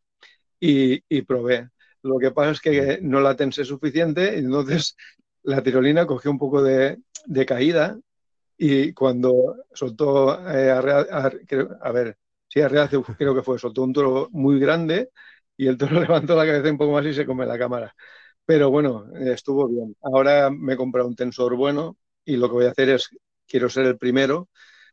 [0.60, 1.70] y, y probé.
[2.02, 4.94] Lo que pasa es que no la tensé suficiente, entonces
[5.48, 6.98] la tirolina cogió un poco de,
[7.46, 7.98] caída
[8.56, 12.18] y cuando soltó eh, a, ver,
[12.48, 12.88] sí, a Real,
[13.18, 15.10] creo que fue, soltó un toro muy grande
[15.56, 17.94] y el toro levantó la cabeza un poco más y se come la cámara.
[18.44, 19.96] Pero bueno, estuvo bien.
[20.02, 23.08] Ahora me he comprado un tensor bueno y lo que voy a hacer es,
[23.46, 24.48] quiero ser el primero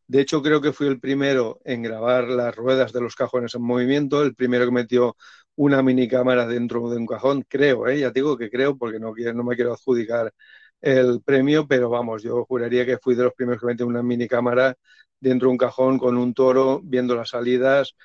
[0.07, 3.63] De hecho, creo que fui el primero en grabar las ruedas de los cajones en
[3.63, 5.17] movimiento, el primero que metió
[5.55, 7.99] una mini cámara dentro de un cajón, creo, ¿eh?
[7.99, 10.33] ya digo que creo porque no, no me quiero adjudicar
[10.81, 14.27] el premio, pero vamos, yo juraría que fui de los primeros que metió una mini
[14.27, 14.75] cámara
[15.19, 17.95] dentro de un cajón con un toro viendo las salidas,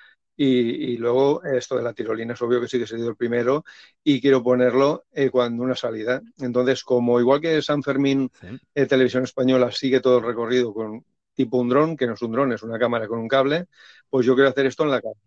[0.43, 3.63] y, luego esto de la tirolina es obvio que sí que he sido el primero
[4.03, 6.23] y quiero ponerlo eh, cuando una salida.
[6.39, 8.31] Entonces, como igual que San Fermín
[8.75, 11.05] eh, Televisión Española sigue todo el recorrido con
[11.35, 13.67] tipo un dron, que no es un dron, es una cámara con un cable,
[14.09, 15.21] pues yo quiero hacer esto en la calle,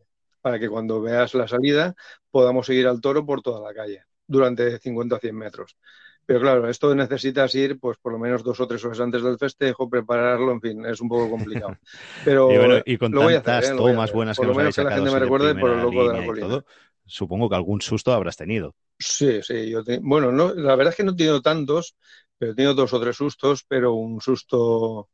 [0.44, 1.95] para que cuando veas la salida
[2.30, 5.78] podamos seguir al toro por toda la calle durante 50 o 100 metros.
[6.26, 9.38] Pero claro, esto necesitas ir pues por lo menos dos o tres horas antes del
[9.38, 11.78] festejo, prepararlo, en fin, es un poco complicado.
[12.26, 13.76] Pero y, bueno, y con tantas ¿eh?
[13.76, 16.20] tomas buenas que por lo menos que la gente me recuerde por el loco de
[16.20, 16.64] la colina.
[17.06, 18.76] supongo que algún susto habrás tenido.
[18.99, 21.95] Sí, sí, yo bueno, no, la verdad es que no he tenido tantos,
[22.38, 25.10] pero he tenido dos o tres sustos, pero un susto,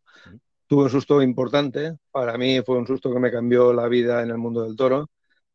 [0.67, 1.97] tuve un susto importante.
[2.11, 5.09] Para mí fue un susto que me cambió la vida en el mundo del toro.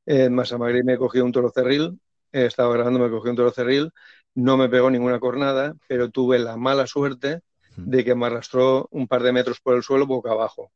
[0.07, 1.99] En Masamagri me cogí un toro cerril,
[2.33, 3.93] estaba grabando, me cogí un toro cerril
[4.35, 7.41] no me pegó ninguna cornada, pero tuve la mala suerte
[7.77, 10.71] de que me arrastró un par de metros por el suelo boca abajo.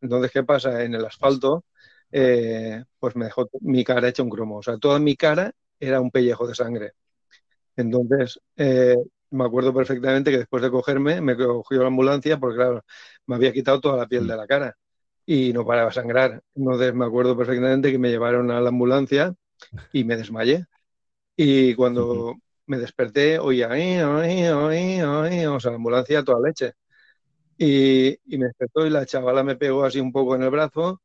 [0.00, 0.82] Entonces, ¿qué pasa?
[0.84, 1.64] En el asfalto,
[2.12, 4.58] eh, pues me dejó mi cara hecha un cromo.
[4.58, 6.92] O sea, toda mi cara era un pellejo de sangre.
[7.76, 8.96] Entonces, eh,
[9.30, 12.84] me acuerdo perfectamente que después de cogerme, me cogió la ambulancia porque, claro,
[13.26, 14.76] me había quitado toda la piel de la cara
[15.26, 16.42] y no paraba de sangrar.
[16.54, 19.34] Entonces, me acuerdo perfectamente que me llevaron a la ambulancia
[19.92, 20.66] y me desmayé.
[21.36, 22.36] Y cuando
[22.66, 26.74] me desperté, oía, ay, ay, ay, o sea, la ambulancia a toda leche.
[27.58, 31.00] Y, me despertó y la chavala me pegó así un poco en el brazo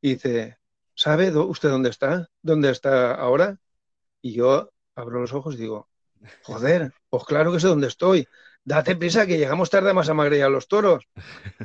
[0.00, 0.58] y dice,
[0.94, 2.28] ¿sabe usted dónde está?
[2.42, 3.58] ¿Dónde está ahora?
[4.22, 5.88] Y yo abro los ojos y digo,
[6.42, 8.26] joder, pues claro que sé dónde estoy.
[8.66, 11.04] Date prisa que llegamos tarde más a Magre a los toros.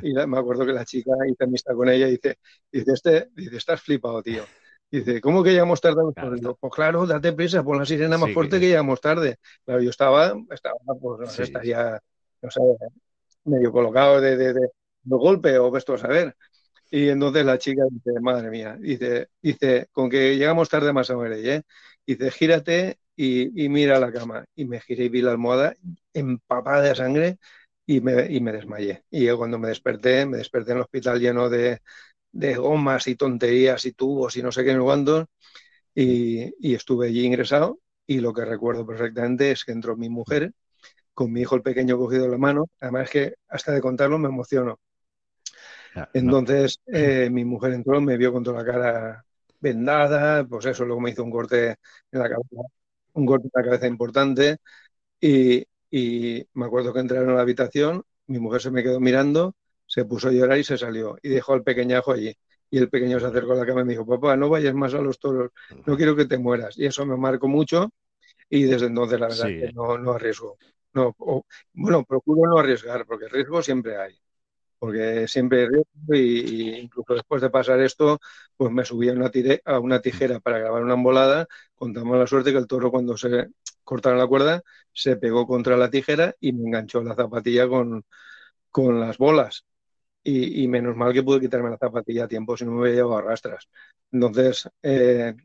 [0.02, 2.38] Y me acuerdo que la chica hice amistad con ella y dice,
[2.70, 4.44] dice, este, dice, estás flipado, tío.
[4.88, 6.00] Dice, ¿cómo que llegamos tarde?
[6.60, 8.68] Pues claro, date prisa, pon la sirena más fuerte que...
[8.68, 9.38] llegamos tarde.
[9.64, 12.00] Claro, yo estaba, estaba pues, no sé, estaría,
[12.40, 12.60] no sé,
[13.46, 14.68] medio colocado de, de, de,
[15.02, 16.36] golpe o esto a saber.
[16.88, 21.16] Y entonces la chica dice, madre mía, dice, dice, con que llegamos tarde más a
[21.16, 21.62] ver, ¿eh?
[22.06, 24.44] Dice, gírate y, y, mira la cama.
[24.54, 25.74] Y me giré y vi la almohada
[26.12, 27.38] empapada de sangre
[27.86, 29.04] y me, y me desmayé.
[29.10, 31.80] Y yo cuando me desperté, me desperté en el hospital lleno de,
[32.32, 35.28] de gomas y tonterías y tubos y no sé qué en cuándo.
[35.94, 40.52] Y, y, estuve allí ingresado y lo que recuerdo perfectamente es que entró mi mujer
[41.14, 42.70] con mi hijo el pequeño cogido en la mano.
[42.80, 44.80] Además que hasta de contarlo me emociono.
[46.12, 49.24] Entonces eh, mi mujer entró, me vio con toda la cara
[49.60, 51.76] vendada, pues eso, luego me hizo un corte
[52.10, 52.62] en la cabeza,
[53.14, 54.58] un corte en la cabeza importante
[55.20, 59.54] y, y me acuerdo que entraron a la habitación, mi mujer se me quedó mirando
[59.86, 62.34] se puso a llorar y se salió y dejó al pequeñajo allí.
[62.70, 64.94] Y el pequeño se acercó a la cama y me dijo, papá, no vayas más
[64.94, 65.50] a los toros,
[65.84, 66.78] no quiero que te mueras.
[66.78, 67.90] Y eso me marcó mucho
[68.50, 70.58] y desde entonces la verdad que no, no arriesgo.
[70.94, 71.14] No,
[71.74, 74.18] bueno, procuro no arriesgar porque riesgo siempre hay.
[74.82, 78.18] Porque siempre riesgo y, incluso después de pasar esto,
[78.56, 79.30] pues me subí a una,
[79.64, 81.46] a una tijera para grabar una embolada.
[81.76, 83.46] Contamos la suerte que el toro cuando se
[83.84, 84.60] cortaron la cuerda
[84.92, 88.04] se pegó contra la tijera y me enganchó la zapatilla con,
[88.72, 89.64] con las bolas
[90.24, 93.28] y, menos mal que pude quitarme la zapatilla a tiempo, si no me hubiera llevado
[93.28, 93.36] a.
[94.10, 95.36] Entonces, eh,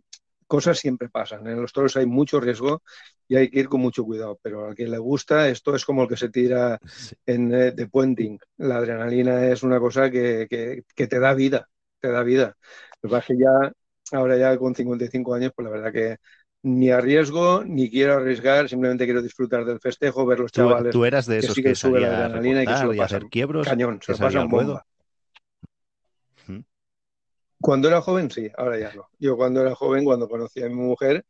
[0.48, 1.46] cosas siempre pasan.
[1.48, 2.82] En los toros hay mucho riesgo
[3.28, 6.04] y hay que ir con mucho cuidado, pero a quien le gusta, esto es como
[6.04, 6.80] el que se tira
[7.26, 8.40] en, eh, de puenting.
[8.58, 11.70] La adrenalina es una cosa que, que, te da vida,
[12.00, 12.56] te da vida.
[13.02, 16.18] Lo que pasa es que ya, ahora ya con 55 años, pues la verdad que
[16.64, 20.92] ni arriesgo ni quiero arriesgar, simplemente quiero disfrutar del festejo, ver los chavales.
[20.92, 24.00] Tú, eras de esos que, sube la adrenalina y que se lo pasan quiebros, cañón,
[24.02, 24.86] se lo pasan bomba.
[27.60, 29.08] Cuando era joven, sí, ahora ya no.
[29.20, 31.26] Yo cuando era joven, cuando conocí a mi mujer,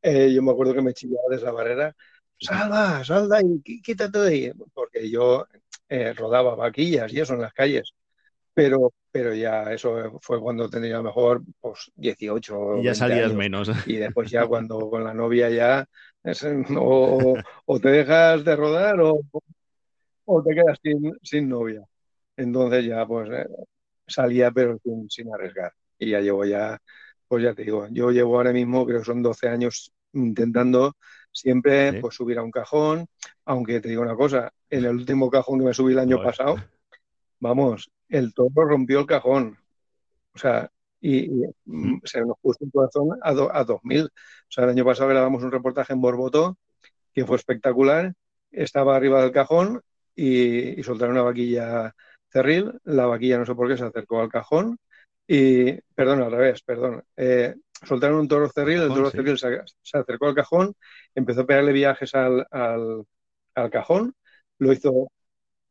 [0.00, 1.96] eh, yo me acuerdo que me chillaba desde la barrera,
[2.38, 5.46] salva, salva y quítate de ahí, porque yo
[5.88, 7.94] eh, rodaba vaquillas y eso en las calles
[8.54, 12.78] pero, pero ya eso fue cuando tenía mejor pues 18.
[12.78, 13.68] Y ya salías menos.
[13.86, 15.86] Y después ya cuando con la novia ya
[16.78, 17.34] o,
[17.66, 19.20] o, te dejas de rodar o,
[20.24, 21.82] o te quedas sin, sin, novia.
[22.36, 23.46] Entonces ya pues eh,
[24.06, 25.72] salía pero sin, sin, arriesgar.
[25.98, 26.78] Y ya llevo ya,
[27.28, 30.94] pues ya te digo, yo llevo ahora mismo, creo que son 12 años intentando
[31.32, 33.06] siempre pues subir a un cajón,
[33.44, 36.56] aunque te digo una cosa, en el último cajón que me subí el año pasado,
[37.40, 39.58] vamos, el toro rompió el cajón.
[40.34, 40.70] O sea,
[41.00, 41.28] y,
[41.64, 42.00] mm.
[42.04, 44.04] se nos puso un corazón a, a 2000.
[44.04, 44.08] O
[44.48, 46.56] sea, el año pasado grabamos un reportaje en Borboto
[47.12, 48.14] que fue espectacular.
[48.50, 49.82] Estaba arriba del cajón
[50.14, 51.94] y, soltaron una vaquilla
[52.32, 54.78] cerril, la vaquilla no sé por qué se acercó al cajón
[55.26, 59.60] y, perdón, al revés, perdón, eh, soltaron un toro cerril, el toro cerril se,
[59.98, 60.74] acercó al cajón,
[61.14, 64.14] empezó a pegarle viajes al, al, cajón,
[64.58, 65.10] lo hizo,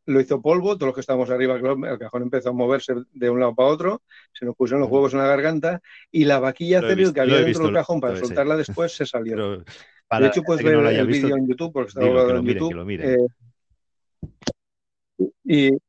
[0.06, 3.40] lo hizo polvo, todos los que estábamos arriba, el cajón empezó a moverse de un
[3.40, 4.02] lado para otro,
[4.34, 5.82] se nos pusieron los huevos en la garganta
[6.12, 9.58] y la vaquilla cerril que había dentro del cajón para soltarla después se salió.
[9.58, 12.90] de hecho, puedes ver el vídeo en YouTube, porque está grabado en YouTube.
[13.00, 13.28] Eh,
[15.44, 15.80] y, y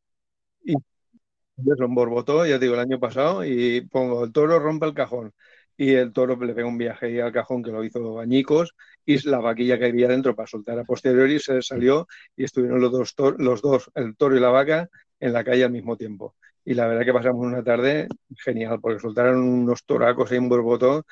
[1.66, 5.32] eso, borbotó, ya digo, el año pasado, y pongo, el toro rompe el cajón
[5.76, 8.74] y el toro le pega un viaje al cajón que lo hizo añicos
[9.04, 12.06] y la vaquilla que había dentro para soltar a posteriori se salió
[12.36, 14.88] y estuvieron los dos, los dos, el toro y la vaca,
[15.20, 16.34] en la calle al mismo tiempo.
[16.64, 18.08] Y la verdad que pasamos una tarde
[18.38, 21.04] genial, porque soltaron unos toracos ahí en Borbotó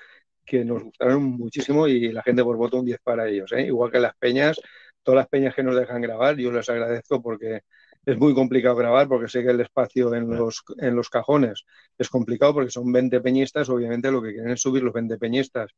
[0.45, 3.53] que nos gustaron muchísimo y la gente de Borbotó un 10 para ellos.
[3.53, 3.63] ¿eh?
[3.67, 4.61] Igual que las peñas,
[5.03, 7.63] todas las peñas que nos dejan grabar, yo les agradezco porque
[8.07, 11.65] es muy complicado grabar porque sé que el espacio en los, en los cajones
[11.99, 15.71] es complicado porque son 20 peñistas, obviamente lo que quieren es subir los 20 peñistas.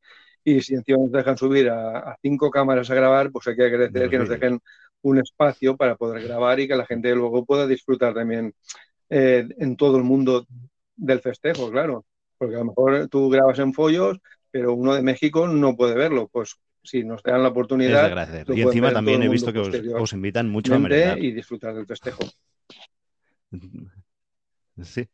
[0.44, 4.08] Y si encima nos dejan subir a, cinco cámaras a grabar, pues hay que agradecer
[4.08, 4.60] que nos dejen
[5.02, 8.54] un espacio para poder grabar y que la gente luego pueda disfrutar también
[9.10, 10.46] eh, en todo el mundo
[10.96, 12.04] del festejo, claro.
[12.38, 14.18] Porque a lo mejor tú grabas en follos,
[14.50, 16.28] pero uno de México no puede verlo.
[16.28, 18.46] Pues si nos dan la oportunidad.
[18.48, 21.18] Y encima también he visto que os, invitan mucho a merendar.
[21.18, 22.24] Y disfrutar del festejo.
[24.82, 25.06] Sí.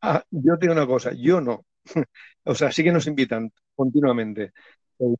[0.00, 1.64] Ah, yo tengo una cosa, yo no.
[2.44, 4.52] o sea, sí que nos invitan continuamente.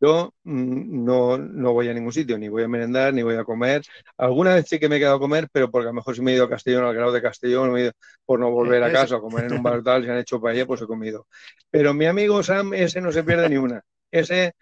[0.00, 3.44] Yo mm, no, no, voy a ningún sitio, ni voy a merendar, ni voy a
[3.44, 3.82] comer.
[4.16, 6.22] Alguna vez sí que me he quedado a comer, pero porque a lo mejor si
[6.22, 7.92] me he ido a Castellón, al grado de Castellón, me he ido
[8.24, 10.66] por no volver a casa a comer en un bar tal, si han hecho paella,
[10.66, 11.26] pues he comido.
[11.70, 13.82] Pero mi amigo Sam, ese no se pierde ni una.
[14.10, 14.54] Ese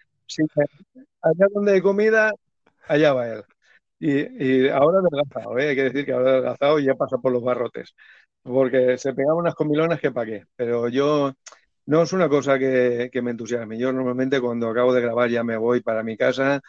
[1.21, 2.31] Allá donde hay comida,
[2.87, 3.43] allá va él.
[3.99, 5.69] Y, y ahora adelgazado, ¿eh?
[5.69, 7.93] hay que decir que ahora adelgazado y ya pasa por los barrotes,
[8.41, 10.45] porque se pegaban unas comilonas que pa' qué.
[10.55, 11.33] Pero yo
[11.85, 13.77] no es una cosa que, me entusiasme.
[13.77, 16.61] Yo normalmente cuando acabo de grabar ya me voy para mi casa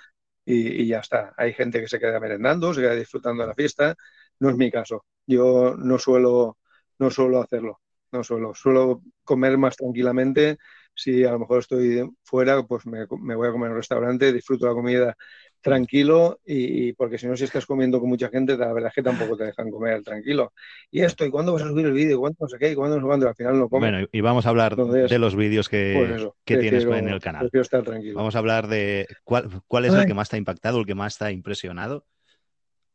[0.44, 1.34] y, ya está.
[1.36, 3.94] Hay gente que se queda merendando, se queda disfrutando de la fiesta.
[4.40, 5.04] No es mi caso.
[5.26, 6.58] Yo no suelo,
[6.98, 7.80] no suelo hacerlo.
[8.12, 8.54] No suelo.
[8.54, 10.58] Suelo comer más tranquilamente
[10.94, 14.66] si a lo mejor estoy fuera, pues me, voy a comer en un restaurante, disfruto
[14.66, 15.16] la comida
[15.60, 19.02] tranquilo y, porque si no, si estás comiendo con mucha gente, la verdad es que
[19.02, 20.52] tampoco te dejan comer tranquilo.
[20.90, 22.18] Y esto, ¿y cuándo vas a subir el vídeo?
[22.18, 22.72] ¿Cuándo no sé qué?
[22.72, 23.90] ¿Y cuándo no sé Al final no comes.
[23.90, 27.48] Bueno, y vamos a hablar de los vídeos que, pues que tienes en el canal.
[27.52, 28.16] Estar tranquilo.
[28.16, 30.94] Vamos a hablar de cuál, cuál es el que más te ha impactado, el que
[30.94, 32.04] más te ha impresionado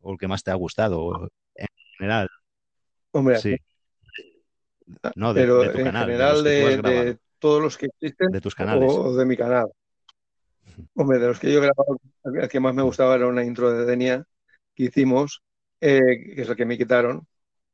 [0.01, 1.67] o el que más te ha gustado en
[1.97, 2.29] general.
[3.11, 3.57] Hombre, sí.
[5.15, 8.91] No, de, pero tu canal, en general de, todos los que existen de tus canales.
[8.91, 9.68] o de mi canal.
[10.95, 13.72] Hombre, de los que yo he grabado, el que más me gustaba era una intro
[13.72, 14.23] de Denia
[14.76, 15.41] que hicimos,
[15.81, 17.27] eh, que es el que me quitaron,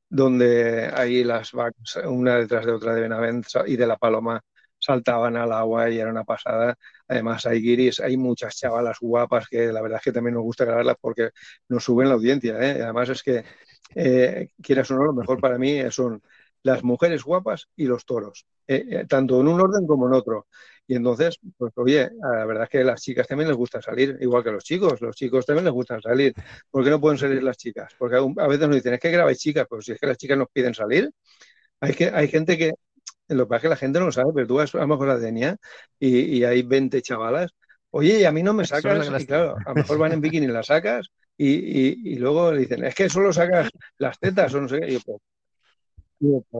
[0.10, 4.41] donde ahí las vacas, una detrás de otra de Benavent y de la Paloma,
[4.84, 6.76] saltaban al agua y era una pasada.
[7.07, 10.65] Además, hay guiris, hay muchas chavalas guapas que la verdad es que también nos gusta
[10.65, 11.30] grabarlas porque
[11.69, 12.57] nos suben la audiencia.
[12.60, 12.81] ¿eh?
[12.84, 13.44] Además, es que,
[13.95, 16.22] eh, quieras o no, lo mejor para mí son
[16.64, 20.48] las mujeres guapas y los toros, eh, eh, tanto en un orden como en otro.
[20.88, 24.18] Y entonces, pues oye, la verdad es que a las chicas también les gusta salir,
[24.19, 26.34] igual que a los chicos, los chicos también les gusta salir.
[26.69, 27.94] ¿Por qué no pueden salir las chicas?
[27.98, 30.38] Porque a veces nos dicen, es que grabáis chicas, pero si es que las chicas
[30.38, 31.11] nos piden salir,
[31.80, 32.73] hay, que, hay gente que,
[33.30, 34.88] lo que pasa es que la gente no lo sabe, pero tú vas a lo
[34.88, 35.57] mejor a Denia
[35.99, 37.52] y, y hay 20 chavalas,
[37.91, 40.45] oye, y a mí no me sacas, y claro, a lo mejor van en bikini
[40.45, 44.61] y las sacas, y, y, luego le dicen, es que solo sacas las tetas o
[44.61, 44.88] no sé qué.
[44.88, 45.22] Y yo, pues,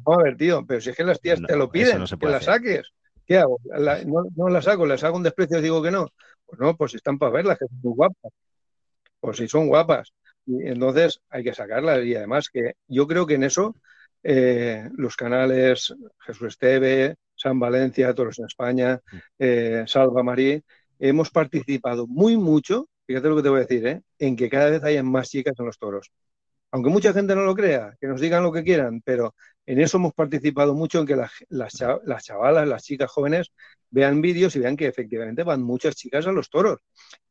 [0.06, 2.92] a ver, tío, pero si es que las tías te lo piden, que las saques.
[3.26, 3.60] ¿Qué hago?
[4.06, 6.08] no, no las saco, les hago un desprecio y digo que no.
[6.46, 8.34] Pues no, pues están para verlas, que son muy guapas.
[9.20, 10.14] Pues si son guapas.
[10.46, 12.04] Y entonces hay que sacarlas.
[12.04, 13.76] Y además que yo creo que en eso
[14.24, 19.00] eh, los canales Jesús Esteve, San Valencia, Toros en España,
[19.40, 20.62] eh, Salva Marí,
[21.00, 24.02] hemos participado muy mucho, fíjate lo que te voy a decir, ¿eh?
[24.20, 26.12] en que cada vez hayan más chicas en los toros
[26.74, 29.36] aunque mucha gente no lo crea, que nos digan lo que quieran, pero
[29.68, 33.52] en eso hemos participado mucho en que las, las, chavalas, las chicas jóvenes
[33.92, 36.80] vean vídeos y vean que efectivamente van muchas chicas a los toros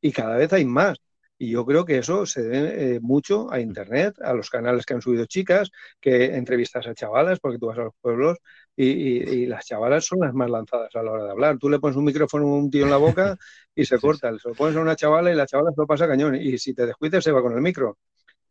[0.01, 0.98] y cada vez hay más.
[1.39, 4.94] Y yo creo que eso se debe eh, mucho a Internet, a los canales que
[4.94, 8.39] han subido chicas, que entrevistas a chavalas, porque tú vas a los pueblos
[8.77, 11.59] y, las chavalas son las más lanzadas a la hora de hablar.
[11.59, 13.36] Tú le pones un micrófono a un tío en la boca
[13.74, 14.39] y se corta.
[14.39, 16.36] Se lo pones a una chavala y la chavala se lo pasa cañón.
[16.36, 17.98] Y si te descuides se va con el micro.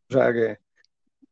[0.09, 0.57] O sea que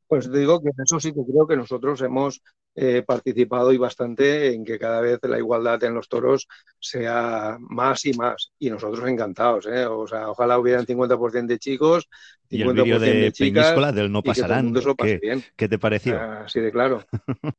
[0.10, 2.42] Pues digo que en eso sí que creo que nosotros hemos
[2.74, 6.48] eh, participado y bastante en que cada vez la igualdad en los toros
[6.80, 8.52] sea más y más.
[8.58, 9.86] Y nosotros encantados, ¿eh?
[9.86, 12.10] O sea, ojalá hubieran 50% de chicos,
[12.50, 16.20] 50% ¿Y el vídeo de, Peñíscola del No Pasarán, ¿qué, ¿qué, te pareció?
[16.20, 17.06] Así de claro.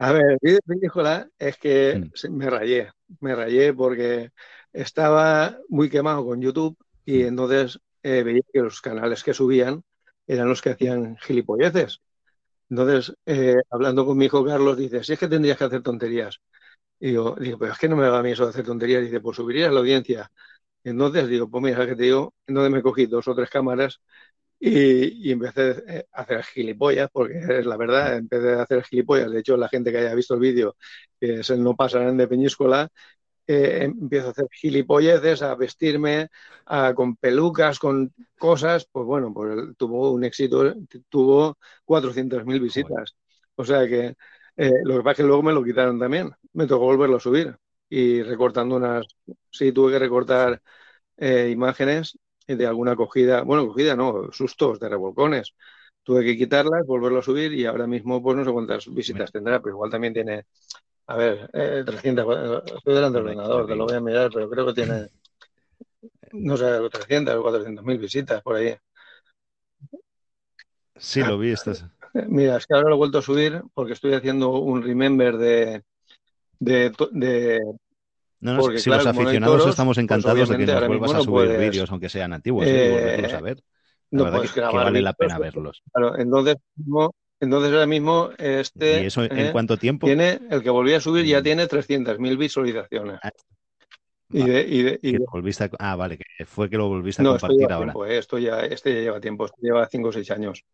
[0.00, 2.32] A ver, el vídeo de Peñíscola es que mm.
[2.32, 2.90] me rayé,
[3.20, 4.30] me rayé porque
[4.72, 7.26] estaba muy quemado con YouTube y mm.
[7.28, 9.82] entonces eh, veía que los canales que subían
[10.26, 12.00] eran los que hacían gilipolleces.
[12.70, 16.40] Entonces, eh, hablando con mi hijo Carlos, dice, si es que tendrías que hacer tonterías.
[17.00, 19.02] Y digo, digo, pero es que no me va a mí eso de hacer tonterías.
[19.02, 20.30] Dice, pues subirías la audiencia.
[20.84, 24.00] Entonces digo, pues mira, que te digo, entonces me cogí dos o tres cámaras
[24.60, 29.30] y, y, empecé eh, a hacer gilipollas, porque es la verdad, empecé a hacer gilipollas.
[29.30, 30.76] De hecho, la gente que haya visto el vídeo,
[31.20, 32.88] que es el No Pasarán de Peñíscola,
[33.48, 36.28] eh, empiezo a hacer gilipolleces, a vestirme
[36.94, 40.74] con pelucas, con cosas, pues bueno, pues tuvo un éxito,
[41.08, 43.16] tuvo 400.000 visitas.
[43.56, 44.14] O sea que
[44.56, 47.20] eh, lo que pasa es que luego me lo quitaron también, me tocó volverlo a
[47.20, 47.56] subir
[47.88, 49.06] y recortando unas,
[49.50, 50.60] sí, tuve que recortar
[51.16, 55.54] eh, imágenes de alguna cogida, bueno, cogida no, sustos de revolcones.
[56.02, 59.60] Tuve que quitarlas, volverlo a subir y ahora mismo pues no sé cuántas visitas tendrá,
[59.60, 60.46] pero igual también tiene
[61.08, 64.66] a ver, eh, 300, estoy delante del ordenador, te lo voy a mirar, pero creo
[64.66, 65.08] que tiene,
[66.32, 68.76] no sé, 300 o 400 mil visitas por ahí.
[70.96, 71.52] Sí, lo vi.
[71.52, 71.86] Estás...
[72.12, 75.82] Mira, es que ahora lo he vuelto a subir porque estoy haciendo un remember de...
[76.58, 77.60] de, de
[78.40, 81.90] no, no, si los aficionados estamos pues encantados de que nos vuelvas a subir vídeos,
[81.90, 83.34] aunque sean antiguos, ¿eh?
[83.34, 83.62] a ver.
[84.10, 85.82] La no que, vale la pena verlos.
[85.90, 86.56] Claro, entonces
[87.40, 90.06] entonces ahora mismo este ¿Y eso en eh, cuánto tiempo?
[90.06, 91.42] Tiene, el que volví a subir ya mm.
[91.42, 93.18] tiene 300.000 visualizaciones.
[93.22, 93.30] Ah,
[94.30, 97.72] y de, y de, y volviste ah, vale, que fue que lo volviste a compartir
[97.72, 97.92] ahora.
[97.92, 100.64] Tiempo, eh, esto ya, este ya lleva tiempo, este lleva 5 o 6 años.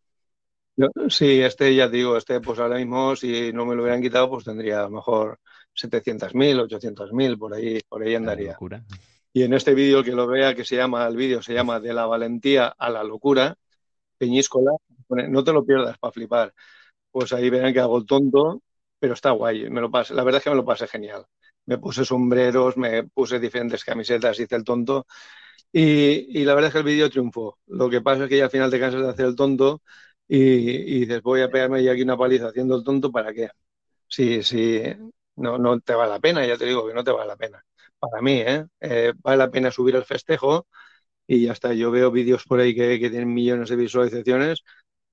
[1.07, 4.43] sí, este ya digo, este pues ahora mismo si no me lo hubieran quitado pues
[4.43, 5.39] tendría a lo mejor
[5.73, 8.57] 700.000, 800.000, por ahí, por ahí andaría.
[9.31, 11.93] Y en este vídeo que lo vea, que se llama, el vídeo se llama De
[11.93, 13.57] la valentía a la locura,
[14.17, 14.71] Peñíscola,
[15.09, 16.53] no te lo pierdas para flipar.
[17.11, 18.61] Pues ahí verán que hago el tonto,
[18.99, 19.69] pero está guay.
[19.69, 21.25] Me lo pasé, la verdad es que me lo pasé genial.
[21.65, 25.05] Me puse sombreros, me puse diferentes camisetas, hice el tonto.
[25.71, 27.59] Y, la verdad es que el vídeo triunfó.
[27.67, 29.81] Lo que pasa es que ya al final te cansas de hacer el tonto
[30.27, 33.49] y, dices, voy a pegarme ya aquí una paliza haciendo el tonto, ¿para qué?
[34.07, 34.81] Sí, sí,
[35.35, 37.63] no, no te vale la pena, ya te digo que no te vale la pena.
[37.99, 38.65] Para mí, ¿eh?
[38.79, 40.67] eh vale la pena subir el festejo
[41.27, 41.73] y ya está.
[41.73, 44.63] Yo veo vídeos por ahí que, que tienen millones de visualizaciones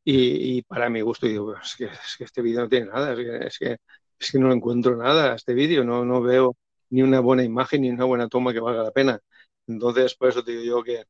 [0.05, 3.59] y, para mi gusto digo, es que, es que este vídeo no tiene nada, es
[3.59, 3.79] que,
[4.19, 6.57] es que, no encuentro nada a este vídeo, no, no veo
[6.91, 9.21] ni una buena imagen ni una buena toma que valga la pena.
[9.67, 11.05] Entonces, por eso te digo yo que,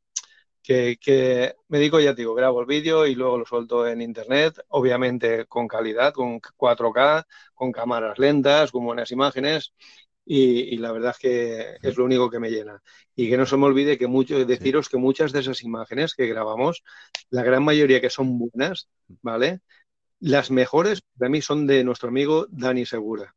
[0.62, 4.02] que, que me digo, ya te digo, grabo el vídeo y luego lo suelto en
[4.02, 9.72] internet, obviamente con calidad, con 4K, con cámaras lentas, con buenas imágenes
[10.24, 12.82] y, la verdad es que es lo único que me llena.
[13.14, 16.26] Y que no se me olvide que mucho, deciros que muchas de esas imágenes que
[16.26, 16.82] grabamos,
[17.30, 18.88] la gran mayoría que son buenas,
[19.22, 19.60] ¿vale?
[20.20, 23.34] Las mejores para mí son de nuestro amigo Dani Segura,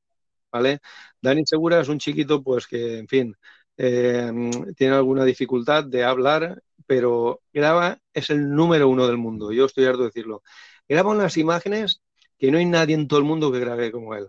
[0.51, 0.79] ¿vale?
[1.21, 3.35] Dani Segura es un chiquito, pues que, en fin,
[3.77, 4.31] eh,
[4.77, 9.85] tiene alguna dificultad de hablar, pero graba, es el número uno del mundo, yo estoy
[9.85, 10.43] harto de decirlo.
[10.87, 12.01] Graba unas imágenes
[12.37, 14.27] que no hay nadie en todo el mundo que grabe como él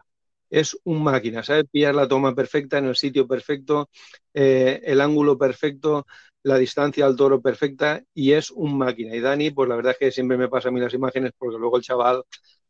[0.60, 3.90] es un máquina, sabe pillar la toma perfecta en el sitio perfecto,
[4.34, 6.06] eh, el ángulo perfecto,
[6.42, 9.14] la distancia al toro perfecta y es un máquina.
[9.14, 11.58] Y Dani, pues la verdad es que siempre me pasa a mí las imágenes porque
[11.58, 12.22] luego el chaval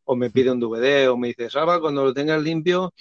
[0.04, 2.92] o me pide un DVD o me dice, Salva, cuando lo tengas limpio,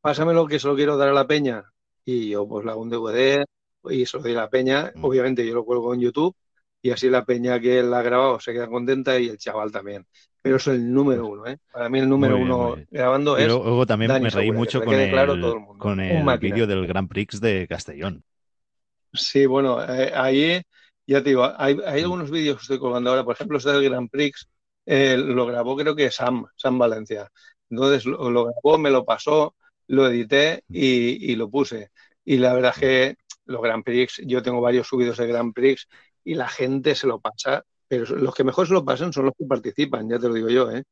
[0.00, 1.64] pásamelo que se lo quiero dar a la peña.
[2.04, 3.44] Y yo pues le hago un DVD
[3.90, 4.92] y se lo doy a la peña.
[4.94, 5.04] Mm.
[5.04, 6.36] Obviamente yo lo cuelgo en YouTube
[6.82, 10.06] y así la peña que él ha grabado se queda contenta y el chaval también
[10.48, 11.58] pero es el número uno, ¿eh?
[11.70, 13.46] Para mí el número uno grabando es.
[13.48, 15.40] luego también me reí mucho con el,
[15.78, 18.22] con el vídeo del Grand Prix de Castellón.
[19.12, 20.62] Sí, bueno, eh, ahí
[21.06, 23.84] ya te digo, hay, hay algunos vídeos que estoy colgando ahora, por ejemplo, este del
[23.84, 24.48] Grand Prix,
[24.86, 27.30] eh, lo grabó creo que Sam, Sam Valencia.
[27.70, 29.54] Entonces lo, lo grabó, me lo pasó,
[29.88, 31.90] lo edité y, y, lo puse.
[32.24, 35.88] Y la verdad es que los Grand Prix, yo tengo varios subidos de Grand Prix
[36.28, 39.34] y la gente se lo pasa pero los que mejor se lo pasan son los
[39.36, 40.84] que participan, ya te lo digo yo, ¿eh?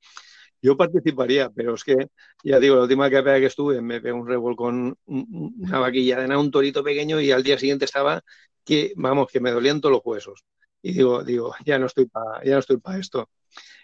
[0.63, 2.09] Yo participaría, pero es que,
[2.43, 6.51] ya digo, la última carrera que estuve me pegué un revolcón, una vaquilla de un
[6.51, 8.23] torito pequeño y al día siguiente estaba
[8.65, 10.45] que, vamos, que me dolían todos los huesos.
[10.83, 13.29] Y digo, digo, ya no estoy para, ya no estoy para esto.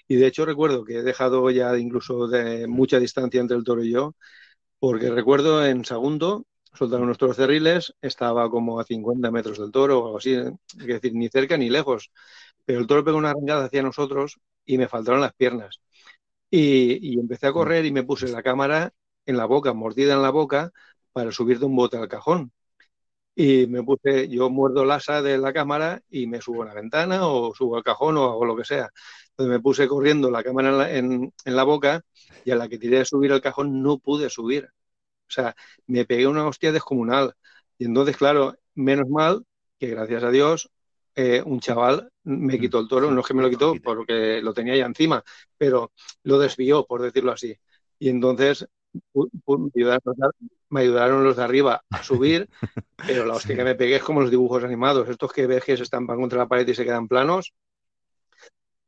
[0.08, 3.84] Y de hecho recuerdo que he dejado ya incluso de mucha distancia entre el toro
[3.84, 4.14] y yo,
[4.78, 10.06] porque recuerdo en segundo soltaron nuestros cerriles, estaba como a 50 metros del toro o
[10.06, 12.10] algo así, es decir, ni cerca ni lejos
[12.64, 15.80] pero el toro pegó una arrancada hacia nosotros y me faltaron las piernas.
[16.50, 18.92] Y, empecé a correr y me puse la cámara
[19.26, 20.70] en la boca, mordida en la boca,
[21.12, 22.52] para subir de un bote al cajón.
[23.34, 26.74] Y me puse, yo muerdo el asa de la cámara y me subo a la
[26.74, 28.90] ventana o subo al cajón o hago lo que sea.
[29.30, 32.02] Entonces me puse corriendo la cámara en la, boca
[32.44, 34.68] y a la que tiré de subir al cajón no pude subir.
[35.32, 35.56] O sea,
[35.86, 37.34] me pegué una hostia descomunal.
[37.78, 39.44] Y entonces, claro, menos mal
[39.78, 40.70] que gracias a Dios
[41.14, 44.54] eh, un chaval me quitó el toro, no es que me lo quitó porque lo
[44.54, 45.22] tenía ya encima,
[45.58, 45.92] pero
[46.22, 47.56] lo desvió, por decirlo así.
[47.98, 48.66] Y entonces
[50.68, 52.48] me ayudaron los de arriba a subir,
[52.96, 55.76] pero la hostia que me pegué es como los dibujos animados, estos que ves que
[55.76, 57.52] se estampan contra la pared y se quedan planos,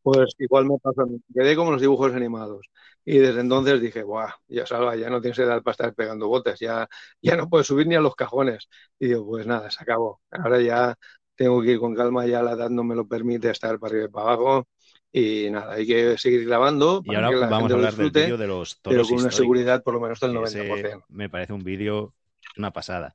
[0.02, 2.66] pues igual me pasó me quedé como los dibujos animados.
[3.04, 6.58] Y desde entonces dije, Buah, ya salva, ya no tienes edad para estar pegando botes,
[6.58, 6.88] ya,
[7.20, 8.68] ya no puedes subir ni a los cajones.
[8.98, 10.22] Y digo, pues nada, se acabó.
[10.30, 10.96] Ahora ya
[11.34, 14.06] tengo que ir con calma, ya la edad no me lo permite estar para arriba
[14.06, 14.68] y para abajo.
[15.12, 17.02] Y nada, hay que seguir grabando.
[17.04, 18.96] y ahora vamos a hablar del vídeo de los toros.
[18.96, 21.04] Pero con una seguridad por lo menos del 90%.
[21.08, 22.14] me parece un vídeo,
[22.56, 23.14] una pasada.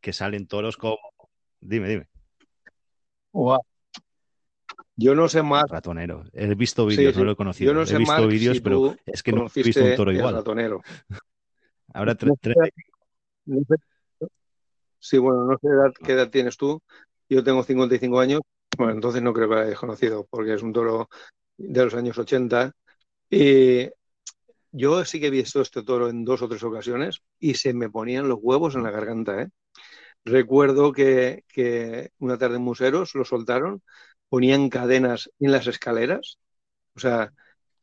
[0.00, 0.98] Que salen toros como.
[1.60, 2.08] Dime, dime.
[4.96, 5.64] Yo no sé más.
[5.68, 6.24] Ratonero.
[6.32, 7.72] He visto vídeos, no lo he conocido.
[7.72, 10.34] Yo no sé he visto vídeos, pero es que no he visto un toro igual.
[10.34, 10.82] Ratonero.
[11.94, 12.34] Ahora tres.
[14.98, 15.68] Sí, bueno, no sé
[16.02, 16.80] qué edad tienes tú.
[17.28, 18.40] Yo tengo 55 años.
[18.76, 21.08] Bueno, entonces no creo que lo hayas conocido, porque es un toro
[21.56, 22.72] de los años 80.
[23.30, 23.88] Y
[24.72, 27.90] yo sí que he visto este toro en dos o tres ocasiones y se me
[27.90, 29.42] ponían los huevos en la garganta.
[29.42, 29.48] ¿eh?
[30.24, 31.44] Recuerdo que,
[32.18, 33.82] una tarde en Museros lo soltaron,
[34.34, 36.40] ponían cadenas en las escaleras.
[36.96, 37.32] O sea,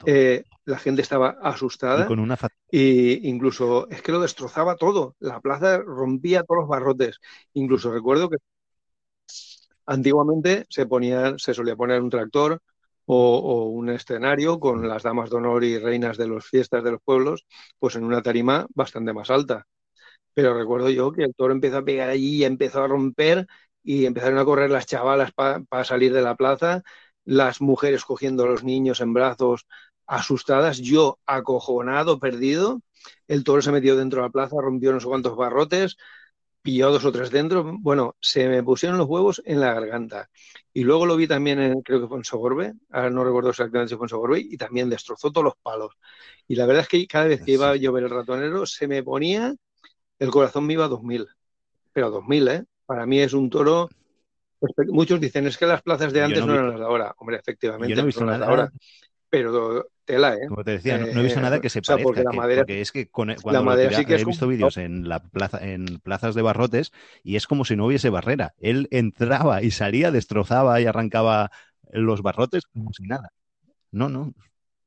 [0.06, 2.04] eh, la gente estaba asustada.
[2.04, 2.38] Y con una
[2.70, 5.16] y incluso es que lo destrozaba todo.
[5.20, 7.20] La plaza rompía todos los barrotes.
[7.54, 8.36] Incluso recuerdo que
[9.86, 12.60] antiguamente se ponía, se solía poner un tractor
[13.06, 17.02] o, un escenario con las damas de honor y reinas de las fiestas de los
[17.02, 17.46] pueblos,
[17.80, 19.66] pues en una tarima bastante más alta.
[20.34, 23.48] Pero recuerdo yo que el toro empezó a pegar allí y empezó a romper
[23.84, 26.84] y empezaron a correr las chavalas para salir de la plaza,
[27.26, 29.68] las mujeres cogiendo a los niños en brazos
[30.08, 32.82] asustadas, yo acojonado, perdido.
[33.28, 35.98] El toro se metió dentro de la plaza, rompió no sé cuantos barrotes,
[36.62, 37.78] pilló dos o tres dentro.
[37.80, 40.30] Bueno, se me pusieron los huevos en la garganta.
[40.74, 43.90] Y luego lo vi también, en, creo que fue en Sogorbe, ahora no recuerdo exactamente
[43.90, 45.96] si fue en Sogorbe, y también destrozó todos los palos.
[46.48, 49.04] Y la verdad es que cada vez que iba a llover el ratonero, se me
[49.04, 49.56] ponía,
[50.20, 51.28] el corazón me iba a 2000.
[51.94, 52.66] Pero a 2000, ¿eh?
[52.92, 53.90] Para mí es un toro.
[54.90, 57.16] Muchos dicen es que las plazas de antes no, eran las de ahora.
[57.20, 58.46] Hombre, efectivamente, no, he visto nada.
[58.46, 58.72] ahora
[59.30, 60.48] pero tela, ¿eh?
[60.50, 62.04] Como te decía, no, he visto nada que se eh, parezca.
[62.04, 65.24] porque, la madera, es que cuando la madera sí que he visto vídeos en, la
[65.24, 66.92] plaza, en plazas de barrotes
[67.24, 68.54] y es como si no hubiese barrera.
[68.60, 71.50] Él entraba y salía, destrozaba y arrancaba
[71.94, 73.32] los barrotes como si nada.
[73.90, 74.34] No, no.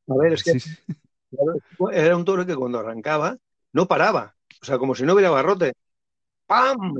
[0.09, 0.53] A ver, es que
[1.93, 3.39] era un toro que cuando arrancaba
[3.73, 4.37] no paraba.
[4.61, 5.73] O sea, como si no hubiera barrote.
[6.47, 6.95] ¡Pam!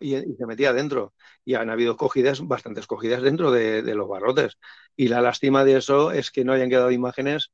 [0.00, 1.14] y, se metía adentro.
[1.44, 4.58] Y han habido cogidas, bastantes cogidas dentro de, los barrotes.
[4.96, 7.52] Y la lástima de eso es que no hayan quedado imágenes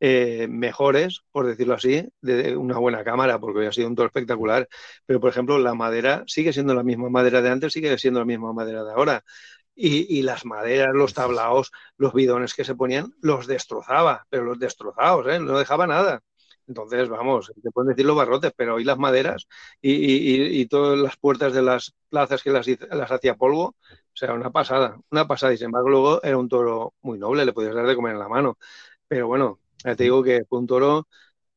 [0.00, 4.68] eh, mejores, por decirlo así, de una buena cámara, porque ha sido un todo espectacular.
[5.06, 8.26] Pero, por ejemplo, la madera sigue siendo la misma madera de antes, sigue siendo la
[8.26, 9.24] misma madera de ahora.
[9.78, 15.26] Y, las maderas, los tablaos, los bidones que se ponían, los destrozaba, pero los destrozados,
[15.28, 15.38] ¿eh?
[15.38, 16.22] no dejaba nada.
[16.68, 19.46] Entonces, vamos, te pueden decir los barrotes, pero hoy las maderas
[19.80, 23.76] y, todas las puertas de las plazas que las, las hacía polvo, o
[24.14, 25.52] sea, una pasada, una pasada.
[25.54, 28.18] Y sin embargo, luego era un toro muy noble, le podías dar de comer en
[28.18, 28.58] la mano.
[29.08, 31.08] Pero bueno, ya te digo que fue un toro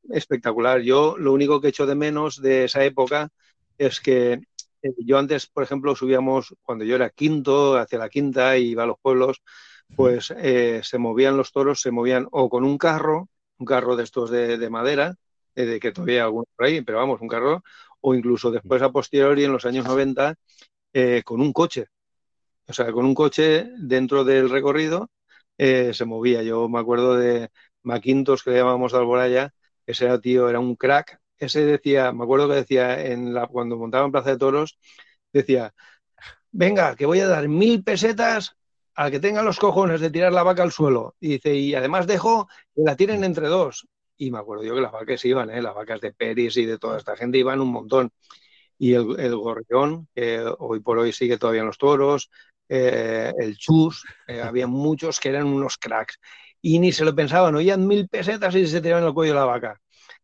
[0.09, 0.81] espectacular.
[0.81, 3.29] Yo lo único que echo de menos de esa época
[3.77, 4.33] es que
[4.81, 8.83] eh, yo antes, por ejemplo, subíamos, cuando yo era quinto, hacia la quinta y iba
[8.83, 9.41] a los pueblos,
[9.95, 13.29] pues eh, se movían los toros, se movían o con un carro,
[13.59, 15.15] un carro de estos de, madera,
[15.55, 17.63] eh, de que todavía hay algunos por ahí, pero vamos, un carro,
[18.01, 20.35] o incluso después a posteriori en los años 90
[20.93, 21.87] eh, con un coche.
[22.67, 25.09] O sea, con un coche dentro del recorrido
[25.57, 26.43] eh, se movía.
[26.43, 27.49] Yo me acuerdo de
[27.83, 29.53] Maquintos, que le llamábamos de Alboraya,
[29.85, 31.19] ese tío era un crack.
[31.37, 34.77] Ese decía, me acuerdo que decía en la, cuando montaba en Plaza de Toros,
[35.33, 35.73] decía,
[36.51, 38.55] venga, que voy a dar mil pesetas
[38.99, 41.15] al que tenga los cojones de tirar la vaca al suelo.
[41.21, 43.87] Dice, y además dejo que la tiren entre dos.
[44.17, 45.61] Y me acuerdo yo que las vacas iban, ¿eh?
[45.61, 48.11] las vacas de Peris y de toda esta gente iban un montón.
[48.77, 52.29] Y el, el gorrión, que hoy por hoy sigue todavía en los toros,
[52.67, 56.19] eh, el chus, eh, había muchos que eran unos cracks.
[56.61, 59.45] Y ni se lo pensaban, oían mil pesetas y se tiraban el cuello de la
[59.45, 59.79] vaca.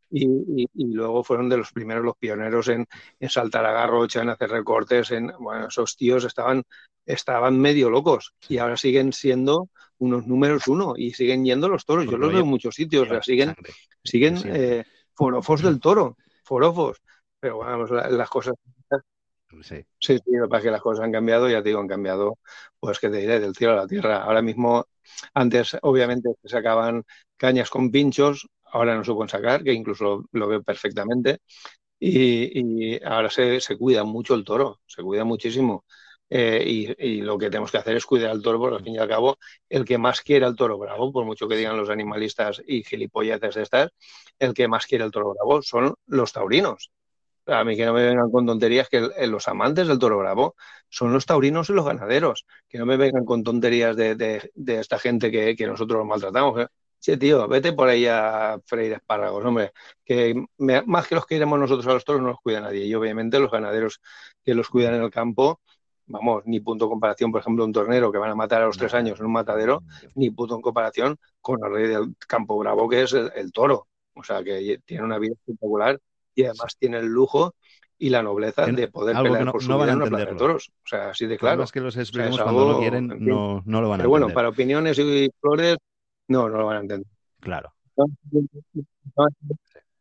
[0.10, 2.88] Y, luego fueron de los primeros, los pioneros en,
[3.28, 6.64] saltar a garrocha, en hacer recortes, en, bueno, esos tíos estaban,
[7.06, 12.06] estaban medio locos y ahora siguen siendo unos números uno y siguen yendo los toros.
[12.06, 13.56] Yo los veo en muchos sitios, siguen,
[14.04, 14.84] siguen eh,
[15.14, 17.02] forofos del toro, forofos.
[17.40, 18.56] Pero bueno, las cosas
[19.62, 19.86] Sí.
[20.00, 22.40] sí, sí, para que las cosas han cambiado, ya te digo, han cambiado,
[22.80, 24.24] pues que te diré, del cielo a la tierra.
[24.24, 24.86] Ahora mismo,
[25.34, 27.04] antes obviamente se sacaban
[27.38, 31.40] cañas con pinchos, ahora no pueden sacar, que incluso lo, veo perfectamente,
[32.00, 35.86] y, ahora se, cuida mucho el toro, se cuida muchísimo.
[36.30, 38.98] Eh, y, lo que tenemos que hacer es cuidar al toro, porque al fin y
[38.98, 39.38] al cabo,
[39.70, 43.56] el que más quiere al toro bravo, por mucho que digan los animalistas y gilipolleces
[43.56, 43.92] de estas,
[44.40, 46.92] el que más quiere al toro bravo son los taurinos.
[47.48, 50.56] A mí que no me vengan con tonterías que los amantes del toro bravo
[50.90, 52.46] son los taurinos y los ganaderos.
[52.68, 56.62] Que no me vengan con tonterías de, esta gente que, nosotros maltratamos.
[56.62, 56.68] ¿eh?
[57.06, 59.74] Sí, tío, vete por ahí a freír espárragos, hombre.
[60.04, 62.84] Que más que los que iremos nosotros a los toros no los cuida nadie.
[62.84, 64.02] Y obviamente los ganaderos
[64.44, 65.62] que los cuidan en el campo,
[66.08, 68.80] vamos, ni punto de comparación, por ejemplo, un tornero que van a matar a los
[68.80, 69.84] tres años en un matadero,
[70.16, 73.86] ni punto en comparación con el rey del campo bravo que es el toro.
[74.16, 76.00] O sea, que tiene una vida espectacular
[76.34, 77.54] y además tiene el lujo
[78.00, 80.72] y la nobleza de poder pelear por su vida en una plaza de toros.
[80.84, 81.60] O sea, así de claro.
[81.60, 84.50] Más que los expliquemos cuando lo quieren, no, no, lo van a Pero bueno, para
[84.50, 85.78] opiniones y flores,
[86.28, 87.08] no, no lo van a entender.
[87.40, 87.74] Claro.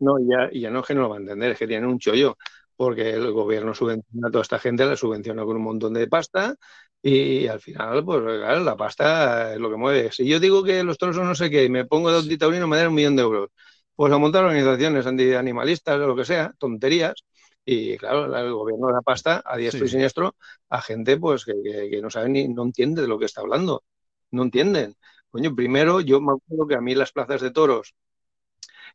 [0.00, 1.98] No, ya, ya no es que no lo van a entender, es que tienen un
[1.98, 2.36] chollo,
[2.76, 6.56] porque el gobierno subvenciona a toda esta gente, la subvenciona con un montón de pasta
[7.00, 10.10] y al final, pues claro, la pasta es lo que mueve.
[10.12, 12.68] Si yo digo que los toros son no sé qué y me pongo de un
[12.68, 13.50] me dan un millón de euros
[13.96, 17.24] pues a montar organizaciones antianimalistas o lo que sea, tonterías,
[17.64, 20.36] y claro, el gobierno da pasta a diestro y siniestro
[20.68, 23.84] a gente pues que, no sabe ni no entiende de lo que está hablando.
[24.30, 24.96] No entienden.
[25.34, 27.96] Coño, primero yo me acuerdo que a mí las plazas de toros,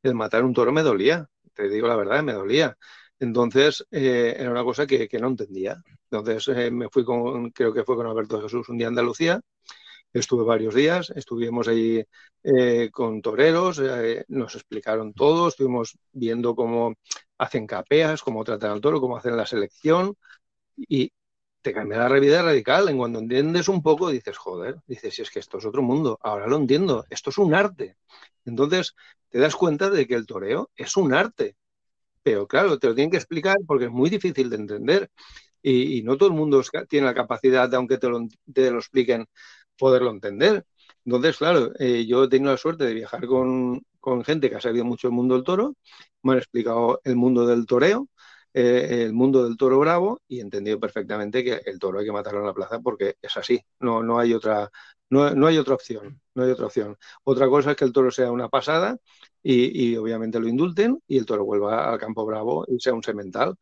[0.03, 2.77] el matar un toro me dolía, te digo la verdad, me dolía.
[3.19, 5.75] Entonces, eh, era una cosa que, no entendía.
[6.09, 9.41] Entonces, eh, me fui con, creo que fue con Alberto Jesús un día a Andalucía,
[10.13, 12.03] Estuve varios días, estuvimos ahí
[12.43, 13.81] eh, con toreros,
[14.29, 16.95] nos explicaron todo, estuvimos viendo cómo
[17.37, 20.15] hacen capeas, cómo tratan al toro, cómo hacen la selección
[20.77, 21.11] y
[21.61, 22.89] te cambia la vida radical.
[22.89, 26.17] En cuando entiendes un poco, dices, joder, dices, si es que esto es otro mundo,
[26.21, 27.97] ahora lo entiendo, esto es un arte.
[28.45, 28.95] Entonces
[29.29, 31.55] te das cuenta de que el toreo es un arte.
[32.23, 35.11] Pero claro, te lo tienen que explicar porque es muy difícil de entender.
[35.61, 39.27] Y, no todo el mundo tiene la capacidad, aunque te lo, te lo expliquen,
[39.77, 40.65] poderlo entender.
[41.05, 43.83] Entonces, claro, eh, yo he tenido la suerte de viajar con,
[44.25, 45.75] gente que ha sabido mucho el mundo del toro,
[46.23, 48.07] me han explicado el mundo del toreo,
[48.53, 52.11] eh, el mundo del toro bravo y he entendido perfectamente que el toro hay que
[52.11, 54.69] matarlo en la plaza porque es así, no, no, hay otra,
[55.09, 56.97] no, no hay otra opción, no hay otra opción.
[57.23, 58.97] Otra cosa es que el toro sea una pasada
[59.43, 63.55] y, obviamente lo indulten y el toro vuelva al campo bravo y sea un semental.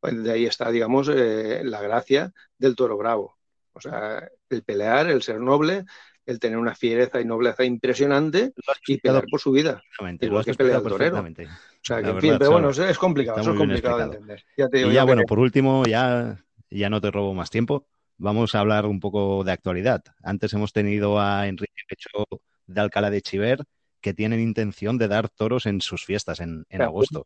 [0.00, 3.38] Pues de ahí está, digamos, eh, la gracia del toro bravo.
[3.72, 5.84] O sea, el pelear, el ser noble,
[6.26, 8.52] el tener una fiereza y nobleza impresionante
[8.86, 9.82] y pelear por su vida.
[10.20, 11.20] Igual que pelear torero.
[11.20, 14.44] O sea, que, en fin, pero bueno, es complicado, es complicado de entender.
[14.56, 17.86] Ya y ya, bueno, por último, ya, ya no te robo más tiempo.
[18.16, 20.02] Vamos a hablar un poco de actualidad.
[20.22, 22.24] Antes hemos tenido a Enrique Pecho
[22.66, 23.64] de Alcalá de Chiver,
[24.00, 27.24] que tienen intención de dar toros en sus fiestas en, en agosto.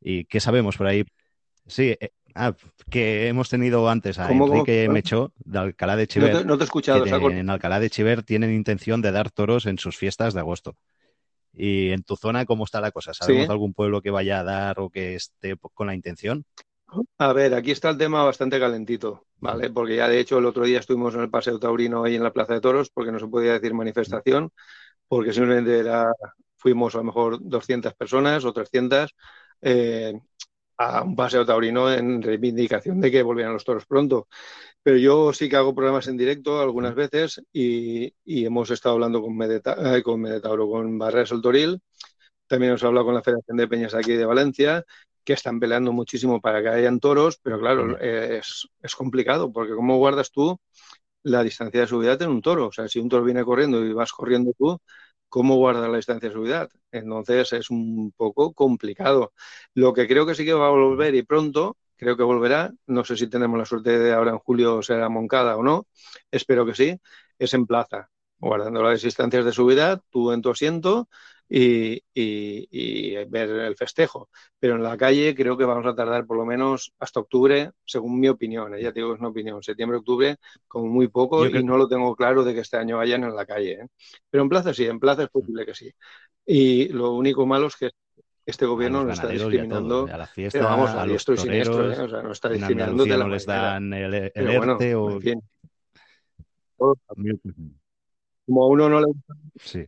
[0.00, 1.04] ¿Y qué sabemos por ahí?
[1.66, 2.52] Sí, eh, Ah,
[2.90, 6.44] que hemos tenido antes a Enrique Mechó de Alcalá de Chiver.
[6.44, 7.06] No te, he escuchado.
[7.30, 10.76] en Alcalá de Chiver tienen intención de dar toros en sus fiestas de agosto.
[11.52, 13.14] ¿Y en tu zona cómo está la cosa?
[13.14, 16.44] ¿Sabemos algún pueblo que vaya a dar o que esté con la intención?
[17.18, 19.70] A ver, aquí está el tema bastante calentito, ¿vale?
[19.70, 22.32] Porque ya de hecho el otro día estuvimos en el Paseo Taurino ahí en la
[22.32, 24.50] Plaza de Toros, porque no se podía decir manifestación,
[25.06, 26.12] porque simplemente era,
[26.56, 29.14] fuimos a lo mejor 200 personas o 300.
[29.62, 30.12] Eh,
[30.76, 34.28] a un paseo taurino en reivindicación de que volvieran los toros pronto.
[34.82, 39.36] Pero yo sí que hago programas en directo algunas veces y, hemos estado hablando con,
[39.36, 41.80] Medeta, eh, con Medetauro, con Barreras el Toril.
[42.46, 44.84] También hemos hablado con la Federación de Peñas aquí de Valencia,
[45.24, 49.96] que están peleando muchísimo para que hayan toros, pero claro, es, es complicado, porque ¿cómo
[49.96, 50.60] guardas tú
[51.22, 52.68] la distancia de subida en un toro?
[52.68, 54.78] O sea, si un toro viene corriendo y vas corriendo tú,
[55.28, 56.68] cómo guardar la distancia de seguridad.
[56.92, 59.32] Entonces es un poco complicado.
[59.74, 63.04] Lo que creo que sí que va a volver y pronto, creo que volverá, no
[63.04, 65.86] sé si tenemos la suerte de ahora en julio ser Moncada o no,
[66.30, 67.00] espero que sí,
[67.38, 71.08] es en plaza, guardando las distancias de subida, tú en tu asiento
[71.48, 74.28] y, ver el festejo.
[74.58, 78.18] Pero en la calle creo que vamos a tardar por lo menos hasta octubre, según
[78.18, 78.74] mi opinión.
[78.74, 78.82] ¿eh?
[78.82, 79.62] Ya digo es una opinión.
[79.62, 83.24] Septiembre, octubre, como muy poco, y no lo tengo claro de que este año vayan
[83.24, 83.72] en la calle.
[83.72, 83.88] ¿eh?
[84.30, 85.92] Pero en plaza sí, en plaza es posible que sí.
[86.46, 87.90] Y lo único malo es que
[88.46, 90.06] este gobierno no está discriminando.
[90.12, 92.00] A, la fiesta, vamos, a, los toreros, siniestro, ¿eh?
[92.00, 95.12] o sea, no está discriminando de la no les dan el, el ERTE o...
[95.12, 95.40] En fin.
[98.46, 99.86] Como a uno no le gusta, sí.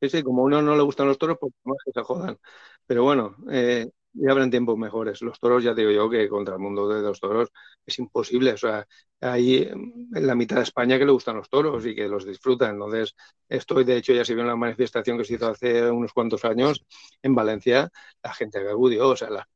[0.00, 2.38] Sí, sí, como a uno no le gustan los toros, pues más que se jodan.
[2.86, 5.20] Pero bueno, eh, ya habrán tiempos mejores.
[5.20, 7.50] Los toros, ya digo yo, que contra el mundo de los toros
[7.84, 8.52] es imposible.
[8.52, 8.86] O sea,
[9.20, 12.72] hay en la mitad de España que le gustan los toros y que los disfrutan.
[12.74, 13.14] Entonces,
[13.48, 16.44] estoy, de hecho, ya se vio en la manifestación que se hizo hace unos cuantos
[16.46, 16.82] años
[17.22, 17.90] en Valencia,
[18.22, 18.68] la gente que
[19.02, 19.48] o sea, la,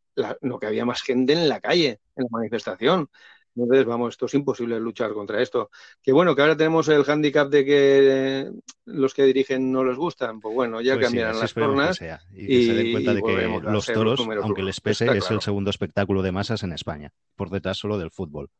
[0.43, 3.09] no que había más gente en la calle, en la manifestación.
[3.57, 5.71] Entonces, vamos, esto es imposible luchar contra esto.
[6.03, 8.51] Que bueno, que ahora tenemos el hándicap de que
[8.87, 10.41] los que dirigen no les gustan.
[10.41, 12.01] Pues bueno, ya pues cambiarán las tornas.
[12.33, 15.71] Y, que se den cuenta de que los toros, aunque les pese, es el segundo
[15.71, 17.13] espectáculo de masas en España.
[17.37, 18.51] Por detrás solo del fútbol.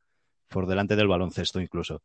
[0.49, 2.03] Por delante del baloncesto incluso.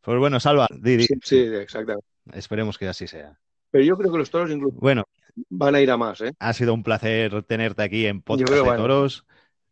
[0.00, 1.04] Pues bueno, Salva, Didi.
[1.06, 2.06] Sí, sí, exactamente.
[2.32, 3.38] Esperemos que así sea.
[3.70, 5.04] Pero yo creo que los toros incluso bueno,
[5.50, 6.20] van a ir a más.
[6.20, 6.32] ¿eh?
[6.38, 9.26] Ha sido un placer tenerte aquí en Podcast de Toros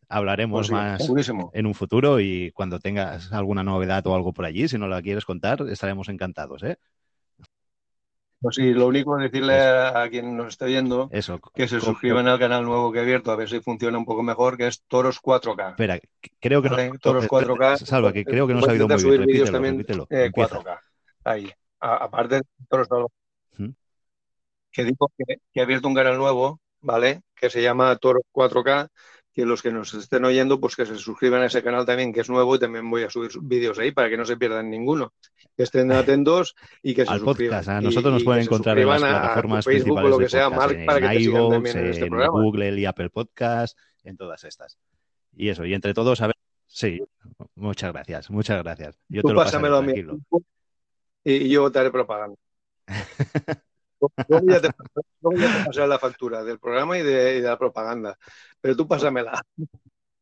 [0.09, 1.09] hablaremos pues más
[1.53, 5.01] en un futuro y cuando tengas alguna novedad o algo por allí, si no la
[5.01, 6.63] quieres contar, estaremos encantados.
[6.63, 6.77] ¿eh?
[8.39, 12.27] Pues sí, lo único es decirle a quien nos esté viendo Eso, que se suscriban
[12.27, 14.83] al canal nuevo que he abierto a ver si funciona un poco mejor, que es
[14.83, 15.69] Toros 4K.
[15.71, 15.99] Espera,
[16.39, 16.77] creo que no.
[16.99, 17.77] Toros 4K.
[17.77, 19.21] Salva, que creo que no se ha oído muy bien.
[19.21, 20.07] Repítelo, también, repítelo.
[20.09, 20.79] Eh, 4K.
[21.23, 21.51] Ahí.
[21.79, 22.87] aparte de Toros
[23.57, 23.69] ¿Mm?
[24.71, 27.21] que digo que, que he abierto un canal nuevo, ¿vale?
[27.33, 28.89] Que se llama Toros 4K
[29.35, 32.21] que los que nos estén oyendo, pues que se suscriban a ese canal también, que
[32.21, 35.13] es nuevo, y también voy a subir vídeos ahí para que no se pierdan ninguno.
[35.57, 37.69] Que estén atentos y que se suscriban.
[37.69, 40.87] A nosotros nos pueden encontrar en las plataformas Facebook, principales lo que sea, Mark, en,
[40.87, 44.77] que iVoox, en, este en Google y Apple Podcast, en todas estas.
[45.35, 47.01] Y eso, y entre todos, a ver, sí,
[47.55, 48.97] muchas gracias, muchas gracias.
[49.09, 49.93] Yo te lo pásamelo a mí
[51.25, 52.37] y yo te haré propaganda.
[54.27, 54.69] Luego ya, te,
[55.65, 58.17] pasaré la factura del programa y de, la propaganda,
[58.61, 59.41] pero tú pásamela.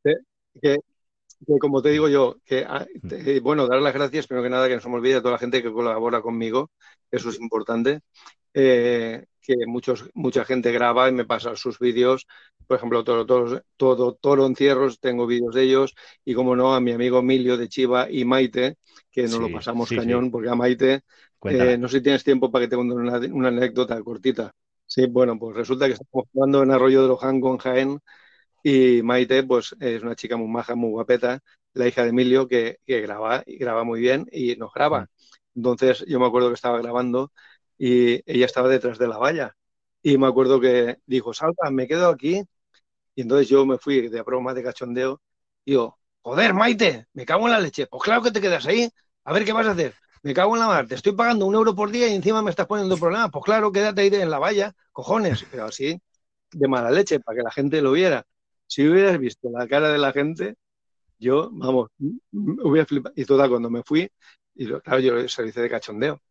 [0.04, 0.16] Que,
[0.62, 0.78] que,
[1.60, 2.86] como te digo yo, que ah,
[3.42, 5.40] bueno, dar las gracias, primero que nada, que no se me olvide a toda la
[5.40, 6.72] gente que colabora conmigo,
[7.12, 8.02] eso es importante.
[8.54, 12.26] Eh, que muchos, mucha gente graba y me pasa sus vídeos.
[12.66, 15.94] Por ejemplo, todo, todo, todo Toro Encierros, tengo vídeos de ellos.
[16.24, 18.78] Y como no, a mi amigo Emilio de Chiva y Maite,
[19.12, 21.02] que nos lo pasamos cañón, porque a Maite
[21.46, 24.54] eh, no sé si tienes tiempo para que te cuente una, anécdota cortita.
[24.86, 28.00] Sí, bueno, pues resulta que estamos jugando en Arroyo de Loján con Jaén
[28.64, 31.40] y Maite, pues es una chica muy maja, muy guapeta,
[31.74, 35.10] la hija de Emilio, que, graba y graba muy bien y nos graba.
[35.56, 37.32] Entonces yo me acuerdo que estaba grabando
[37.78, 39.56] y ella estaba detrás de la valla.
[40.02, 42.42] Y me acuerdo que dijo, salta, me quedo aquí.
[43.16, 45.22] Y entonces yo me fui de broma, de cachondeo,
[45.66, 47.88] y digo, joder, Maite, me cago en la leche.
[47.88, 48.90] Pues claro que te quedas ahí.
[49.26, 51.54] A ver qué vas a hacer me cago en la mar, te estoy pagando un
[51.54, 53.30] euro por día y encima me estás poniendo problemas.
[53.32, 56.02] Pues claro, quédate ahí en la valla, cojones, pero así,
[56.52, 58.26] de mala leche, para que la gente lo viera.
[58.66, 60.56] Si hubieras visto la cara de la gente,
[61.20, 61.90] yo, vamos,
[62.32, 63.14] hubiera flipado.
[63.18, 64.10] Y toda, cuando me fui,
[64.56, 66.22] y claro, yo se de cachondeo.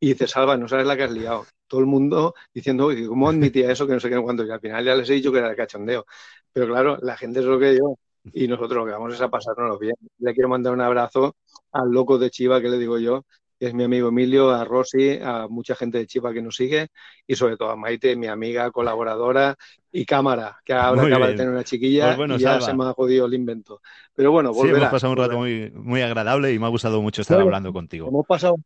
[0.00, 1.46] Y dice, Salva, no sabes la que has liado.
[1.66, 3.86] Todo el mundo diciendo, ¿cómo admitía eso?
[3.86, 4.44] Que no sé qué, cuánto.
[4.44, 6.06] Y al final ya les he dicho que era de cachondeo.
[6.52, 7.98] Pero claro, la gente es lo que yo
[8.32, 9.96] y nosotros lo que vamos es a pasárnoslo bien.
[10.18, 11.36] Le quiero mandar un abrazo
[11.72, 13.24] al loco de Chiva, que le digo yo,
[13.58, 16.88] que es mi amigo Emilio, a Rosy, a mucha gente de Chiva que nos sigue
[17.26, 19.56] y sobre todo a Maite, mi amiga, colaboradora
[19.92, 22.92] y cámara, que ahora acaba de tener una chiquilla pues y ya se me ha
[22.92, 23.80] jodido el invento.
[24.14, 27.00] Pero bueno, volverá, Sí, hemos pasado un rato muy, muy agradable y me ha gustado
[27.00, 28.08] mucho estar hablando contigo.
[28.08, 28.56] Hemos pasado...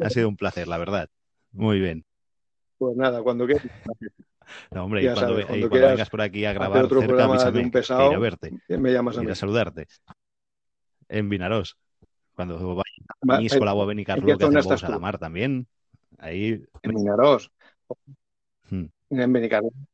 [0.00, 1.08] Ha sido un placer, la verdad.
[1.52, 2.04] Muy bien.
[2.76, 3.66] Pues nada, cuando quieras.
[4.70, 5.34] No, hombre, y cuando,
[5.70, 8.52] vengas por aquí a grabar otro cerca, avísame, un pesado, a verte.
[8.68, 9.30] Me llamas a, mí.
[9.30, 9.86] a saludarte.
[11.08, 11.76] En Vinaros.
[12.34, 15.66] Cuando vaya a Nisco, la voy a venir Carlo, que hacemos a la mar también.
[16.18, 16.62] Ahí.
[16.82, 17.50] En Vinaros.
[18.70, 18.86] Hmm.
[19.10, 19.32] En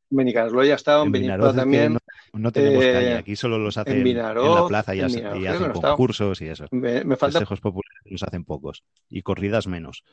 [0.09, 1.97] Benicarlo ya estado, en, en también.
[2.33, 6.41] no, tenemos eh, calle, aquí solo los hacen en, la plaza y, y hacen concursos
[6.41, 6.65] y eso.
[6.71, 7.39] Me, me falta...
[7.39, 10.03] Festejos populares los hacen pocos y corridas menos.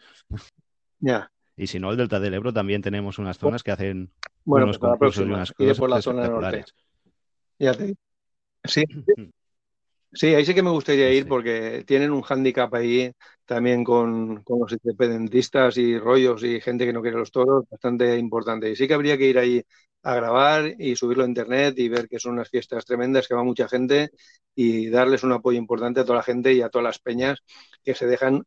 [1.01, 1.33] Ya.
[1.59, 4.13] Y si no, el Delta del Ebro también tenemos unas zonas que hacen
[4.45, 6.65] bueno, unos pues concursos y unas cosas por la zona norte.
[7.59, 7.95] Ya te...
[8.65, 8.85] Sí,
[10.13, 13.11] sí, ahí sí que me gustaría ir porque tienen un hándicap ahí
[13.45, 18.17] también con, con, los independentistas y rollos y gente que no quiere los toros bastante
[18.17, 18.71] importante.
[18.71, 19.65] Y sí que habría que ir ahí
[20.03, 23.43] a grabar y subirlo a internet y ver que son unas fiestas tremendas, que va
[23.43, 24.11] mucha gente
[24.55, 27.41] y darles un apoyo importante a toda la gente y a todas las peñas
[27.83, 28.45] que se dejan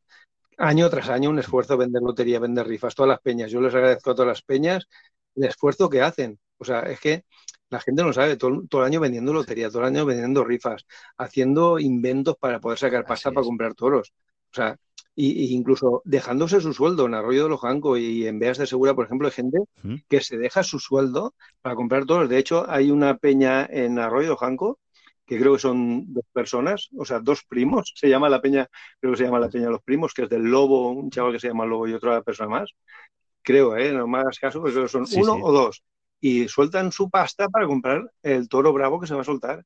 [0.61, 3.51] año tras año un esfuerzo vender lotería, vender rifas, todas las peñas.
[3.51, 4.87] Yo les agradezco a todas las peñas
[5.35, 6.39] el esfuerzo que hacen.
[6.57, 7.25] O sea, es que
[7.69, 10.85] la gente no sabe, todo, el año vendiendo lotería, todo el año vendiendo rifas,
[11.17, 14.13] haciendo inventos para poder sacar pasta para comprar toros.
[14.51, 14.77] O sea,
[15.15, 19.05] y, incluso dejándose su sueldo en Arroyo de Lojanco y en Veas de Segura, por
[19.05, 19.59] ejemplo, hay gente
[20.09, 22.29] que se deja su sueldo para comprar toros.
[22.29, 24.79] De hecho, hay una peña en Arroyo de Lojanco
[25.31, 28.67] que creo que son dos personas, o sea, dos primos, se llama la peña,
[28.99, 31.31] creo que se llama la peña de los primos, que es del Lobo, un chaval
[31.31, 32.71] que se llama Lobo y otra persona más,
[33.41, 33.93] creo, ¿eh?
[33.93, 35.85] no me hagas caso, pues son uno o dos,
[36.19, 39.63] y sueltan su pasta para comprar el toro bravo que se va a soltar.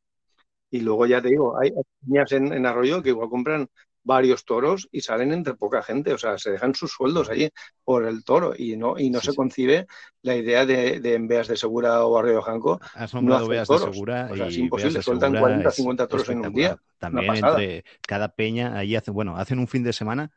[0.70, 1.72] Y luego ya te digo, hay
[2.06, 3.68] peñas en, en Arroyo que igual compran
[4.06, 7.50] varios toros y salen entre poca gente, o sea, se dejan sus sueldos allí
[7.84, 9.88] por el toro y no y no se concibe
[10.22, 12.80] la idea de, de en Veas de Segura o Arroyo Janco.
[12.94, 16.54] Has nombrado Veas de Segura o sea, es imposible, sueltan 40, 50 toros en un
[16.54, 16.78] día.
[17.00, 20.32] También entre cada peña, ahí hacen, bueno, hacen un fin de semana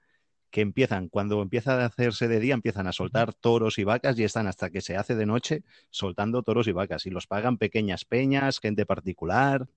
[0.51, 4.25] que empiezan, cuando empieza a hacerse de día, empiezan a soltar toros y vacas y
[4.25, 8.07] están hasta que se hace de noche soltando toros y vacas y los pagan pequeñas
[8.07, 9.69] peñas, gente particular.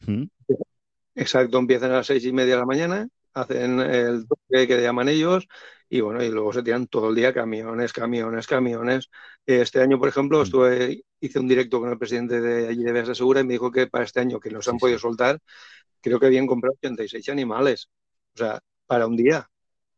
[0.00, 0.24] ¿Mm?
[1.14, 5.08] Exacto, empiezan a las seis y media de la mañana, hacen el toque que llaman
[5.08, 5.46] ellos
[5.88, 9.10] y bueno, y luego se tiran todo el día camiones, camiones, camiones.
[9.44, 10.42] Este año, por ejemplo, mm.
[10.42, 13.72] estuve, hice un directo con el presidente de allí de Veas Segura y me dijo
[13.72, 15.40] que para este año que no se han podido soltar,
[16.00, 17.88] creo que habían comprado 86 animales,
[18.34, 19.50] o sea, para un día.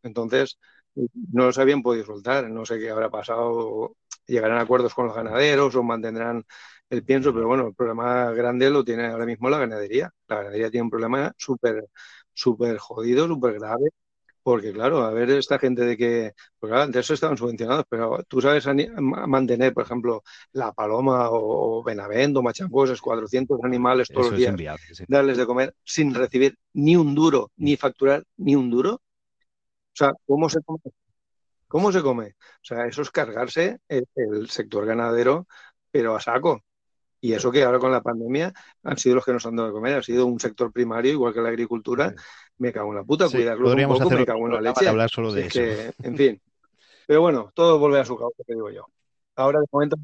[0.02, 0.58] Entonces,
[0.94, 5.16] no los habían podido soltar, no sé qué habrá pasado, llegarán a acuerdos con los
[5.16, 6.44] ganaderos o mantendrán
[6.92, 10.12] el pienso, pero bueno, el problema grande lo tiene ahora mismo la ganadería.
[10.28, 11.88] La ganadería tiene un problema súper,
[12.34, 13.88] súper jodido, súper grave,
[14.42, 18.42] porque claro, a ver esta gente de que, porque claro, antes estaban subvencionados, pero tú
[18.42, 18.66] sabes
[18.98, 24.54] mantener, por ejemplo, la paloma o, o machangos, 400 animales todos los días,
[25.08, 28.94] darles de comer sin recibir ni un duro, ni facturar ni un duro.
[28.96, 30.82] O sea, ¿cómo se come?
[31.68, 32.26] ¿Cómo se come?
[32.26, 35.46] O sea, eso es cargarse el sector ganadero,
[35.90, 36.62] pero a saco.
[37.24, 39.74] Y eso que ahora con la pandemia han sido los que nos han dado de
[39.74, 42.12] comer, ha sido un sector primario, igual que la agricultura.
[42.58, 44.88] Me cago en la puta, cuidarlo un poco, me cago en la leche.
[44.88, 45.60] hablar solo de eso.
[46.02, 46.42] en fin.
[47.06, 48.86] Pero bueno, todo vuelve a su causa, te digo yo.
[49.36, 49.96] Ahora de momento,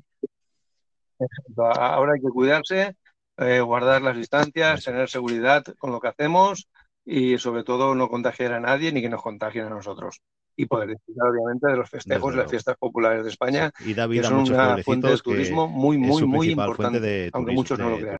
[1.56, 2.94] ahora hay que cuidarse,
[3.36, 6.68] eh, guardar las distancias, tener seguridad con lo que hacemos
[7.04, 10.22] y sobre todo no contagiar a nadie ni que nos contagien a nosotros
[10.58, 14.08] y poder disfrutar obviamente de los festejos de las fiestas populares de España, y da
[14.08, 17.96] vida que son una fuente de turismo muy, muy, muy importante, aunque muchos no lo
[17.96, 18.18] crean.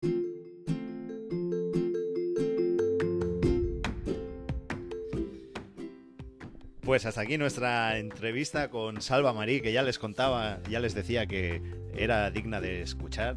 [6.82, 11.26] Pues hasta aquí nuestra entrevista con Salva Marí, que ya les contaba, ya les decía
[11.26, 11.60] que
[11.94, 13.36] era digna de escuchar,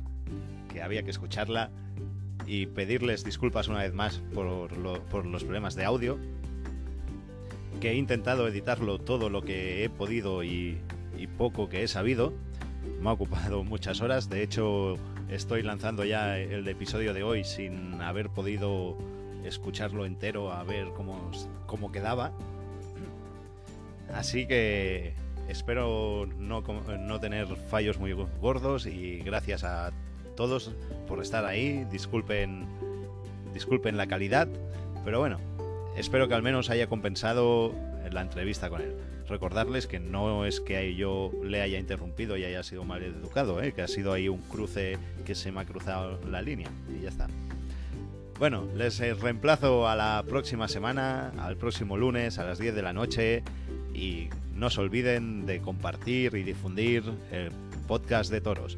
[0.72, 1.72] que había que escucharla
[2.46, 4.70] y pedirles disculpas una vez más por,
[5.10, 6.20] por los problemas de audio,
[7.82, 10.78] que he intentado editarlo todo lo que he podido y,
[11.38, 12.34] poco que he sabido.
[13.02, 14.98] Me ha ocupado muchas horas, de hecho
[15.30, 18.98] estoy lanzando ya el episodio de hoy sin haber podido
[19.44, 21.32] escucharlo entero a ver cómo,
[21.66, 22.32] cómo quedaba.
[24.14, 25.14] Así que
[25.48, 29.92] espero no, no, tener fallos muy gordos y gracias a
[30.36, 30.72] todos
[31.08, 31.86] por estar ahí.
[31.92, 32.66] Disculpen,
[33.54, 34.48] disculpen la calidad,
[35.04, 35.40] pero bueno,
[36.02, 37.76] espero que al menos haya compensado
[38.12, 38.96] la entrevista con él.
[39.30, 43.72] Recordarles que no es que yo le haya interrumpido y haya sido mal educado, ¿eh?
[43.72, 47.10] que ha sido ahí un cruce que se me ha cruzado la línea y ya
[47.10, 47.28] está.
[48.40, 52.94] Bueno, les reemplazo a la próxima semana, al próximo lunes a las 10 de la
[52.94, 53.44] noche
[53.94, 57.52] y no se olviden de compartir y difundir el
[57.88, 58.76] podcast de toros.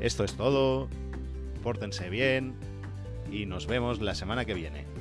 [0.00, 0.88] Esto es todo,
[1.62, 2.54] pórtense bien
[3.30, 4.91] y nos vemos la semana que viene.